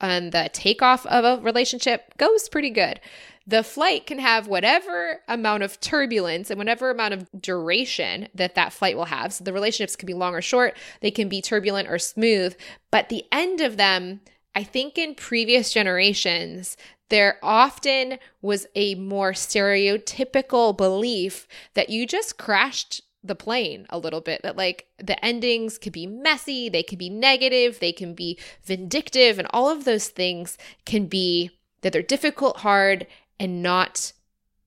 and 0.00 0.32
the 0.32 0.50
takeoff 0.52 1.06
of 1.06 1.24
a 1.24 1.42
relationship 1.42 2.12
goes 2.18 2.48
pretty 2.48 2.70
good. 2.70 3.00
The 3.48 3.64
flight 3.64 4.06
can 4.06 4.18
have 4.18 4.46
whatever 4.46 5.22
amount 5.26 5.62
of 5.62 5.80
turbulence 5.80 6.50
and 6.50 6.58
whatever 6.58 6.90
amount 6.90 7.14
of 7.14 7.30
duration 7.40 8.28
that 8.34 8.54
that 8.56 8.74
flight 8.74 8.94
will 8.94 9.06
have. 9.06 9.32
So 9.32 9.42
the 9.42 9.54
relationships 9.54 9.96
can 9.96 10.06
be 10.06 10.12
long 10.12 10.34
or 10.34 10.42
short, 10.42 10.76
they 11.00 11.10
can 11.10 11.30
be 11.30 11.40
turbulent 11.40 11.88
or 11.88 11.98
smooth, 11.98 12.54
but 12.90 13.08
the 13.08 13.24
end 13.32 13.62
of 13.62 13.78
them, 13.78 14.20
I 14.54 14.64
think 14.64 14.98
in 14.98 15.14
previous 15.14 15.72
generations, 15.72 16.76
there 17.08 17.38
often 17.42 18.18
was 18.42 18.66
a 18.74 18.94
more 18.96 19.32
stereotypical 19.32 20.76
belief 20.76 21.48
that 21.72 21.88
you 21.88 22.06
just 22.06 22.36
crashed 22.36 23.00
the 23.24 23.34
plane 23.34 23.86
a 23.88 23.98
little 23.98 24.20
bit 24.20 24.42
that 24.42 24.58
like 24.58 24.88
the 24.98 25.24
endings 25.24 25.78
could 25.78 25.94
be 25.94 26.06
messy, 26.06 26.68
they 26.68 26.82
could 26.82 26.98
be 26.98 27.08
negative, 27.08 27.80
they 27.80 27.92
can 27.92 28.12
be 28.12 28.38
vindictive, 28.62 29.38
and 29.38 29.48
all 29.52 29.70
of 29.70 29.86
those 29.86 30.08
things 30.08 30.58
can 30.84 31.06
be 31.06 31.50
that 31.80 31.92
they're 31.92 32.02
difficult, 32.02 32.58
hard, 32.58 33.06
and 33.38 33.62
not 33.62 34.12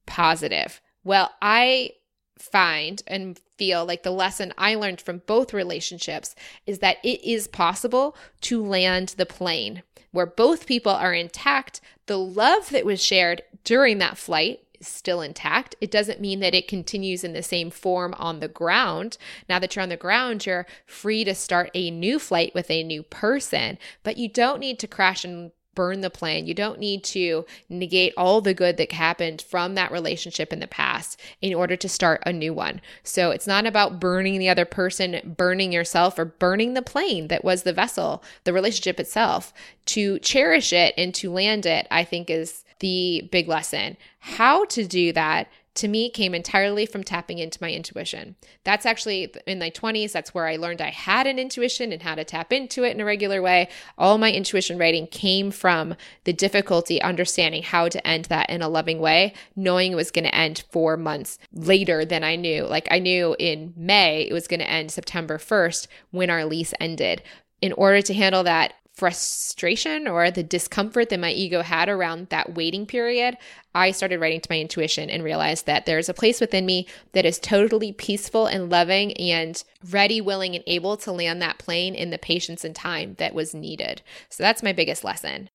positive. 0.06 0.82
Well, 1.04 1.32
I 1.42 1.92
find 2.38 3.02
and 3.08 3.40
feel 3.58 3.86
like 3.86 4.04
the 4.04 4.12
lesson 4.12 4.54
I 4.58 4.76
learned 4.76 5.02
from 5.02 5.22
both 5.26 5.54
relationships 5.54 6.36
is 6.66 6.80
that 6.80 6.98
it 7.04 7.24
is 7.24 7.48
possible 7.48 8.16
to 8.42 8.64
land 8.64 9.10
the 9.18 9.26
plane 9.26 9.84
where 10.12 10.26
both 10.26 10.66
people 10.66 10.92
are 10.92 11.14
intact. 11.14 11.82
The 12.08 12.18
love 12.18 12.70
that 12.70 12.86
was 12.86 13.04
shared 13.04 13.44
during 13.64 14.00
that 14.00 14.18
flight 14.18 14.60
is 14.80 14.88
still 14.88 15.22
intact. 15.22 15.76
It 15.80 15.92
doesn't 15.92 16.20
mean 16.20 16.40
that 16.42 16.56
it 16.56 16.68
continues 16.68 17.24
in 17.24 17.34
the 17.34 17.44
same 17.44 17.70
form 17.70 18.14
on 18.18 18.40
the 18.40 18.48
ground. 18.48 19.18
Now 19.48 19.60
that 19.60 19.76
you're 19.76 19.84
on 19.84 19.90
the 19.90 19.98
ground, 19.98 20.46
you're 20.46 20.66
free 20.86 21.24
to 21.24 21.36
start 21.36 21.72
a 21.74 21.92
new 21.92 22.20
flight 22.20 22.54
with 22.54 22.70
a 22.70 22.84
new 22.84 23.04
person, 23.04 23.78
but 24.04 24.18
you 24.18 24.28
don't 24.28 24.60
need 24.60 24.80
to 24.80 24.88
crash 24.88 25.24
and 25.24 25.52
burn 25.76 26.02
the 26.02 26.10
plane. 26.10 26.46
You 26.46 26.54
don't 26.54 26.80
need 26.80 27.04
to 27.06 27.46
negate 27.70 28.14
all 28.18 28.42
the 28.42 28.54
good 28.54 28.78
that 28.78 28.92
happened 28.92 29.42
from 29.42 29.76
that 29.76 29.92
relationship 29.92 30.52
in 30.52 30.60
the 30.60 30.68
past 30.68 31.20
in 31.42 31.54
order 31.54 31.76
to 31.76 31.90
start 31.90 32.22
a 32.26 32.34
new 32.34 32.54
one. 32.54 32.82
So 33.04 33.32
it's 33.32 33.48
not 33.48 33.66
about 33.66 34.00
burning 34.00 34.40
the 34.40 34.50
other 34.50 34.66
person, 34.66 35.36
burning 35.38 35.72
yourself, 35.72 36.20
or 36.20 36.26
burning 36.26 36.74
the 36.74 36.82
plane 36.82 37.28
that 37.30 37.44
was 37.44 37.64
the 37.64 37.74
vessel, 37.74 38.24
the 38.44 38.54
relationship 38.54 39.00
itself. 39.00 39.54
To 39.88 40.20
cherish 40.20 40.74
it 40.74 40.94
and 40.98 41.14
to 41.16 41.32
land 41.32 41.66
it, 41.66 41.88
I 41.90 42.04
think 42.04 42.30
is 42.30 42.64
the 42.80 43.30
big 43.32 43.48
lesson. 43.48 43.98
How 44.20 44.66
to 44.66 44.86
do 44.86 45.14
that 45.14 45.48
to 45.76 45.88
me 45.88 46.10
came 46.10 46.36
entirely 46.36 46.86
from 46.86 47.04
tapping 47.04 47.40
into 47.40 47.58
my 47.62 47.72
intuition. 47.72 48.36
That's 48.64 48.86
actually 48.86 49.34
in 49.48 49.60
my 49.60 49.70
20s, 49.70 50.12
that's 50.12 50.34
where 50.34 50.48
I 50.48 50.58
learned 50.58 50.82
I 50.82 50.90
had 50.90 51.28
an 51.28 51.40
intuition 51.40 51.92
and 51.92 52.02
how 52.02 52.16
to 52.16 52.24
tap 52.24 52.52
into 52.52 52.84
it 52.84 52.92
in 52.92 53.02
a 53.02 53.06
regular 53.06 53.42
way. 53.42 53.70
All 53.98 54.18
my 54.18 54.32
intuition 54.32 54.78
writing 54.78 55.08
came 55.08 55.50
from 55.50 55.96
the 56.26 56.34
difficulty 56.34 57.02
understanding 57.02 57.64
how 57.64 57.88
to 57.88 58.06
end 58.06 58.26
that 58.26 58.50
in 58.50 58.62
a 58.62 58.70
loving 58.70 59.00
way, 59.00 59.34
knowing 59.56 59.94
it 59.94 59.96
was 59.96 60.12
going 60.12 60.26
to 60.26 60.36
end 60.36 60.64
four 60.72 60.98
months 60.98 61.40
later 61.54 62.04
than 62.04 62.24
I 62.24 62.36
knew. 62.36 62.66
Like 62.66 62.88
I 62.92 63.00
knew 63.00 63.36
in 63.40 63.74
May 63.78 64.24
it 64.24 64.34
was 64.34 64.48
going 64.48 64.60
to 64.60 64.70
end 64.70 64.92
September 64.92 65.38
1st 65.38 65.88
when 66.12 66.30
our 66.30 66.44
lease 66.44 66.74
ended. 66.80 67.24
In 67.62 67.74
order 67.74 68.02
to 68.02 68.14
handle 68.14 68.44
that 68.44 68.74
frustration 69.02 70.08
or 70.08 70.30
the 70.30 70.44
discomfort 70.44 71.10
that 71.10 71.20
my 71.20 71.32
ego 71.32 71.64
had 71.64 71.90
around 71.90 72.30
that 72.30 72.54
waiting 72.54 72.86
period, 72.86 73.36
I 73.74 73.90
started 73.90 74.20
writing 74.20 74.42
to 74.42 74.48
my 74.48 74.60
intuition 74.60 75.10
and 75.10 75.24
realized 75.24 75.66
that 75.66 75.88
there's 75.88 76.08
a 76.08 76.14
place 76.14 76.40
within 76.40 76.68
me 76.68 76.86
that 77.14 77.26
is 77.26 77.40
totally 77.40 77.94
peaceful 77.94 78.46
and 78.46 78.70
loving 78.70 79.14
and 79.14 79.64
ready, 79.90 80.22
willing, 80.22 80.54
and 80.54 80.64
able 80.68 80.98
to 80.98 81.12
land 81.12 81.42
that 81.42 81.58
plane 81.58 81.96
in 81.96 82.12
the 82.12 82.20
patience 82.20 82.64
and 82.64 82.76
time 82.76 83.16
that 83.18 83.34
was 83.34 83.56
needed. 83.56 84.04
So 84.30 84.44
that's 84.44 84.62
my 84.62 84.72
biggest 84.72 85.04
lesson. 85.04 85.50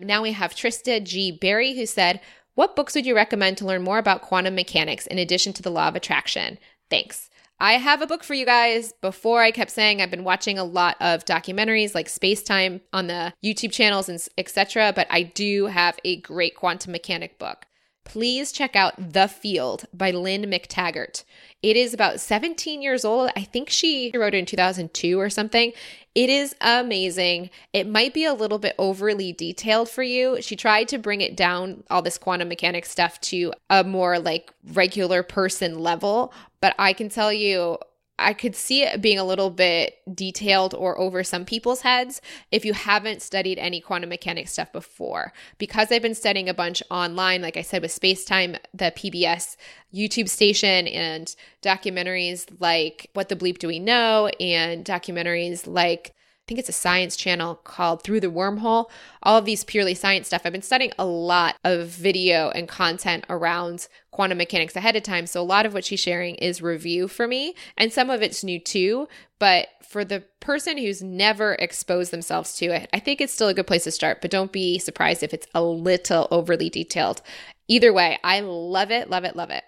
Now 0.00 0.22
we 0.22 0.32
have 0.32 0.56
Trista 0.56 1.00
G. 1.00 1.30
Berry 1.30 1.76
who 1.76 1.86
said, 1.86 2.20
What 2.56 2.74
books 2.74 2.96
would 2.96 3.06
you 3.06 3.14
recommend 3.14 3.56
to 3.58 3.66
learn 3.66 3.82
more 3.82 3.98
about 3.98 4.22
quantum 4.22 4.56
mechanics 4.56 5.06
in 5.06 5.16
addition 5.20 5.52
to 5.52 5.62
the 5.62 5.70
law 5.70 5.86
of 5.86 5.94
attraction? 5.94 6.58
Thanks. 6.90 7.29
I 7.62 7.74
have 7.74 8.00
a 8.00 8.06
book 8.06 8.24
for 8.24 8.32
you 8.32 8.46
guys. 8.46 8.94
Before 9.02 9.42
I 9.42 9.50
kept 9.50 9.70
saying 9.70 10.00
I've 10.00 10.10
been 10.10 10.24
watching 10.24 10.58
a 10.58 10.64
lot 10.64 10.96
of 10.98 11.26
documentaries 11.26 11.94
like 11.94 12.08
Space 12.08 12.42
Time 12.42 12.80
on 12.92 13.06
the 13.06 13.34
YouTube 13.44 13.70
channels 13.72 14.08
and 14.08 14.18
etc., 14.38 14.92
but 14.96 15.06
I 15.10 15.22
do 15.22 15.66
have 15.66 15.98
a 16.02 16.20
great 16.22 16.56
quantum 16.56 16.92
mechanic 16.92 17.38
book. 17.38 17.66
Please 18.04 18.50
check 18.50 18.74
out 18.74 19.12
The 19.12 19.28
Field 19.28 19.84
by 19.92 20.10
Lynne 20.10 20.50
McTaggart. 20.50 21.22
It 21.62 21.76
is 21.76 21.92
about 21.92 22.18
17 22.18 22.80
years 22.80 23.04
old. 23.04 23.30
I 23.36 23.42
think 23.42 23.68
she 23.68 24.10
wrote 24.14 24.34
it 24.34 24.38
in 24.38 24.46
2002 24.46 25.20
or 25.20 25.28
something. 25.28 25.72
It 26.14 26.28
is 26.28 26.56
amazing. 26.60 27.50
It 27.72 27.86
might 27.86 28.12
be 28.12 28.24
a 28.24 28.34
little 28.34 28.58
bit 28.58 28.74
overly 28.78 29.32
detailed 29.32 29.88
for 29.88 30.02
you. 30.02 30.40
She 30.40 30.56
tried 30.56 30.88
to 30.88 30.98
bring 30.98 31.20
it 31.20 31.36
down, 31.36 31.84
all 31.88 32.02
this 32.02 32.18
quantum 32.18 32.48
mechanics 32.48 32.90
stuff, 32.90 33.20
to 33.20 33.52
a 33.68 33.84
more 33.84 34.18
like 34.18 34.50
regular 34.72 35.22
person 35.22 35.78
level, 35.78 36.32
but 36.60 36.74
I 36.78 36.92
can 36.92 37.08
tell 37.08 37.32
you, 37.32 37.78
I 38.20 38.34
could 38.34 38.54
see 38.54 38.82
it 38.82 39.00
being 39.00 39.18
a 39.18 39.24
little 39.24 39.50
bit 39.50 39.94
detailed 40.14 40.74
or 40.74 40.98
over 40.98 41.24
some 41.24 41.46
people's 41.46 41.80
heads 41.80 42.20
if 42.52 42.66
you 42.66 42.74
haven't 42.74 43.22
studied 43.22 43.58
any 43.58 43.80
quantum 43.80 44.10
mechanics 44.10 44.52
stuff 44.52 44.70
before. 44.72 45.32
Because 45.56 45.90
I've 45.90 46.02
been 46.02 46.14
studying 46.14 46.48
a 46.48 46.54
bunch 46.54 46.82
online, 46.90 47.40
like 47.40 47.56
I 47.56 47.62
said, 47.62 47.80
with 47.80 47.98
Spacetime, 47.98 48.58
the 48.74 48.92
PBS 48.94 49.56
YouTube 49.92 50.28
station, 50.28 50.86
and 50.86 51.34
documentaries 51.62 52.46
like 52.60 53.08
What 53.14 53.30
the 53.30 53.36
Bleep 53.36 53.58
Do 53.58 53.68
We 53.68 53.78
Know, 53.78 54.30
and 54.38 54.84
documentaries 54.84 55.66
like 55.66 56.14
think 56.50 56.58
it's 56.58 56.68
a 56.68 56.72
science 56.72 57.14
channel 57.14 57.54
called 57.54 58.02
Through 58.02 58.18
the 58.18 58.26
Wormhole. 58.26 58.90
All 59.22 59.38
of 59.38 59.44
these 59.44 59.62
purely 59.62 59.94
science 59.94 60.26
stuff. 60.26 60.42
I've 60.44 60.50
been 60.50 60.62
studying 60.62 60.90
a 60.98 61.04
lot 61.04 61.54
of 61.62 61.86
video 61.86 62.50
and 62.50 62.66
content 62.66 63.24
around 63.30 63.86
quantum 64.10 64.38
mechanics 64.38 64.74
ahead 64.74 64.96
of 64.96 65.04
time. 65.04 65.28
So 65.28 65.40
a 65.40 65.44
lot 65.44 65.64
of 65.64 65.74
what 65.74 65.84
she's 65.84 66.00
sharing 66.00 66.34
is 66.34 66.60
review 66.60 67.06
for 67.06 67.28
me, 67.28 67.54
and 67.78 67.92
some 67.92 68.10
of 68.10 68.20
it's 68.20 68.42
new 68.42 68.58
too. 68.58 69.06
But 69.38 69.68
for 69.80 70.04
the 70.04 70.24
person 70.40 70.76
who's 70.76 71.00
never 71.00 71.54
exposed 71.54 72.10
themselves 72.10 72.56
to 72.56 72.66
it, 72.66 72.90
I 72.92 72.98
think 72.98 73.20
it's 73.20 73.32
still 73.32 73.46
a 73.46 73.54
good 73.54 73.68
place 73.68 73.84
to 73.84 73.92
start. 73.92 74.20
But 74.20 74.32
don't 74.32 74.50
be 74.50 74.80
surprised 74.80 75.22
if 75.22 75.32
it's 75.32 75.46
a 75.54 75.62
little 75.62 76.26
overly 76.32 76.68
detailed. 76.68 77.22
Either 77.68 77.92
way, 77.92 78.18
I 78.24 78.40
love 78.40 78.90
it, 78.90 79.08
love 79.08 79.22
it, 79.22 79.36
love 79.36 79.50
it. 79.50 79.62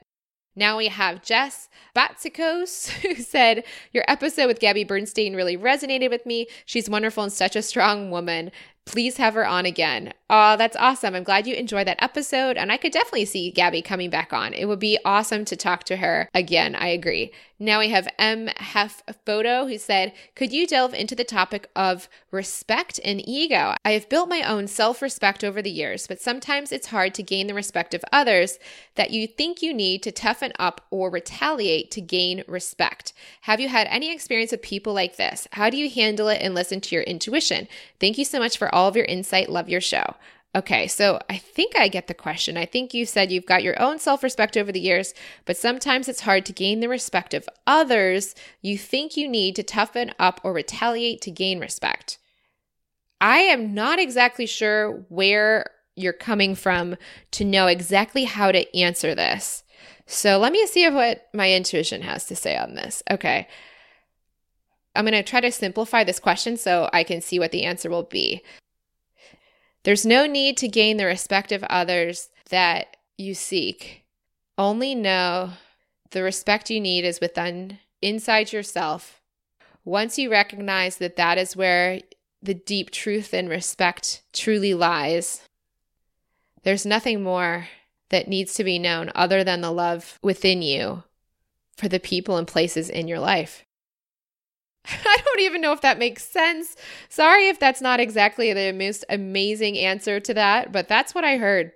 Now 0.54 0.76
we 0.76 0.88
have 0.88 1.22
Jess 1.22 1.68
Batsikos, 1.96 2.88
who 3.02 3.14
said, 3.16 3.64
Your 3.92 4.04
episode 4.08 4.46
with 4.46 4.60
Gabby 4.60 4.84
Bernstein 4.84 5.34
really 5.34 5.56
resonated 5.56 6.10
with 6.10 6.26
me. 6.26 6.46
She's 6.66 6.90
wonderful 6.90 7.22
and 7.22 7.32
such 7.32 7.56
a 7.56 7.62
strong 7.62 8.10
woman. 8.10 8.50
Please 8.84 9.16
have 9.16 9.34
her 9.34 9.46
on 9.46 9.64
again. 9.64 10.12
Oh, 10.28 10.56
that's 10.56 10.76
awesome. 10.76 11.14
I'm 11.14 11.22
glad 11.22 11.46
you 11.46 11.54
enjoyed 11.54 11.86
that 11.86 12.02
episode. 12.02 12.56
And 12.56 12.72
I 12.72 12.76
could 12.76 12.90
definitely 12.90 13.26
see 13.26 13.50
Gabby 13.50 13.82
coming 13.82 14.10
back 14.10 14.32
on. 14.32 14.54
It 14.54 14.64
would 14.64 14.80
be 14.80 14.98
awesome 15.04 15.44
to 15.44 15.56
talk 15.56 15.84
to 15.84 15.96
her 15.96 16.28
again. 16.34 16.74
I 16.74 16.88
agree. 16.88 17.32
Now 17.62 17.78
we 17.78 17.90
have 17.90 18.08
M. 18.18 18.48
Hef 18.56 19.04
Photo 19.24 19.66
who 19.66 19.78
said, 19.78 20.12
Could 20.34 20.52
you 20.52 20.66
delve 20.66 20.94
into 20.94 21.14
the 21.14 21.22
topic 21.22 21.68
of 21.76 22.08
respect 22.32 22.98
and 23.04 23.22
ego? 23.28 23.74
I 23.84 23.92
have 23.92 24.08
built 24.08 24.28
my 24.28 24.42
own 24.42 24.66
self 24.66 25.00
respect 25.00 25.44
over 25.44 25.62
the 25.62 25.70
years, 25.70 26.08
but 26.08 26.20
sometimes 26.20 26.72
it's 26.72 26.88
hard 26.88 27.14
to 27.14 27.22
gain 27.22 27.46
the 27.46 27.54
respect 27.54 27.94
of 27.94 28.04
others 28.10 28.58
that 28.96 29.12
you 29.12 29.28
think 29.28 29.62
you 29.62 29.72
need 29.72 30.02
to 30.02 30.10
toughen 30.10 30.52
up 30.58 30.86
or 30.90 31.08
retaliate 31.08 31.92
to 31.92 32.00
gain 32.00 32.42
respect. 32.48 33.12
Have 33.42 33.60
you 33.60 33.68
had 33.68 33.86
any 33.90 34.12
experience 34.12 34.50
with 34.50 34.62
people 34.62 34.92
like 34.92 35.16
this? 35.16 35.46
How 35.52 35.70
do 35.70 35.76
you 35.76 35.88
handle 35.88 36.26
it 36.26 36.42
and 36.42 36.56
listen 36.56 36.80
to 36.80 36.94
your 36.96 37.04
intuition? 37.04 37.68
Thank 38.00 38.18
you 38.18 38.24
so 38.24 38.40
much 38.40 38.58
for 38.58 38.71
all 38.72 38.88
of 38.88 38.96
your 38.96 39.04
insight. 39.04 39.48
Love 39.48 39.68
your 39.68 39.80
show. 39.80 40.14
Okay, 40.54 40.86
so 40.86 41.18
I 41.30 41.38
think 41.38 41.76
I 41.76 41.88
get 41.88 42.08
the 42.08 42.14
question. 42.14 42.58
I 42.58 42.66
think 42.66 42.92
you 42.92 43.06
said 43.06 43.32
you've 43.32 43.46
got 43.46 43.62
your 43.62 43.80
own 43.80 43.98
self 43.98 44.22
respect 44.22 44.56
over 44.56 44.70
the 44.70 44.80
years, 44.80 45.14
but 45.46 45.56
sometimes 45.56 46.08
it's 46.08 46.20
hard 46.20 46.44
to 46.46 46.52
gain 46.52 46.80
the 46.80 46.90
respect 46.90 47.32
of 47.32 47.48
others 47.66 48.34
you 48.60 48.76
think 48.76 49.16
you 49.16 49.28
need 49.28 49.56
to 49.56 49.62
toughen 49.62 50.12
up 50.18 50.40
or 50.44 50.52
retaliate 50.52 51.22
to 51.22 51.30
gain 51.30 51.58
respect. 51.58 52.18
I 53.18 53.38
am 53.38 53.72
not 53.72 53.98
exactly 53.98 54.44
sure 54.44 55.06
where 55.08 55.70
you're 55.96 56.12
coming 56.12 56.54
from 56.54 56.96
to 57.30 57.44
know 57.44 57.66
exactly 57.66 58.24
how 58.24 58.52
to 58.52 58.76
answer 58.76 59.14
this. 59.14 59.64
So 60.06 60.38
let 60.38 60.52
me 60.52 60.66
see 60.66 60.88
what 60.90 61.28
my 61.32 61.52
intuition 61.52 62.02
has 62.02 62.26
to 62.26 62.36
say 62.36 62.58
on 62.58 62.74
this. 62.74 63.02
Okay. 63.10 63.48
I'm 64.94 65.04
going 65.04 65.12
to 65.12 65.22
try 65.22 65.40
to 65.40 65.50
simplify 65.50 66.04
this 66.04 66.20
question 66.20 66.56
so 66.56 66.88
I 66.92 67.04
can 67.04 67.20
see 67.20 67.38
what 67.38 67.50
the 67.50 67.64
answer 67.64 67.88
will 67.88 68.02
be. 68.02 68.42
There's 69.84 70.06
no 70.06 70.26
need 70.26 70.56
to 70.58 70.68
gain 70.68 70.96
the 70.96 71.06
respect 71.06 71.50
of 71.50 71.64
others 71.64 72.28
that 72.50 72.96
you 73.16 73.34
seek. 73.34 74.04
Only 74.58 74.94
know 74.94 75.50
the 76.10 76.22
respect 76.22 76.70
you 76.70 76.80
need 76.80 77.04
is 77.04 77.20
within 77.20 77.78
inside 78.00 78.52
yourself. 78.52 79.20
Once 79.84 80.18
you 80.18 80.30
recognize 80.30 80.98
that 80.98 81.16
that 81.16 81.38
is 81.38 81.56
where 81.56 82.00
the 82.42 82.54
deep 82.54 82.90
truth 82.90 83.32
and 83.32 83.48
respect 83.48 84.22
truly 84.32 84.74
lies, 84.74 85.42
there's 86.62 86.86
nothing 86.86 87.22
more 87.22 87.68
that 88.10 88.28
needs 88.28 88.54
to 88.54 88.64
be 88.64 88.78
known 88.78 89.10
other 89.14 89.42
than 89.42 89.62
the 89.62 89.72
love 89.72 90.18
within 90.22 90.62
you 90.62 91.02
for 91.76 91.88
the 91.88 91.98
people 91.98 92.36
and 92.36 92.46
places 92.46 92.90
in 92.90 93.08
your 93.08 93.18
life. 93.18 93.64
I 94.86 95.18
don't 95.24 95.40
even 95.40 95.60
know 95.60 95.72
if 95.72 95.80
that 95.82 95.98
makes 95.98 96.24
sense. 96.24 96.76
Sorry 97.08 97.48
if 97.48 97.58
that's 97.58 97.80
not 97.80 98.00
exactly 98.00 98.52
the 98.52 98.72
most 98.72 99.04
amazing 99.08 99.78
answer 99.78 100.20
to 100.20 100.34
that, 100.34 100.72
but 100.72 100.88
that's 100.88 101.14
what 101.14 101.24
I 101.24 101.36
heard. 101.36 101.72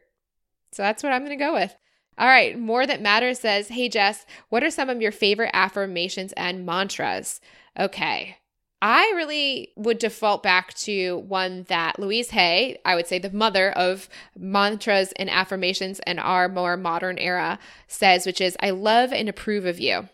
So 0.72 0.82
that's 0.82 1.02
what 1.02 1.12
I'm 1.12 1.24
going 1.24 1.38
to 1.38 1.44
go 1.44 1.54
with. 1.54 1.74
All 2.18 2.26
right, 2.26 2.58
More 2.58 2.86
That 2.86 3.02
Matters 3.02 3.40
says, 3.40 3.68
Hey 3.68 3.88
Jess, 3.88 4.24
what 4.48 4.64
are 4.64 4.70
some 4.70 4.88
of 4.88 5.02
your 5.02 5.12
favorite 5.12 5.50
affirmations 5.52 6.32
and 6.32 6.64
mantras? 6.64 7.40
Okay. 7.78 8.38
I 8.82 9.12
really 9.16 9.72
would 9.76 9.98
default 9.98 10.42
back 10.42 10.74
to 10.74 11.18
one 11.18 11.64
that 11.68 11.98
Louise 11.98 12.30
Hay, 12.30 12.78
I 12.84 12.94
would 12.94 13.06
say 13.06 13.18
the 13.18 13.30
mother 13.30 13.70
of 13.72 14.08
mantras 14.36 15.12
and 15.16 15.30
affirmations 15.30 16.00
in 16.06 16.18
our 16.18 16.48
more 16.48 16.76
modern 16.76 17.18
era, 17.18 17.58
says, 17.86 18.26
which 18.26 18.40
is, 18.40 18.56
I 18.60 18.70
love 18.70 19.12
and 19.12 19.28
approve 19.28 19.64
of 19.64 19.80
you. 19.80 20.08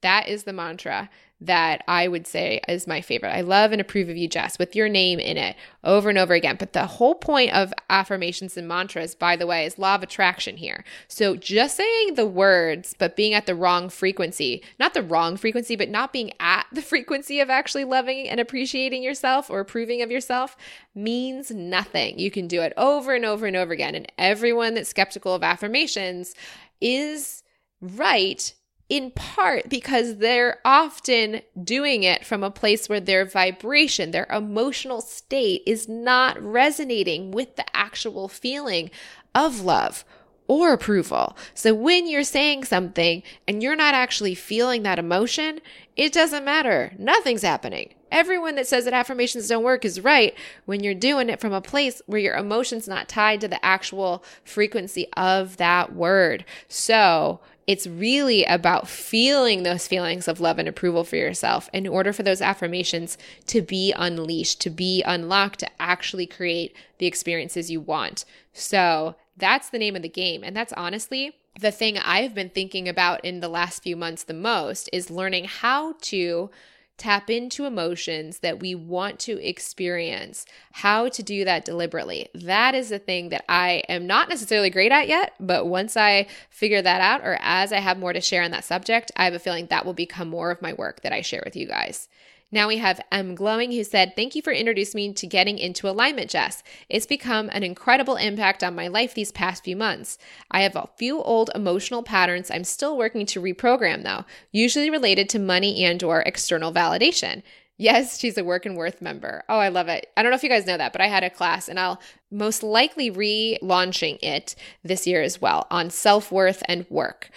That 0.00 0.28
is 0.28 0.44
the 0.44 0.52
mantra 0.52 1.10
that 1.40 1.82
I 1.88 2.08
would 2.08 2.26
say 2.26 2.60
is 2.68 2.86
my 2.86 3.00
favorite. 3.00 3.34
I 3.34 3.42
love 3.42 3.72
and 3.72 3.80
approve 3.80 4.08
of 4.08 4.16
you, 4.16 4.28
Jess, 4.28 4.58
with 4.58 4.76
your 4.76 4.88
name 4.88 5.18
in 5.18 5.36
it 5.36 5.56
over 5.82 6.08
and 6.08 6.16
over 6.16 6.32
again. 6.32 6.56
But 6.58 6.72
the 6.72 6.86
whole 6.86 7.14
point 7.14 7.52
of 7.52 7.74
affirmations 7.90 8.56
and 8.56 8.68
mantras, 8.68 9.14
by 9.14 9.36
the 9.36 9.46
way, 9.46 9.66
is 9.66 9.78
law 9.78 9.96
of 9.96 10.02
attraction 10.02 10.56
here. 10.56 10.84
So 11.08 11.36
just 11.36 11.76
saying 11.76 12.14
the 12.14 12.26
words, 12.26 12.94
but 12.98 13.16
being 13.16 13.34
at 13.34 13.46
the 13.46 13.54
wrong 13.54 13.88
frequency, 13.88 14.62
not 14.78 14.94
the 14.94 15.02
wrong 15.02 15.36
frequency, 15.36 15.76
but 15.76 15.88
not 15.88 16.12
being 16.12 16.32
at 16.40 16.66
the 16.72 16.82
frequency 16.94 17.40
of 17.40 17.50
actually 17.50 17.84
loving 17.84 18.28
and 18.28 18.40
appreciating 18.40 19.02
yourself 19.02 19.50
or 19.50 19.60
approving 19.60 20.02
of 20.02 20.10
yourself 20.10 20.56
means 20.94 21.50
nothing. 21.50 22.18
You 22.18 22.30
can 22.30 22.46
do 22.46 22.62
it 22.62 22.72
over 22.76 23.12
and 23.14 23.24
over 23.24 23.44
and 23.46 23.56
over 23.56 23.72
again. 23.72 23.94
And 23.94 24.10
everyone 24.18 24.74
that's 24.74 24.88
skeptical 24.88 25.34
of 25.34 25.42
affirmations 25.42 26.34
is 26.80 27.42
right 27.80 28.54
in 28.88 29.10
part 29.12 29.68
because 29.68 30.18
they're 30.18 30.58
often 30.64 31.40
doing 31.62 32.02
it 32.02 32.24
from 32.24 32.42
a 32.42 32.50
place 32.50 32.88
where 32.88 33.00
their 33.00 33.24
vibration, 33.24 34.10
their 34.10 34.26
emotional 34.30 35.00
state 35.00 35.62
is 35.66 35.88
not 35.88 36.40
resonating 36.42 37.30
with 37.30 37.56
the 37.56 37.64
actual 37.74 38.28
feeling 38.28 38.90
of 39.34 39.62
love 39.62 40.04
or 40.46 40.72
approval. 40.72 41.36
So 41.54 41.72
when 41.74 42.06
you're 42.06 42.24
saying 42.24 42.64
something 42.64 43.22
and 43.48 43.62
you're 43.62 43.76
not 43.76 43.94
actually 43.94 44.34
feeling 44.34 44.82
that 44.82 44.98
emotion, 44.98 45.60
it 45.96 46.12
doesn't 46.12 46.44
matter. 46.44 46.92
Nothing's 46.98 47.42
happening. 47.42 47.94
Everyone 48.12 48.54
that 48.56 48.66
says 48.66 48.84
that 48.84 48.94
affirmations 48.94 49.48
don't 49.48 49.64
work 49.64 49.84
is 49.84 50.00
right 50.00 50.34
when 50.66 50.84
you're 50.84 50.94
doing 50.94 51.28
it 51.30 51.40
from 51.40 51.52
a 51.52 51.60
place 51.60 52.00
where 52.06 52.20
your 52.20 52.36
emotion's 52.36 52.86
not 52.86 53.08
tied 53.08 53.40
to 53.40 53.48
the 53.48 53.64
actual 53.64 54.22
frequency 54.44 55.08
of 55.16 55.56
that 55.56 55.94
word. 55.94 56.44
So 56.68 57.40
it's 57.66 57.86
really 57.86 58.44
about 58.44 58.88
feeling 58.88 59.62
those 59.62 59.88
feelings 59.88 60.28
of 60.28 60.40
love 60.40 60.58
and 60.58 60.68
approval 60.68 61.04
for 61.04 61.16
yourself 61.16 61.70
in 61.72 61.86
order 61.86 62.12
for 62.12 62.22
those 62.22 62.42
affirmations 62.42 63.16
to 63.46 63.62
be 63.62 63.92
unleashed, 63.96 64.60
to 64.60 64.70
be 64.70 65.02
unlocked, 65.02 65.60
to 65.60 65.70
actually 65.80 66.26
create 66.26 66.76
the 66.98 67.06
experiences 67.06 67.70
you 67.70 67.80
want. 67.80 68.24
So 68.52 69.16
that's 69.36 69.70
the 69.70 69.78
name 69.78 69.96
of 69.96 70.02
the 70.02 70.08
game. 70.08 70.44
And 70.44 70.56
that's 70.56 70.72
honestly 70.74 71.36
the 71.58 71.70
thing 71.70 71.98
I've 71.98 72.34
been 72.34 72.50
thinking 72.50 72.88
about 72.88 73.24
in 73.24 73.40
the 73.40 73.48
last 73.48 73.82
few 73.82 73.96
months 73.96 74.24
the 74.24 74.34
most 74.34 74.90
is 74.92 75.10
learning 75.10 75.44
how 75.44 75.94
to 76.02 76.50
tap 76.96 77.28
into 77.28 77.64
emotions 77.64 78.38
that 78.38 78.60
we 78.60 78.74
want 78.74 79.18
to 79.20 79.44
experience, 79.46 80.46
how 80.72 81.08
to 81.08 81.22
do 81.22 81.44
that 81.44 81.64
deliberately. 81.64 82.28
That 82.34 82.74
is 82.74 82.88
the 82.88 82.98
thing 82.98 83.30
that 83.30 83.44
I 83.48 83.82
am 83.88 84.06
not 84.06 84.28
necessarily 84.28 84.70
great 84.70 84.92
at 84.92 85.08
yet, 85.08 85.34
but 85.40 85.66
once 85.66 85.96
I 85.96 86.26
figure 86.50 86.82
that 86.82 87.00
out, 87.00 87.22
or 87.22 87.36
as 87.40 87.72
I 87.72 87.80
have 87.80 87.98
more 87.98 88.12
to 88.12 88.20
share 88.20 88.42
on 88.42 88.52
that 88.52 88.64
subject, 88.64 89.10
I 89.16 89.24
have 89.24 89.34
a 89.34 89.38
feeling 89.38 89.66
that 89.66 89.84
will 89.84 89.94
become 89.94 90.28
more 90.28 90.50
of 90.50 90.62
my 90.62 90.72
work 90.72 91.02
that 91.02 91.12
I 91.12 91.20
share 91.20 91.42
with 91.44 91.56
you 91.56 91.66
guys. 91.66 92.08
Now 92.54 92.68
we 92.68 92.76
have 92.76 93.00
M 93.10 93.34
Glowing 93.34 93.72
who 93.72 93.82
said, 93.82 94.14
Thank 94.14 94.36
you 94.36 94.40
for 94.40 94.52
introducing 94.52 94.98
me 94.98 95.12
to 95.12 95.26
getting 95.26 95.58
into 95.58 95.88
alignment, 95.88 96.30
Jess. 96.30 96.62
It's 96.88 97.04
become 97.04 97.50
an 97.52 97.64
incredible 97.64 98.14
impact 98.14 98.62
on 98.62 98.76
my 98.76 98.86
life 98.86 99.12
these 99.12 99.32
past 99.32 99.64
few 99.64 99.74
months. 99.74 100.18
I 100.52 100.62
have 100.62 100.76
a 100.76 100.88
few 100.96 101.20
old 101.20 101.50
emotional 101.56 102.04
patterns 102.04 102.52
I'm 102.52 102.62
still 102.62 102.96
working 102.96 103.26
to 103.26 103.42
reprogram 103.42 104.04
though, 104.04 104.24
usually 104.52 104.88
related 104.88 105.28
to 105.30 105.40
money 105.40 105.84
and 105.84 106.00
or 106.04 106.20
external 106.20 106.72
validation. 106.72 107.42
Yes, 107.76 108.20
she's 108.20 108.38
a 108.38 108.44
Work 108.44 108.66
and 108.66 108.76
Worth 108.76 109.02
member. 109.02 109.42
Oh, 109.48 109.58
I 109.58 109.68
love 109.68 109.88
it. 109.88 110.06
I 110.16 110.22
don't 110.22 110.30
know 110.30 110.36
if 110.36 110.44
you 110.44 110.48
guys 110.48 110.64
know 110.64 110.76
that, 110.76 110.92
but 110.92 111.00
I 111.00 111.08
had 111.08 111.24
a 111.24 111.30
class 111.30 111.68
and 111.68 111.80
I'll 111.80 112.00
most 112.30 112.62
likely 112.62 113.10
relaunching 113.10 114.20
it 114.22 114.54
this 114.84 115.08
year 115.08 115.22
as 115.22 115.40
well 115.40 115.66
on 115.72 115.90
self 115.90 116.30
worth 116.30 116.62
and 116.68 116.86
work. 116.88 117.30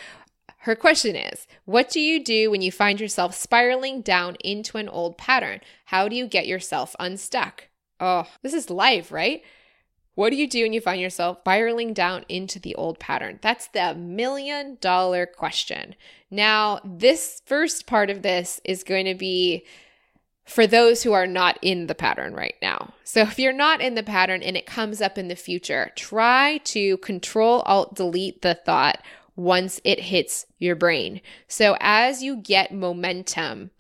Her 0.68 0.76
question 0.76 1.16
is 1.16 1.48
What 1.64 1.90
do 1.90 2.02
you 2.02 2.22
do 2.22 2.52
when 2.52 2.62
you 2.62 2.74
find 2.74 3.00
yourself 3.00 3.34
spiraling 3.34 4.02
down 4.02 4.36
into 4.44 4.78
an 4.78 4.90
old 4.90 5.18
pattern? 5.18 5.62
How 5.86 6.10
do 6.10 6.16
you 6.18 6.28
get 6.28 6.46
yourself 6.46 6.94
unstuck? 7.00 7.70
Oh, 8.02 8.28
this 8.42 8.54
is 8.54 8.70
life, 8.70 9.10
right? 9.10 9.44
What 10.16 10.32
do 10.32 10.36
you 10.36 10.46
do 10.46 10.64
when 10.64 10.74
you 10.74 10.82
find 10.82 11.00
yourself 11.00 11.38
spiraling 11.40 11.94
down 11.94 12.26
into 12.28 12.60
the 12.60 12.76
old 12.76 13.00
pattern? 13.00 13.40
That's 13.42 13.68
the 13.68 13.96
million 13.96 14.78
dollar 14.82 15.26
question. 15.26 15.96
Now, 16.30 16.82
this 16.84 17.42
first 17.46 17.88
part 17.88 18.10
of 18.10 18.22
this 18.22 18.60
is 18.66 18.84
going 18.84 19.06
to 19.06 19.16
be 19.16 19.64
for 20.44 20.68
those 20.68 21.02
who 21.02 21.14
are 21.14 21.28
not 21.28 21.58
in 21.62 21.88
the 21.88 21.96
pattern 21.96 22.34
right 22.34 22.56
now. 22.62 22.94
So 23.06 23.22
if 23.22 23.40
you're 23.40 23.54
not 23.54 23.80
in 23.80 23.96
the 23.96 24.04
pattern 24.04 24.44
and 24.44 24.58
it 24.58 24.66
comes 24.66 25.02
up 25.02 25.18
in 25.18 25.30
the 25.30 25.36
future, 25.38 25.94
try 25.96 26.58
to 26.66 26.98
control 26.98 27.62
alt 27.62 27.96
delete 27.96 28.42
the 28.42 28.56
thought 28.56 29.02
once 29.38 29.80
it 29.86 30.02
hits 30.02 30.46
your 30.58 30.76
brain. 30.76 31.22
So 31.48 31.78
as 31.80 32.22
you 32.22 32.36
get 32.36 32.74
momentum, 32.74 33.72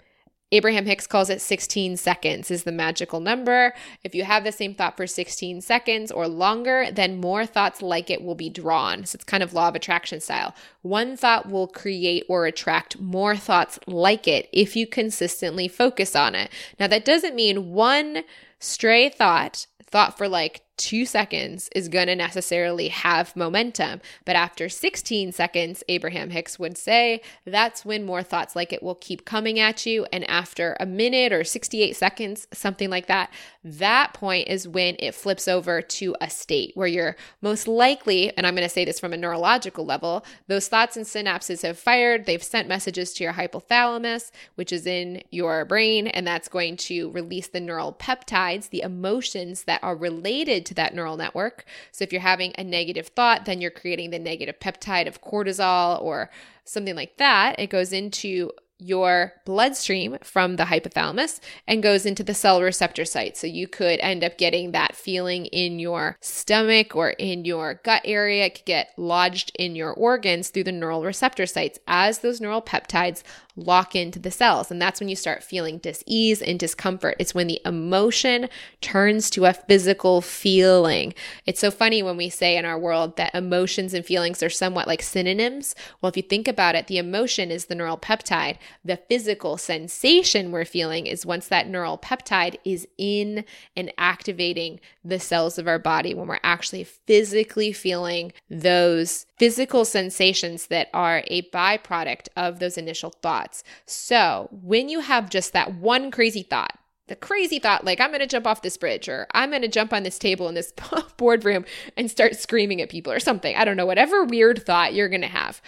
Abraham 0.53 0.85
Hicks 0.85 1.07
calls 1.07 1.29
it 1.29 1.41
16 1.41 1.97
seconds 1.97 2.49
is 2.49 2.63
the 2.63 2.71
magical 2.71 3.19
number. 3.19 3.73
If 4.05 4.15
you 4.15 4.23
have 4.23 4.45
the 4.45 4.53
same 4.53 4.73
thought 4.73 4.95
for 4.95 5.05
16 5.05 5.59
seconds 5.59 6.09
or 6.09 6.25
longer, 6.25 6.87
then 6.89 7.19
more 7.19 7.45
thoughts 7.45 7.81
like 7.81 8.09
it 8.09 8.23
will 8.23 8.35
be 8.35 8.49
drawn. 8.49 9.03
So 9.03 9.17
it's 9.17 9.25
kind 9.25 9.43
of 9.43 9.53
law 9.53 9.67
of 9.67 9.75
attraction 9.75 10.21
style. 10.21 10.55
One 10.83 11.17
thought 11.17 11.49
will 11.49 11.67
create 11.67 12.23
or 12.29 12.45
attract 12.45 12.97
more 12.97 13.35
thoughts 13.35 13.77
like 13.87 14.25
it 14.25 14.47
if 14.53 14.77
you 14.77 14.87
consistently 14.87 15.67
focus 15.67 16.15
on 16.15 16.33
it. 16.33 16.49
Now 16.79 16.87
that 16.87 17.03
doesn't 17.03 17.35
mean 17.35 17.73
one 17.73 18.23
stray 18.59 19.09
thought, 19.09 19.67
thought 19.83 20.17
for 20.17 20.29
like 20.29 20.61
two 20.77 21.05
seconds 21.05 21.69
is 21.75 21.89
going 21.89 22.07
to 22.07 22.15
necessarily 22.15 22.89
have 22.89 23.35
momentum. 23.35 23.99
But 24.25 24.35
after 24.35 24.69
16 24.69 25.31
seconds, 25.31 25.83
Abraham 25.89 26.29
Hicks 26.29 26.59
would 26.59 26.77
say, 26.77 27.21
that's 27.45 27.83
when 27.83 28.05
more 28.05 28.23
thoughts 28.23 28.55
like 28.55 28.71
it 28.71 28.83
will 28.83 28.95
keep 28.95 29.25
coming 29.25 29.59
at 29.59 29.85
you. 29.85 30.05
And 30.13 30.29
after 30.29 30.77
a 30.79 30.85
minute 30.85 31.33
or 31.33 31.43
68 31.43 31.95
seconds, 31.95 32.47
something 32.53 32.89
like 32.89 33.07
that, 33.07 33.31
that 33.63 34.13
point 34.13 34.47
is 34.47 34.67
when 34.67 34.95
it 34.99 35.15
flips 35.15 35.47
over 35.47 35.81
to 35.81 36.15
a 36.21 36.29
state 36.29 36.71
where 36.75 36.87
you're 36.87 37.15
most 37.41 37.67
likely, 37.67 38.35
and 38.37 38.45
I'm 38.45 38.55
going 38.55 38.67
to 38.67 38.73
say 38.73 38.85
this 38.85 38.99
from 38.99 39.13
a 39.13 39.17
neurological 39.17 39.85
level, 39.85 40.23
those 40.47 40.67
thoughts 40.67 40.95
and 40.95 41.05
synapses 41.05 41.63
have 41.63 41.79
fired. 41.79 42.25
They've 42.25 42.43
sent 42.43 42.67
messages 42.67 43.13
to 43.15 43.23
your 43.23 43.33
hypothalamus, 43.33 44.31
which 44.55 44.71
is 44.71 44.85
in 44.85 45.23
your 45.31 45.65
brain, 45.65 46.07
and 46.07 46.27
that's 46.27 46.47
going 46.47 46.77
to 46.77 47.09
release 47.11 47.47
the 47.47 47.59
neural 47.59 47.93
peptides, 47.93 48.69
the 48.69 48.81
emotions 48.81 49.63
that 49.63 49.83
are 49.83 49.95
related 49.95 50.66
to 50.67 50.73
that 50.75 50.93
neural 50.93 51.17
network. 51.17 51.65
So 51.91 52.03
if 52.03 52.11
you're 52.11 52.21
having 52.21 52.53
a 52.57 52.63
negative 52.63 53.07
thought, 53.07 53.45
then 53.45 53.59
you're 53.61 53.71
creating 53.71 54.11
the 54.11 54.19
negative 54.19 54.59
peptide 54.59 55.07
of 55.07 55.21
cortisol 55.21 56.01
or 56.01 56.29
something 56.63 56.95
like 56.95 57.17
that. 57.17 57.59
It 57.59 57.69
goes 57.69 57.91
into 57.91 58.51
your 58.79 59.33
bloodstream 59.45 60.17
from 60.21 60.55
the 60.55 60.65
hypothalamus 60.65 61.39
and 61.67 61.81
goes 61.81 62.05
into 62.05 62.23
the 62.23 62.33
cell 62.33 62.61
receptor 62.61 63.05
site. 63.05 63.35
So 63.35 63.47
you 63.47 63.67
could 63.67 63.99
end 64.01 64.23
up 64.23 64.37
getting 64.37 64.71
that 64.71 64.95
feeling 64.95 65.47
in 65.47 65.79
your 65.79 66.17
stomach 66.21 66.95
or 66.95 67.11
in 67.11 67.43
your 67.43 67.81
gut 67.83 68.03
area. 68.05 68.45
It 68.45 68.55
could 68.55 68.65
get 68.65 68.93
lodged 68.97 69.51
in 69.57 69.75
your 69.75 69.93
organs 69.93 70.49
through 70.49 70.65
the 70.65 70.71
neural 70.71 71.03
receptor 71.03 71.47
sites 71.47 71.79
as 71.87 72.19
those 72.19 72.39
neural 72.39 72.61
peptides 72.61 73.23
lock 73.57 73.95
into 73.95 74.19
the 74.19 74.31
cells. 74.31 74.71
And 74.71 74.81
that's 74.81 74.99
when 74.99 75.09
you 75.09 75.15
start 75.15 75.43
feeling 75.43 75.79
dis-ease 75.79 76.41
and 76.41 76.59
discomfort. 76.59 77.15
It's 77.19 77.35
when 77.35 77.47
the 77.47 77.59
emotion 77.65 78.47
turns 78.81 79.29
to 79.31 79.45
a 79.45 79.53
physical 79.53 80.21
feeling. 80.21 81.13
It's 81.45 81.59
so 81.59 81.71
funny 81.71 82.03
when 82.03 82.15
we 82.15 82.29
say 82.29 82.55
in 82.55 82.65
our 82.65 82.77
world 82.77 83.17
that 83.17 83.33
emotions 83.33 83.93
and 83.93 84.05
feelings 84.05 84.43
are 84.43 84.49
somewhat 84.49 84.87
like 84.87 85.01
synonyms. 85.01 85.75
Well, 85.99 86.09
if 86.09 86.17
you 86.17 86.23
think 86.23 86.47
about 86.47 86.75
it, 86.75 86.87
the 86.87 86.99
emotion 86.99 87.51
is 87.51 87.65
the 87.65 87.75
neural 87.75 87.97
peptide. 87.97 88.57
The 88.85 88.97
physical 88.97 89.57
sensation 89.57 90.51
we're 90.51 90.63
feeling 90.63 91.07
is 91.07 91.25
once 91.25 91.47
that 91.47 91.67
neural 91.67 91.97
peptide 91.97 92.57
is 92.63 92.87
in 92.97 93.43
and 93.75 93.91
activating 93.97 94.79
the 95.03 95.19
cells 95.19 95.57
of 95.57 95.67
our 95.67 95.79
body 95.79 96.13
when 96.13 96.27
we're 96.27 96.39
actually 96.43 96.83
physically 96.83 97.71
feeling 97.71 98.31
those 98.49 99.25
physical 99.39 99.85
sensations 99.85 100.67
that 100.67 100.89
are 100.93 101.23
a 101.27 101.41
byproduct 101.43 102.27
of 102.35 102.59
those 102.59 102.77
initial 102.77 103.11
thoughts. 103.21 103.46
So 103.85 104.49
when 104.51 104.89
you 104.89 104.99
have 105.01 105.29
just 105.29 105.53
that 105.53 105.75
one 105.75 106.11
crazy 106.11 106.43
thought, 106.43 106.77
the 107.07 107.15
crazy 107.15 107.59
thought, 107.59 107.85
like, 107.85 108.01
I'm 108.01 108.09
going 108.09 108.19
to 108.19 108.27
jump 108.27 108.45
off 108.45 108.61
this 108.61 108.77
bridge, 108.77 109.07
or 109.07 109.27
I'm 109.33 109.49
going 109.49 109.61
to 109.61 109.67
jump 109.67 109.93
on 109.93 110.03
this 110.03 110.19
table 110.19 110.49
in 110.49 110.55
this 110.55 110.73
boardroom 111.17 111.65
and 111.95 112.11
start 112.11 112.35
screaming 112.35 112.81
at 112.81 112.89
people, 112.89 113.13
or 113.13 113.19
something. 113.19 113.55
I 113.55 113.63
don't 113.65 113.77
know, 113.77 113.85
whatever 113.85 114.23
weird 114.23 114.65
thought 114.65 114.93
you're 114.93 115.09
going 115.09 115.21
to 115.21 115.27
have. 115.27 115.61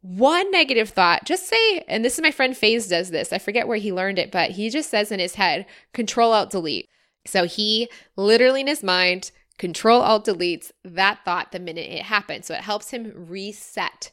one 0.00 0.50
negative 0.50 0.88
thought, 0.88 1.24
just 1.24 1.46
say, 1.46 1.84
and 1.88 2.04
this 2.04 2.14
is 2.14 2.22
my 2.22 2.30
friend 2.30 2.56
Faze 2.56 2.88
does 2.88 3.10
this. 3.10 3.32
I 3.32 3.38
forget 3.38 3.68
where 3.68 3.78
he 3.78 3.92
learned 3.92 4.18
it, 4.18 4.32
but 4.32 4.52
he 4.52 4.68
just 4.68 4.90
says 4.90 5.12
in 5.12 5.20
his 5.20 5.36
head, 5.36 5.66
control 5.92 6.32
alt 6.32 6.50
delete. 6.50 6.88
So 7.24 7.44
he 7.44 7.88
literally 8.16 8.62
in 8.62 8.66
his 8.66 8.82
mind, 8.82 9.30
control 9.58 10.00
alt 10.00 10.26
deletes 10.26 10.72
that 10.84 11.20
thought 11.24 11.52
the 11.52 11.60
minute 11.60 11.88
it 11.88 12.02
happens. 12.02 12.46
So 12.46 12.54
it 12.54 12.62
helps 12.62 12.90
him 12.90 13.12
reset 13.14 14.10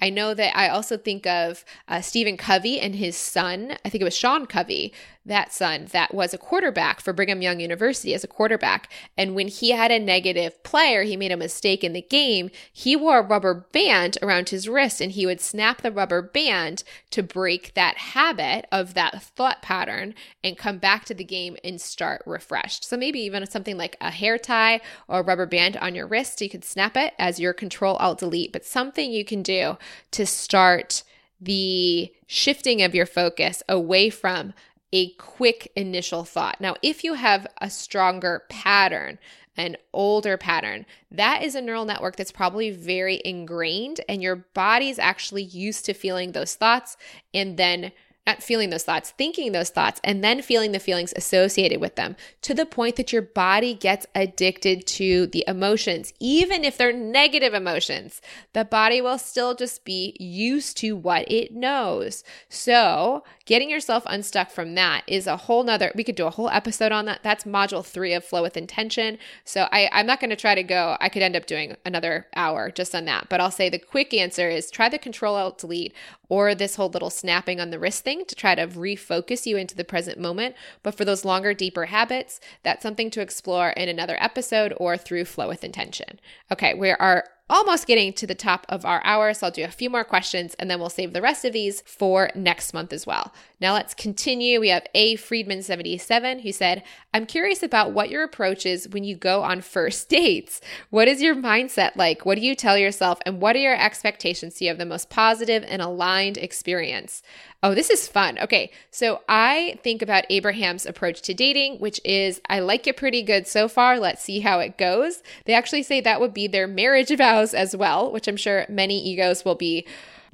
I 0.00 0.10
know 0.10 0.34
that 0.34 0.56
I 0.56 0.68
also 0.68 0.96
think 0.96 1.26
of 1.26 1.64
uh, 1.88 2.00
Stephen 2.00 2.36
Covey 2.36 2.78
and 2.78 2.94
his 2.94 3.16
son. 3.16 3.76
I 3.84 3.88
think 3.88 4.02
it 4.02 4.04
was 4.04 4.16
Sean 4.16 4.46
Covey 4.46 4.92
that 5.26 5.52
son 5.52 5.86
that 5.92 6.14
was 6.14 6.32
a 6.32 6.38
quarterback 6.38 7.00
for 7.00 7.12
Brigham 7.12 7.42
Young 7.42 7.60
University 7.60 8.14
as 8.14 8.24
a 8.24 8.28
quarterback. 8.28 8.90
And 9.16 9.34
when 9.34 9.48
he 9.48 9.70
had 9.70 9.90
a 9.90 9.98
negative 9.98 10.62
player, 10.62 11.02
he 11.02 11.16
made 11.16 11.32
a 11.32 11.36
mistake 11.36 11.84
in 11.84 11.92
the 11.92 12.02
game, 12.02 12.50
he 12.72 12.96
wore 12.96 13.18
a 13.18 13.26
rubber 13.26 13.66
band 13.72 14.18
around 14.22 14.48
his 14.48 14.68
wrist 14.68 15.00
and 15.00 15.12
he 15.12 15.26
would 15.26 15.40
snap 15.40 15.82
the 15.82 15.92
rubber 15.92 16.22
band 16.22 16.84
to 17.10 17.22
break 17.22 17.74
that 17.74 17.96
habit 17.96 18.66
of 18.72 18.94
that 18.94 19.22
thought 19.22 19.62
pattern 19.62 20.14
and 20.42 20.56
come 20.56 20.78
back 20.78 21.04
to 21.04 21.14
the 21.14 21.24
game 21.24 21.56
and 21.64 21.80
start 21.80 22.22
refreshed. 22.24 22.84
So 22.84 22.96
maybe 22.96 23.20
even 23.20 23.46
something 23.46 23.76
like 23.76 23.96
a 24.00 24.10
hair 24.10 24.38
tie 24.38 24.80
or 25.08 25.20
a 25.20 25.24
rubber 25.24 25.46
band 25.46 25.76
on 25.76 25.94
your 25.94 26.06
wrist, 26.06 26.40
you 26.40 26.48
could 26.48 26.64
snap 26.64 26.96
it 26.96 27.14
as 27.18 27.40
your 27.40 27.52
control 27.52 27.96
alt 27.96 28.18
delete, 28.18 28.52
but 28.52 28.64
something 28.64 29.10
you 29.10 29.24
can 29.24 29.42
do 29.42 29.76
to 30.12 30.24
start 30.24 31.02
the 31.40 32.12
shifting 32.26 32.82
of 32.82 32.94
your 32.94 33.06
focus 33.06 33.62
away 33.68 34.10
from 34.10 34.54
a 34.96 35.10
quick 35.18 35.70
initial 35.76 36.24
thought. 36.24 36.58
Now, 36.58 36.76
if 36.80 37.04
you 37.04 37.14
have 37.14 37.46
a 37.60 37.68
stronger 37.68 38.44
pattern, 38.48 39.18
an 39.54 39.76
older 39.92 40.38
pattern, 40.38 40.86
that 41.10 41.42
is 41.42 41.54
a 41.54 41.60
neural 41.60 41.84
network 41.84 42.16
that's 42.16 42.32
probably 42.32 42.70
very 42.70 43.20
ingrained, 43.22 44.00
and 44.08 44.22
your 44.22 44.36
body's 44.54 44.98
actually 44.98 45.42
used 45.42 45.84
to 45.84 45.92
feeling 45.92 46.32
those 46.32 46.54
thoughts 46.54 46.96
and 47.34 47.58
then 47.58 47.92
not 48.26 48.42
feeling 48.42 48.70
those 48.70 48.84
thoughts, 48.84 49.10
thinking 49.10 49.52
those 49.52 49.70
thoughts, 49.70 50.00
and 50.02 50.22
then 50.22 50.42
feeling 50.42 50.72
the 50.72 50.78
feelings 50.78 51.12
associated 51.16 51.80
with 51.80 51.94
them 51.94 52.16
to 52.42 52.54
the 52.54 52.66
point 52.66 52.96
that 52.96 53.12
your 53.12 53.22
body 53.22 53.74
gets 53.74 54.06
addicted 54.14 54.86
to 54.86 55.26
the 55.28 55.44
emotions. 55.46 56.12
Even 56.18 56.64
if 56.64 56.76
they're 56.76 56.92
negative 56.92 57.54
emotions, 57.54 58.20
the 58.52 58.64
body 58.64 59.00
will 59.00 59.18
still 59.18 59.54
just 59.54 59.84
be 59.84 60.16
used 60.18 60.76
to 60.78 60.96
what 60.96 61.30
it 61.30 61.54
knows. 61.54 62.24
So, 62.48 63.24
getting 63.44 63.70
yourself 63.70 64.02
unstuck 64.06 64.50
from 64.50 64.74
that 64.74 65.04
is 65.06 65.26
a 65.26 65.36
whole 65.36 65.62
nother, 65.62 65.92
we 65.94 66.04
could 66.04 66.16
do 66.16 66.26
a 66.26 66.30
whole 66.30 66.50
episode 66.50 66.92
on 66.92 67.04
that. 67.06 67.20
That's 67.22 67.44
module 67.44 67.84
three 67.84 68.12
of 68.12 68.24
Flow 68.24 68.42
with 68.42 68.56
Intention. 68.56 69.18
So, 69.44 69.68
I, 69.70 69.88
I'm 69.92 70.06
not 70.06 70.20
going 70.20 70.30
to 70.30 70.36
try 70.36 70.54
to 70.54 70.62
go, 70.62 70.96
I 71.00 71.08
could 71.08 71.22
end 71.22 71.36
up 71.36 71.46
doing 71.46 71.76
another 71.84 72.26
hour 72.34 72.70
just 72.70 72.94
on 72.94 73.04
that, 73.04 73.28
but 73.28 73.40
I'll 73.40 73.50
say 73.50 73.68
the 73.68 73.78
quick 73.78 74.12
answer 74.12 74.48
is 74.48 74.70
try 74.70 74.88
the 74.88 74.98
control 74.98 75.36
alt 75.36 75.58
delete 75.58 75.94
or 76.28 76.54
this 76.54 76.76
whole 76.76 76.88
little 76.88 77.10
snapping 77.10 77.60
on 77.60 77.70
the 77.70 77.78
wrist 77.78 78.04
thing 78.04 78.24
to 78.24 78.34
try 78.34 78.54
to 78.54 78.66
refocus 78.66 79.46
you 79.46 79.56
into 79.56 79.76
the 79.76 79.84
present 79.84 80.18
moment. 80.18 80.54
But 80.82 80.94
for 80.94 81.04
those 81.04 81.24
longer, 81.24 81.54
deeper 81.54 81.86
habits, 81.86 82.40
that's 82.62 82.82
something 82.82 83.10
to 83.10 83.20
explore 83.20 83.70
in 83.70 83.88
another 83.88 84.16
episode 84.20 84.74
or 84.78 84.96
through 84.96 85.26
Flow 85.26 85.48
with 85.48 85.64
Intention. 85.64 86.20
Okay, 86.50 86.74
we 86.74 86.90
are 86.90 87.24
almost 87.48 87.86
getting 87.86 88.12
to 88.12 88.26
the 88.26 88.34
top 88.34 88.66
of 88.68 88.84
our 88.84 89.00
hour, 89.04 89.32
so 89.32 89.46
I'll 89.46 89.52
do 89.52 89.64
a 89.64 89.68
few 89.68 89.88
more 89.88 90.04
questions 90.04 90.54
and 90.58 90.68
then 90.68 90.80
we'll 90.80 90.90
save 90.90 91.12
the 91.12 91.22
rest 91.22 91.44
of 91.44 91.52
these 91.52 91.80
for 91.82 92.30
next 92.34 92.74
month 92.74 92.92
as 92.92 93.06
well. 93.06 93.32
Now 93.60 93.74
let's 93.74 93.94
continue. 93.94 94.60
We 94.60 94.68
have 94.70 94.86
A. 94.94 95.16
Friedman77 95.16 96.42
who 96.42 96.52
said, 96.52 96.82
I'm 97.14 97.24
curious 97.24 97.62
about 97.62 97.92
what 97.92 98.10
your 98.10 98.24
approach 98.24 98.66
is 98.66 98.88
when 98.88 99.04
you 99.04 99.16
go 99.16 99.42
on 99.42 99.60
first 99.60 100.08
dates. 100.10 100.60
What 100.90 101.08
is 101.08 101.22
your 101.22 101.36
mindset 101.36 101.96
like? 101.96 102.26
What 102.26 102.36
do 102.36 102.44
you 102.44 102.54
tell 102.54 102.76
yourself? 102.76 103.20
And 103.24 103.40
what 103.40 103.54
are 103.54 103.60
your 103.60 103.80
expectations 103.80 104.56
so 104.56 104.64
you 104.64 104.70
have 104.70 104.78
the 104.78 104.84
most 104.84 105.08
positive 105.08 105.64
and 105.68 105.80
aligned 105.80 106.38
experience? 106.38 107.22
Oh, 107.66 107.74
this 107.74 107.90
is 107.90 108.06
fun. 108.06 108.38
Okay, 108.38 108.70
so 108.92 109.22
I 109.28 109.80
think 109.82 110.00
about 110.00 110.24
Abraham's 110.30 110.86
approach 110.86 111.20
to 111.22 111.34
dating, 111.34 111.80
which 111.80 112.00
is 112.04 112.40
I 112.48 112.60
like 112.60 112.86
it 112.86 112.96
pretty 112.96 113.22
good 113.24 113.48
so 113.48 113.66
far. 113.66 113.98
Let's 113.98 114.22
see 114.22 114.38
how 114.38 114.60
it 114.60 114.78
goes. 114.78 115.20
They 115.46 115.52
actually 115.52 115.82
say 115.82 116.00
that 116.00 116.20
would 116.20 116.32
be 116.32 116.46
their 116.46 116.68
marriage 116.68 117.10
vows 117.16 117.54
as 117.54 117.74
well, 117.74 118.12
which 118.12 118.28
I'm 118.28 118.36
sure 118.36 118.66
many 118.68 119.04
egos 119.04 119.44
will 119.44 119.56
be 119.56 119.84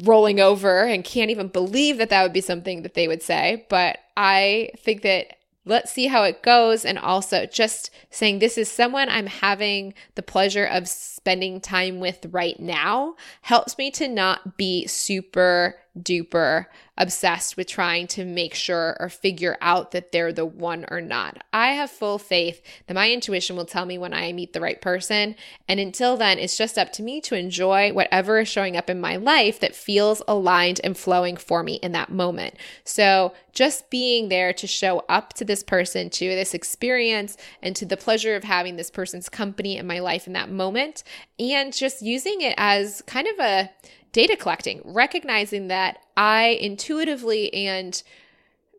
rolling 0.04 0.40
over 0.40 0.82
and 0.82 1.04
can't 1.04 1.30
even 1.30 1.48
believe 1.48 1.96
that 1.96 2.10
that 2.10 2.22
would 2.22 2.34
be 2.34 2.42
something 2.42 2.82
that 2.82 2.92
they 2.92 3.08
would 3.08 3.22
say. 3.22 3.64
But 3.70 3.96
I 4.14 4.68
think 4.76 5.00
that 5.00 5.38
let's 5.64 5.92
see 5.92 6.08
how 6.08 6.24
it 6.24 6.42
goes. 6.42 6.84
And 6.84 6.98
also 6.98 7.46
just 7.46 7.90
saying, 8.10 8.40
this 8.40 8.58
is 8.58 8.70
someone 8.70 9.08
I'm 9.08 9.26
having 9.26 9.94
the 10.16 10.22
pleasure 10.22 10.66
of 10.66 10.86
spending 10.86 11.60
time 11.60 11.98
with 11.98 12.26
right 12.30 12.58
now 12.60 13.14
helps 13.42 13.78
me 13.78 13.90
to 13.92 14.08
not 14.08 14.58
be 14.58 14.86
super 14.86 15.76
duper 15.98 16.66
obsessed 17.02 17.56
with 17.56 17.66
trying 17.66 18.06
to 18.06 18.24
make 18.24 18.54
sure 18.54 18.96
or 19.00 19.08
figure 19.08 19.58
out 19.60 19.90
that 19.90 20.12
they're 20.12 20.32
the 20.32 20.46
one 20.46 20.86
or 20.88 21.00
not. 21.00 21.42
I 21.52 21.72
have 21.72 21.90
full 21.90 22.16
faith 22.16 22.62
that 22.86 22.94
my 22.94 23.10
intuition 23.10 23.56
will 23.56 23.64
tell 23.64 23.84
me 23.84 23.98
when 23.98 24.14
I 24.14 24.32
meet 24.32 24.52
the 24.52 24.60
right 24.60 24.80
person. 24.80 25.34
And 25.66 25.80
until 25.80 26.16
then, 26.16 26.38
it's 26.38 26.56
just 26.56 26.78
up 26.78 26.92
to 26.92 27.02
me 27.02 27.20
to 27.22 27.36
enjoy 27.36 27.92
whatever 27.92 28.38
is 28.38 28.48
showing 28.48 28.76
up 28.76 28.88
in 28.88 29.00
my 29.00 29.16
life 29.16 29.58
that 29.58 29.74
feels 29.74 30.22
aligned 30.28 30.80
and 30.84 30.96
flowing 30.96 31.36
for 31.36 31.64
me 31.64 31.74
in 31.74 31.90
that 31.92 32.12
moment. 32.12 32.54
So 32.84 33.34
just 33.52 33.90
being 33.90 34.28
there 34.28 34.52
to 34.52 34.66
show 34.68 35.04
up 35.08 35.32
to 35.34 35.44
this 35.44 35.64
person, 35.64 36.08
to 36.10 36.28
this 36.28 36.54
experience, 36.54 37.36
and 37.62 37.74
to 37.74 37.84
the 37.84 37.96
pleasure 37.96 38.36
of 38.36 38.44
having 38.44 38.76
this 38.76 38.92
person's 38.92 39.28
company 39.28 39.76
in 39.76 39.88
my 39.88 39.98
life 39.98 40.28
in 40.28 40.34
that 40.34 40.50
moment, 40.52 41.02
and 41.40 41.72
just 41.72 42.00
using 42.00 42.42
it 42.42 42.54
as 42.56 43.02
kind 43.06 43.26
of 43.26 43.38
a 43.40 43.70
data 44.12 44.36
collecting, 44.36 44.82
recognizing 44.84 45.68
that 45.68 45.98
I 46.16 46.58
intuitively 46.60 47.52
and 47.52 48.02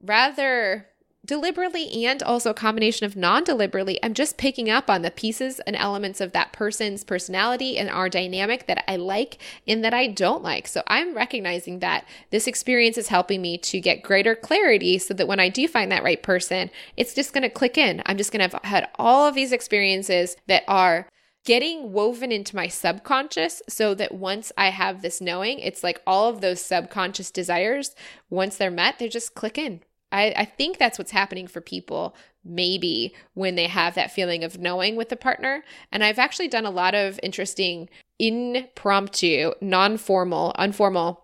rather 0.01 0.87
deliberately 1.25 2.05
and 2.05 2.21
also 2.21 2.49
a 2.49 2.53
combination 2.53 3.05
of 3.05 3.15
non 3.15 3.43
deliberately, 3.43 3.99
I'm 4.03 4.13
just 4.13 4.37
picking 4.37 4.69
up 4.69 4.89
on 4.89 5.01
the 5.01 5.11
pieces 5.11 5.59
and 5.61 5.75
elements 5.75 6.19
of 6.19 6.33
that 6.33 6.51
person's 6.51 7.03
personality 7.03 7.77
and 7.77 7.89
our 7.89 8.09
dynamic 8.09 8.67
that 8.67 8.83
I 8.89 8.97
like 8.97 9.37
and 9.67 9.83
that 9.83 9.93
I 9.93 10.07
don't 10.07 10.43
like. 10.43 10.67
So 10.67 10.83
I'm 10.87 11.15
recognizing 11.15 11.79
that 11.79 12.05
this 12.31 12.47
experience 12.47 12.97
is 12.97 13.07
helping 13.07 13.41
me 13.41 13.57
to 13.59 13.79
get 13.79 14.03
greater 14.03 14.35
clarity 14.35 14.97
so 14.97 15.13
that 15.13 15.27
when 15.27 15.39
I 15.39 15.49
do 15.49 15.67
find 15.67 15.91
that 15.91 16.03
right 16.03 16.21
person, 16.21 16.69
it's 16.97 17.13
just 17.13 17.33
going 17.33 17.43
to 17.43 17.49
click 17.49 17.77
in. 17.77 18.03
I'm 18.05 18.17
just 18.17 18.31
going 18.31 18.47
to 18.47 18.53
have 18.55 18.65
had 18.65 18.89
all 18.95 19.25
of 19.25 19.35
these 19.35 19.51
experiences 19.51 20.35
that 20.47 20.63
are 20.67 21.07
getting 21.45 21.91
woven 21.91 22.31
into 22.31 22.55
my 22.55 22.67
subconscious 22.67 23.61
so 23.67 23.93
that 23.95 24.13
once 24.13 24.51
I 24.57 24.69
have 24.69 25.01
this 25.01 25.19
knowing, 25.19 25.59
it's 25.59 25.83
like 25.83 26.01
all 26.07 26.29
of 26.29 26.41
those 26.41 26.61
subconscious 26.61 27.31
desires, 27.31 27.95
once 28.29 28.57
they're 28.57 28.71
met, 28.71 28.99
they 28.99 29.09
just 29.09 29.35
click 29.35 29.57
in. 29.57 29.81
I, 30.11 30.33
I 30.37 30.45
think 30.45 30.77
that's 30.77 30.97
what's 30.97 31.11
happening 31.11 31.47
for 31.47 31.59
people 31.59 32.15
maybe 32.45 33.15
when 33.33 33.55
they 33.55 33.67
have 33.67 33.95
that 33.95 34.11
feeling 34.11 34.43
of 34.43 34.59
knowing 34.59 34.95
with 34.95 35.11
a 35.11 35.15
partner. 35.15 35.63
And 35.91 36.03
I've 36.03 36.19
actually 36.19 36.49
done 36.49 36.65
a 36.65 36.71
lot 36.71 36.93
of 36.93 37.19
interesting 37.23 37.89
impromptu, 38.19 39.53
non 39.61 39.97
formal, 39.97 40.53
informal 40.59 41.22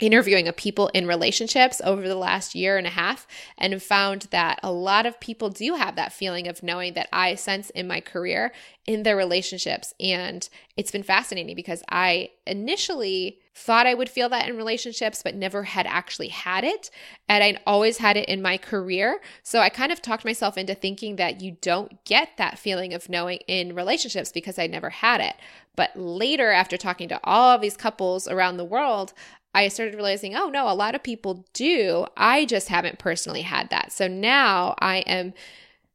interviewing 0.00 0.48
of 0.48 0.56
people 0.56 0.88
in 0.88 1.06
relationships 1.06 1.80
over 1.84 2.06
the 2.06 2.14
last 2.14 2.54
year 2.54 2.78
and 2.78 2.86
a 2.86 2.90
half 2.90 3.26
and 3.58 3.82
found 3.82 4.22
that 4.30 4.58
a 4.62 4.72
lot 4.72 5.06
of 5.06 5.20
people 5.20 5.50
do 5.50 5.74
have 5.74 5.96
that 5.96 6.12
feeling 6.12 6.48
of 6.48 6.62
knowing 6.62 6.94
that 6.94 7.08
I 7.12 7.34
sense 7.34 7.70
in 7.70 7.86
my 7.86 8.00
career 8.00 8.52
in 8.86 9.02
their 9.02 9.16
relationships. 9.16 9.94
And 10.00 10.48
it's 10.76 10.90
been 10.90 11.02
fascinating 11.02 11.54
because 11.54 11.82
I 11.88 12.30
initially 12.46 13.38
thought 13.54 13.86
I 13.86 13.94
would 13.94 14.08
feel 14.08 14.28
that 14.30 14.48
in 14.48 14.56
relationships, 14.56 15.22
but 15.22 15.34
never 15.34 15.64
had 15.64 15.86
actually 15.86 16.28
had 16.28 16.64
it. 16.64 16.90
And 17.28 17.44
I'd 17.44 17.60
always 17.66 17.98
had 17.98 18.16
it 18.16 18.28
in 18.28 18.40
my 18.40 18.56
career. 18.56 19.20
So 19.42 19.60
I 19.60 19.68
kind 19.68 19.92
of 19.92 20.00
talked 20.00 20.24
myself 20.24 20.56
into 20.56 20.74
thinking 20.74 21.16
that 21.16 21.40
you 21.40 21.56
don't 21.60 22.02
get 22.04 22.30
that 22.38 22.58
feeling 22.58 22.94
of 22.94 23.08
knowing 23.08 23.40
in 23.46 23.74
relationships 23.74 24.32
because 24.32 24.58
I 24.58 24.66
never 24.66 24.90
had 24.90 25.20
it. 25.20 25.34
But 25.76 25.96
later, 25.96 26.50
after 26.50 26.76
talking 26.76 27.08
to 27.08 27.20
all 27.22 27.50
of 27.50 27.60
these 27.60 27.76
couples 27.76 28.26
around 28.26 28.56
the 28.56 28.64
world, 28.64 29.12
I 29.52 29.68
started 29.68 29.94
realizing, 29.94 30.34
oh 30.34 30.48
no, 30.48 30.70
a 30.70 30.74
lot 30.74 30.94
of 30.94 31.02
people 31.02 31.46
do. 31.52 32.06
I 32.16 32.44
just 32.44 32.68
haven't 32.68 32.98
personally 32.98 33.42
had 33.42 33.70
that. 33.70 33.92
So 33.92 34.06
now 34.06 34.74
I 34.78 34.98
am 34.98 35.34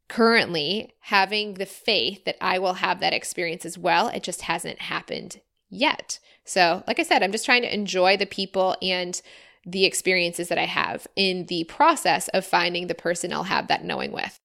currently 0.08 0.94
having 1.00 1.56
the 1.56 1.66
faith 1.66 2.26
that 2.26 2.38
I 2.42 2.60
will 2.60 2.76
have 2.76 3.00
that 3.00 3.14
experience 3.14 3.66
as 3.66 3.78
well. 3.78 4.08
It 4.10 4.24
just 4.24 4.42
hasn't 4.42 4.80
happened 4.80 5.42
yet. 5.70 6.20
So, 6.44 6.84
like 6.88 7.00
I 7.00 7.04
said, 7.04 7.24
I'm 7.24 7.32
just 7.32 7.46
trying 7.46 7.64
to 7.64 7.74
enjoy 7.74 8.18
the 8.18 8.26
people 8.26 8.76
and 8.82 9.20
the 9.66 9.86
experiences 9.86 10.48
that 10.50 10.60
I 10.60 10.66
have 10.66 11.08
in 11.16 11.48
the 11.48 11.64
process 11.64 12.28
of 12.30 12.46
finding 12.46 12.86
the 12.86 12.94
person 12.94 13.34
I'll 13.34 13.44
have 13.44 13.68
that 13.68 13.84
knowing 13.84 14.12
with. 14.12 14.40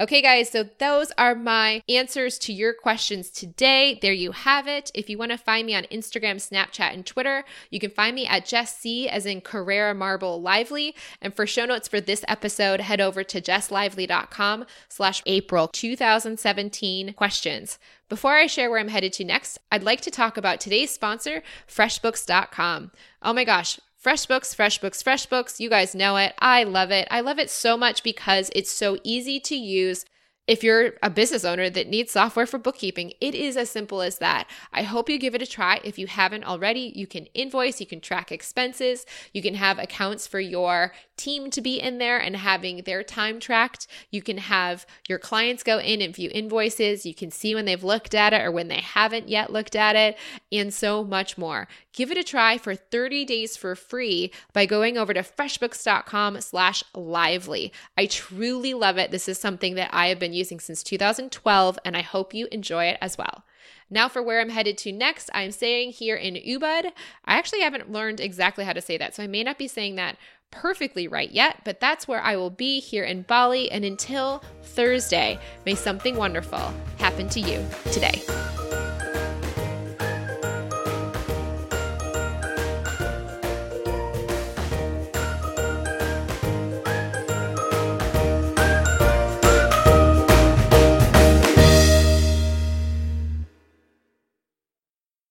Okay, 0.00 0.22
guys, 0.22 0.48
so 0.48 0.64
those 0.78 1.12
are 1.18 1.34
my 1.34 1.82
answers 1.86 2.38
to 2.38 2.54
your 2.54 2.72
questions 2.72 3.28
today. 3.28 3.98
There 4.00 4.14
you 4.14 4.32
have 4.32 4.66
it. 4.66 4.90
If 4.94 5.10
you 5.10 5.18
want 5.18 5.30
to 5.30 5.36
find 5.36 5.66
me 5.66 5.74
on 5.74 5.82
Instagram, 5.92 6.36
Snapchat, 6.36 6.94
and 6.94 7.04
Twitter, 7.04 7.44
you 7.68 7.78
can 7.78 7.90
find 7.90 8.14
me 8.14 8.26
at 8.26 8.46
Jess 8.46 8.74
C 8.78 9.10
as 9.10 9.26
in 9.26 9.42
Carrara 9.42 9.92
Marble 9.92 10.40
Lively. 10.40 10.94
And 11.20 11.34
for 11.34 11.46
show 11.46 11.66
notes 11.66 11.86
for 11.86 12.00
this 12.00 12.24
episode, 12.28 12.80
head 12.80 13.02
over 13.02 13.22
to 13.24 13.42
jesslively.com 13.42 14.64
slash 14.88 15.22
April 15.26 15.68
2017 15.68 17.12
questions. 17.12 17.78
Before 18.08 18.36
I 18.36 18.46
share 18.46 18.70
where 18.70 18.80
I'm 18.80 18.88
headed 18.88 19.12
to 19.14 19.24
next, 19.24 19.58
I'd 19.70 19.82
like 19.82 20.00
to 20.00 20.10
talk 20.10 20.38
about 20.38 20.60
today's 20.60 20.90
sponsor, 20.90 21.42
FreshBooks.com. 21.68 22.90
Oh 23.22 23.34
my 23.34 23.44
gosh, 23.44 23.78
FreshBooks, 24.02 24.56
FreshBooks, 24.56 25.02
FreshBooks. 25.02 25.60
You 25.60 25.68
guys 25.68 25.94
know 25.94 26.16
it. 26.16 26.32
I 26.38 26.64
love 26.64 26.90
it. 26.90 27.06
I 27.10 27.20
love 27.20 27.38
it 27.38 27.50
so 27.50 27.76
much 27.76 28.02
because 28.02 28.50
it's 28.54 28.70
so 28.70 28.96
easy 29.04 29.38
to 29.40 29.54
use 29.54 30.06
if 30.46 30.64
you're 30.64 30.94
a 31.02 31.10
business 31.10 31.44
owner 31.44 31.70
that 31.70 31.88
needs 31.88 32.10
software 32.10 32.46
for 32.46 32.58
bookkeeping, 32.58 33.12
it 33.20 33.34
is 33.34 33.56
as 33.56 33.70
simple 33.70 34.02
as 34.02 34.18
that. 34.18 34.48
I 34.72 34.82
hope 34.82 35.08
you 35.08 35.18
give 35.18 35.34
it 35.34 35.42
a 35.42 35.46
try. 35.46 35.80
If 35.84 35.98
you 35.98 36.06
haven't 36.08 36.44
already, 36.44 36.92
you 36.96 37.06
can 37.06 37.26
invoice, 37.34 37.80
you 37.80 37.86
can 37.86 38.00
track 38.00 38.32
expenses, 38.32 39.06
you 39.32 39.42
can 39.42 39.54
have 39.54 39.78
accounts 39.78 40.26
for 40.26 40.40
your 40.40 40.92
team 41.16 41.50
to 41.50 41.60
be 41.60 41.78
in 41.78 41.98
there 41.98 42.18
and 42.18 42.34
having 42.34 42.82
their 42.82 43.02
time 43.02 43.38
tracked. 43.38 43.86
You 44.10 44.22
can 44.22 44.38
have 44.38 44.86
your 45.08 45.18
clients 45.18 45.62
go 45.62 45.78
in 45.78 46.00
and 46.00 46.14
view 46.14 46.30
invoices. 46.32 47.04
You 47.04 47.14
can 47.14 47.30
see 47.30 47.54
when 47.54 47.66
they've 47.66 47.84
looked 47.84 48.14
at 48.14 48.32
it 48.32 48.42
or 48.42 48.50
when 48.50 48.68
they 48.68 48.80
haven't 48.80 49.28
yet 49.28 49.52
looked 49.52 49.76
at 49.76 49.94
it, 49.94 50.18
and 50.50 50.72
so 50.72 51.04
much 51.04 51.36
more. 51.36 51.68
Give 51.92 52.10
it 52.10 52.18
a 52.18 52.24
try 52.24 52.56
for 52.56 52.74
30 52.74 53.24
days 53.24 53.56
for 53.56 53.76
free 53.76 54.32
by 54.52 54.64
going 54.66 54.96
over 54.96 55.12
to 55.12 55.20
freshbooks.com 55.20 56.40
slash 56.40 56.82
lively. 56.94 57.72
I 57.96 58.06
truly 58.06 58.74
love 58.74 58.96
it. 58.96 59.10
This 59.10 59.28
is 59.28 59.38
something 59.38 59.74
that 59.74 59.90
I 59.92 60.06
have 60.08 60.18
been 60.18 60.32
using 60.40 60.58
since 60.58 60.82
2012, 60.82 61.78
and 61.84 61.96
I 61.96 62.02
hope 62.02 62.34
you 62.34 62.48
enjoy 62.50 62.86
it 62.86 62.98
as 63.00 63.16
well. 63.16 63.44
Now, 63.88 64.08
for 64.08 64.22
where 64.22 64.40
I'm 64.40 64.50
headed 64.50 64.76
to 64.78 64.92
next, 64.92 65.30
I'm 65.32 65.52
staying 65.52 65.92
here 65.92 66.16
in 66.16 66.34
Ubud. 66.34 66.90
I 67.24 67.38
actually 67.38 67.60
haven't 67.60 67.92
learned 67.92 68.20
exactly 68.20 68.64
how 68.64 68.72
to 68.72 68.80
say 68.80 68.96
that, 68.98 69.14
so 69.14 69.22
I 69.22 69.28
may 69.28 69.44
not 69.44 69.58
be 69.58 69.68
saying 69.68 69.96
that 69.96 70.16
perfectly 70.50 71.06
right 71.06 71.30
yet, 71.30 71.62
but 71.64 71.80
that's 71.80 72.08
where 72.08 72.20
I 72.20 72.36
will 72.36 72.50
be 72.50 72.80
here 72.80 73.04
in 73.04 73.22
Bali. 73.22 73.70
And 73.70 73.84
until 73.84 74.42
Thursday, 74.62 75.38
may 75.64 75.74
something 75.74 76.16
wonderful 76.16 76.72
happen 76.98 77.28
to 77.30 77.40
you 77.40 77.64
today. 77.92 78.22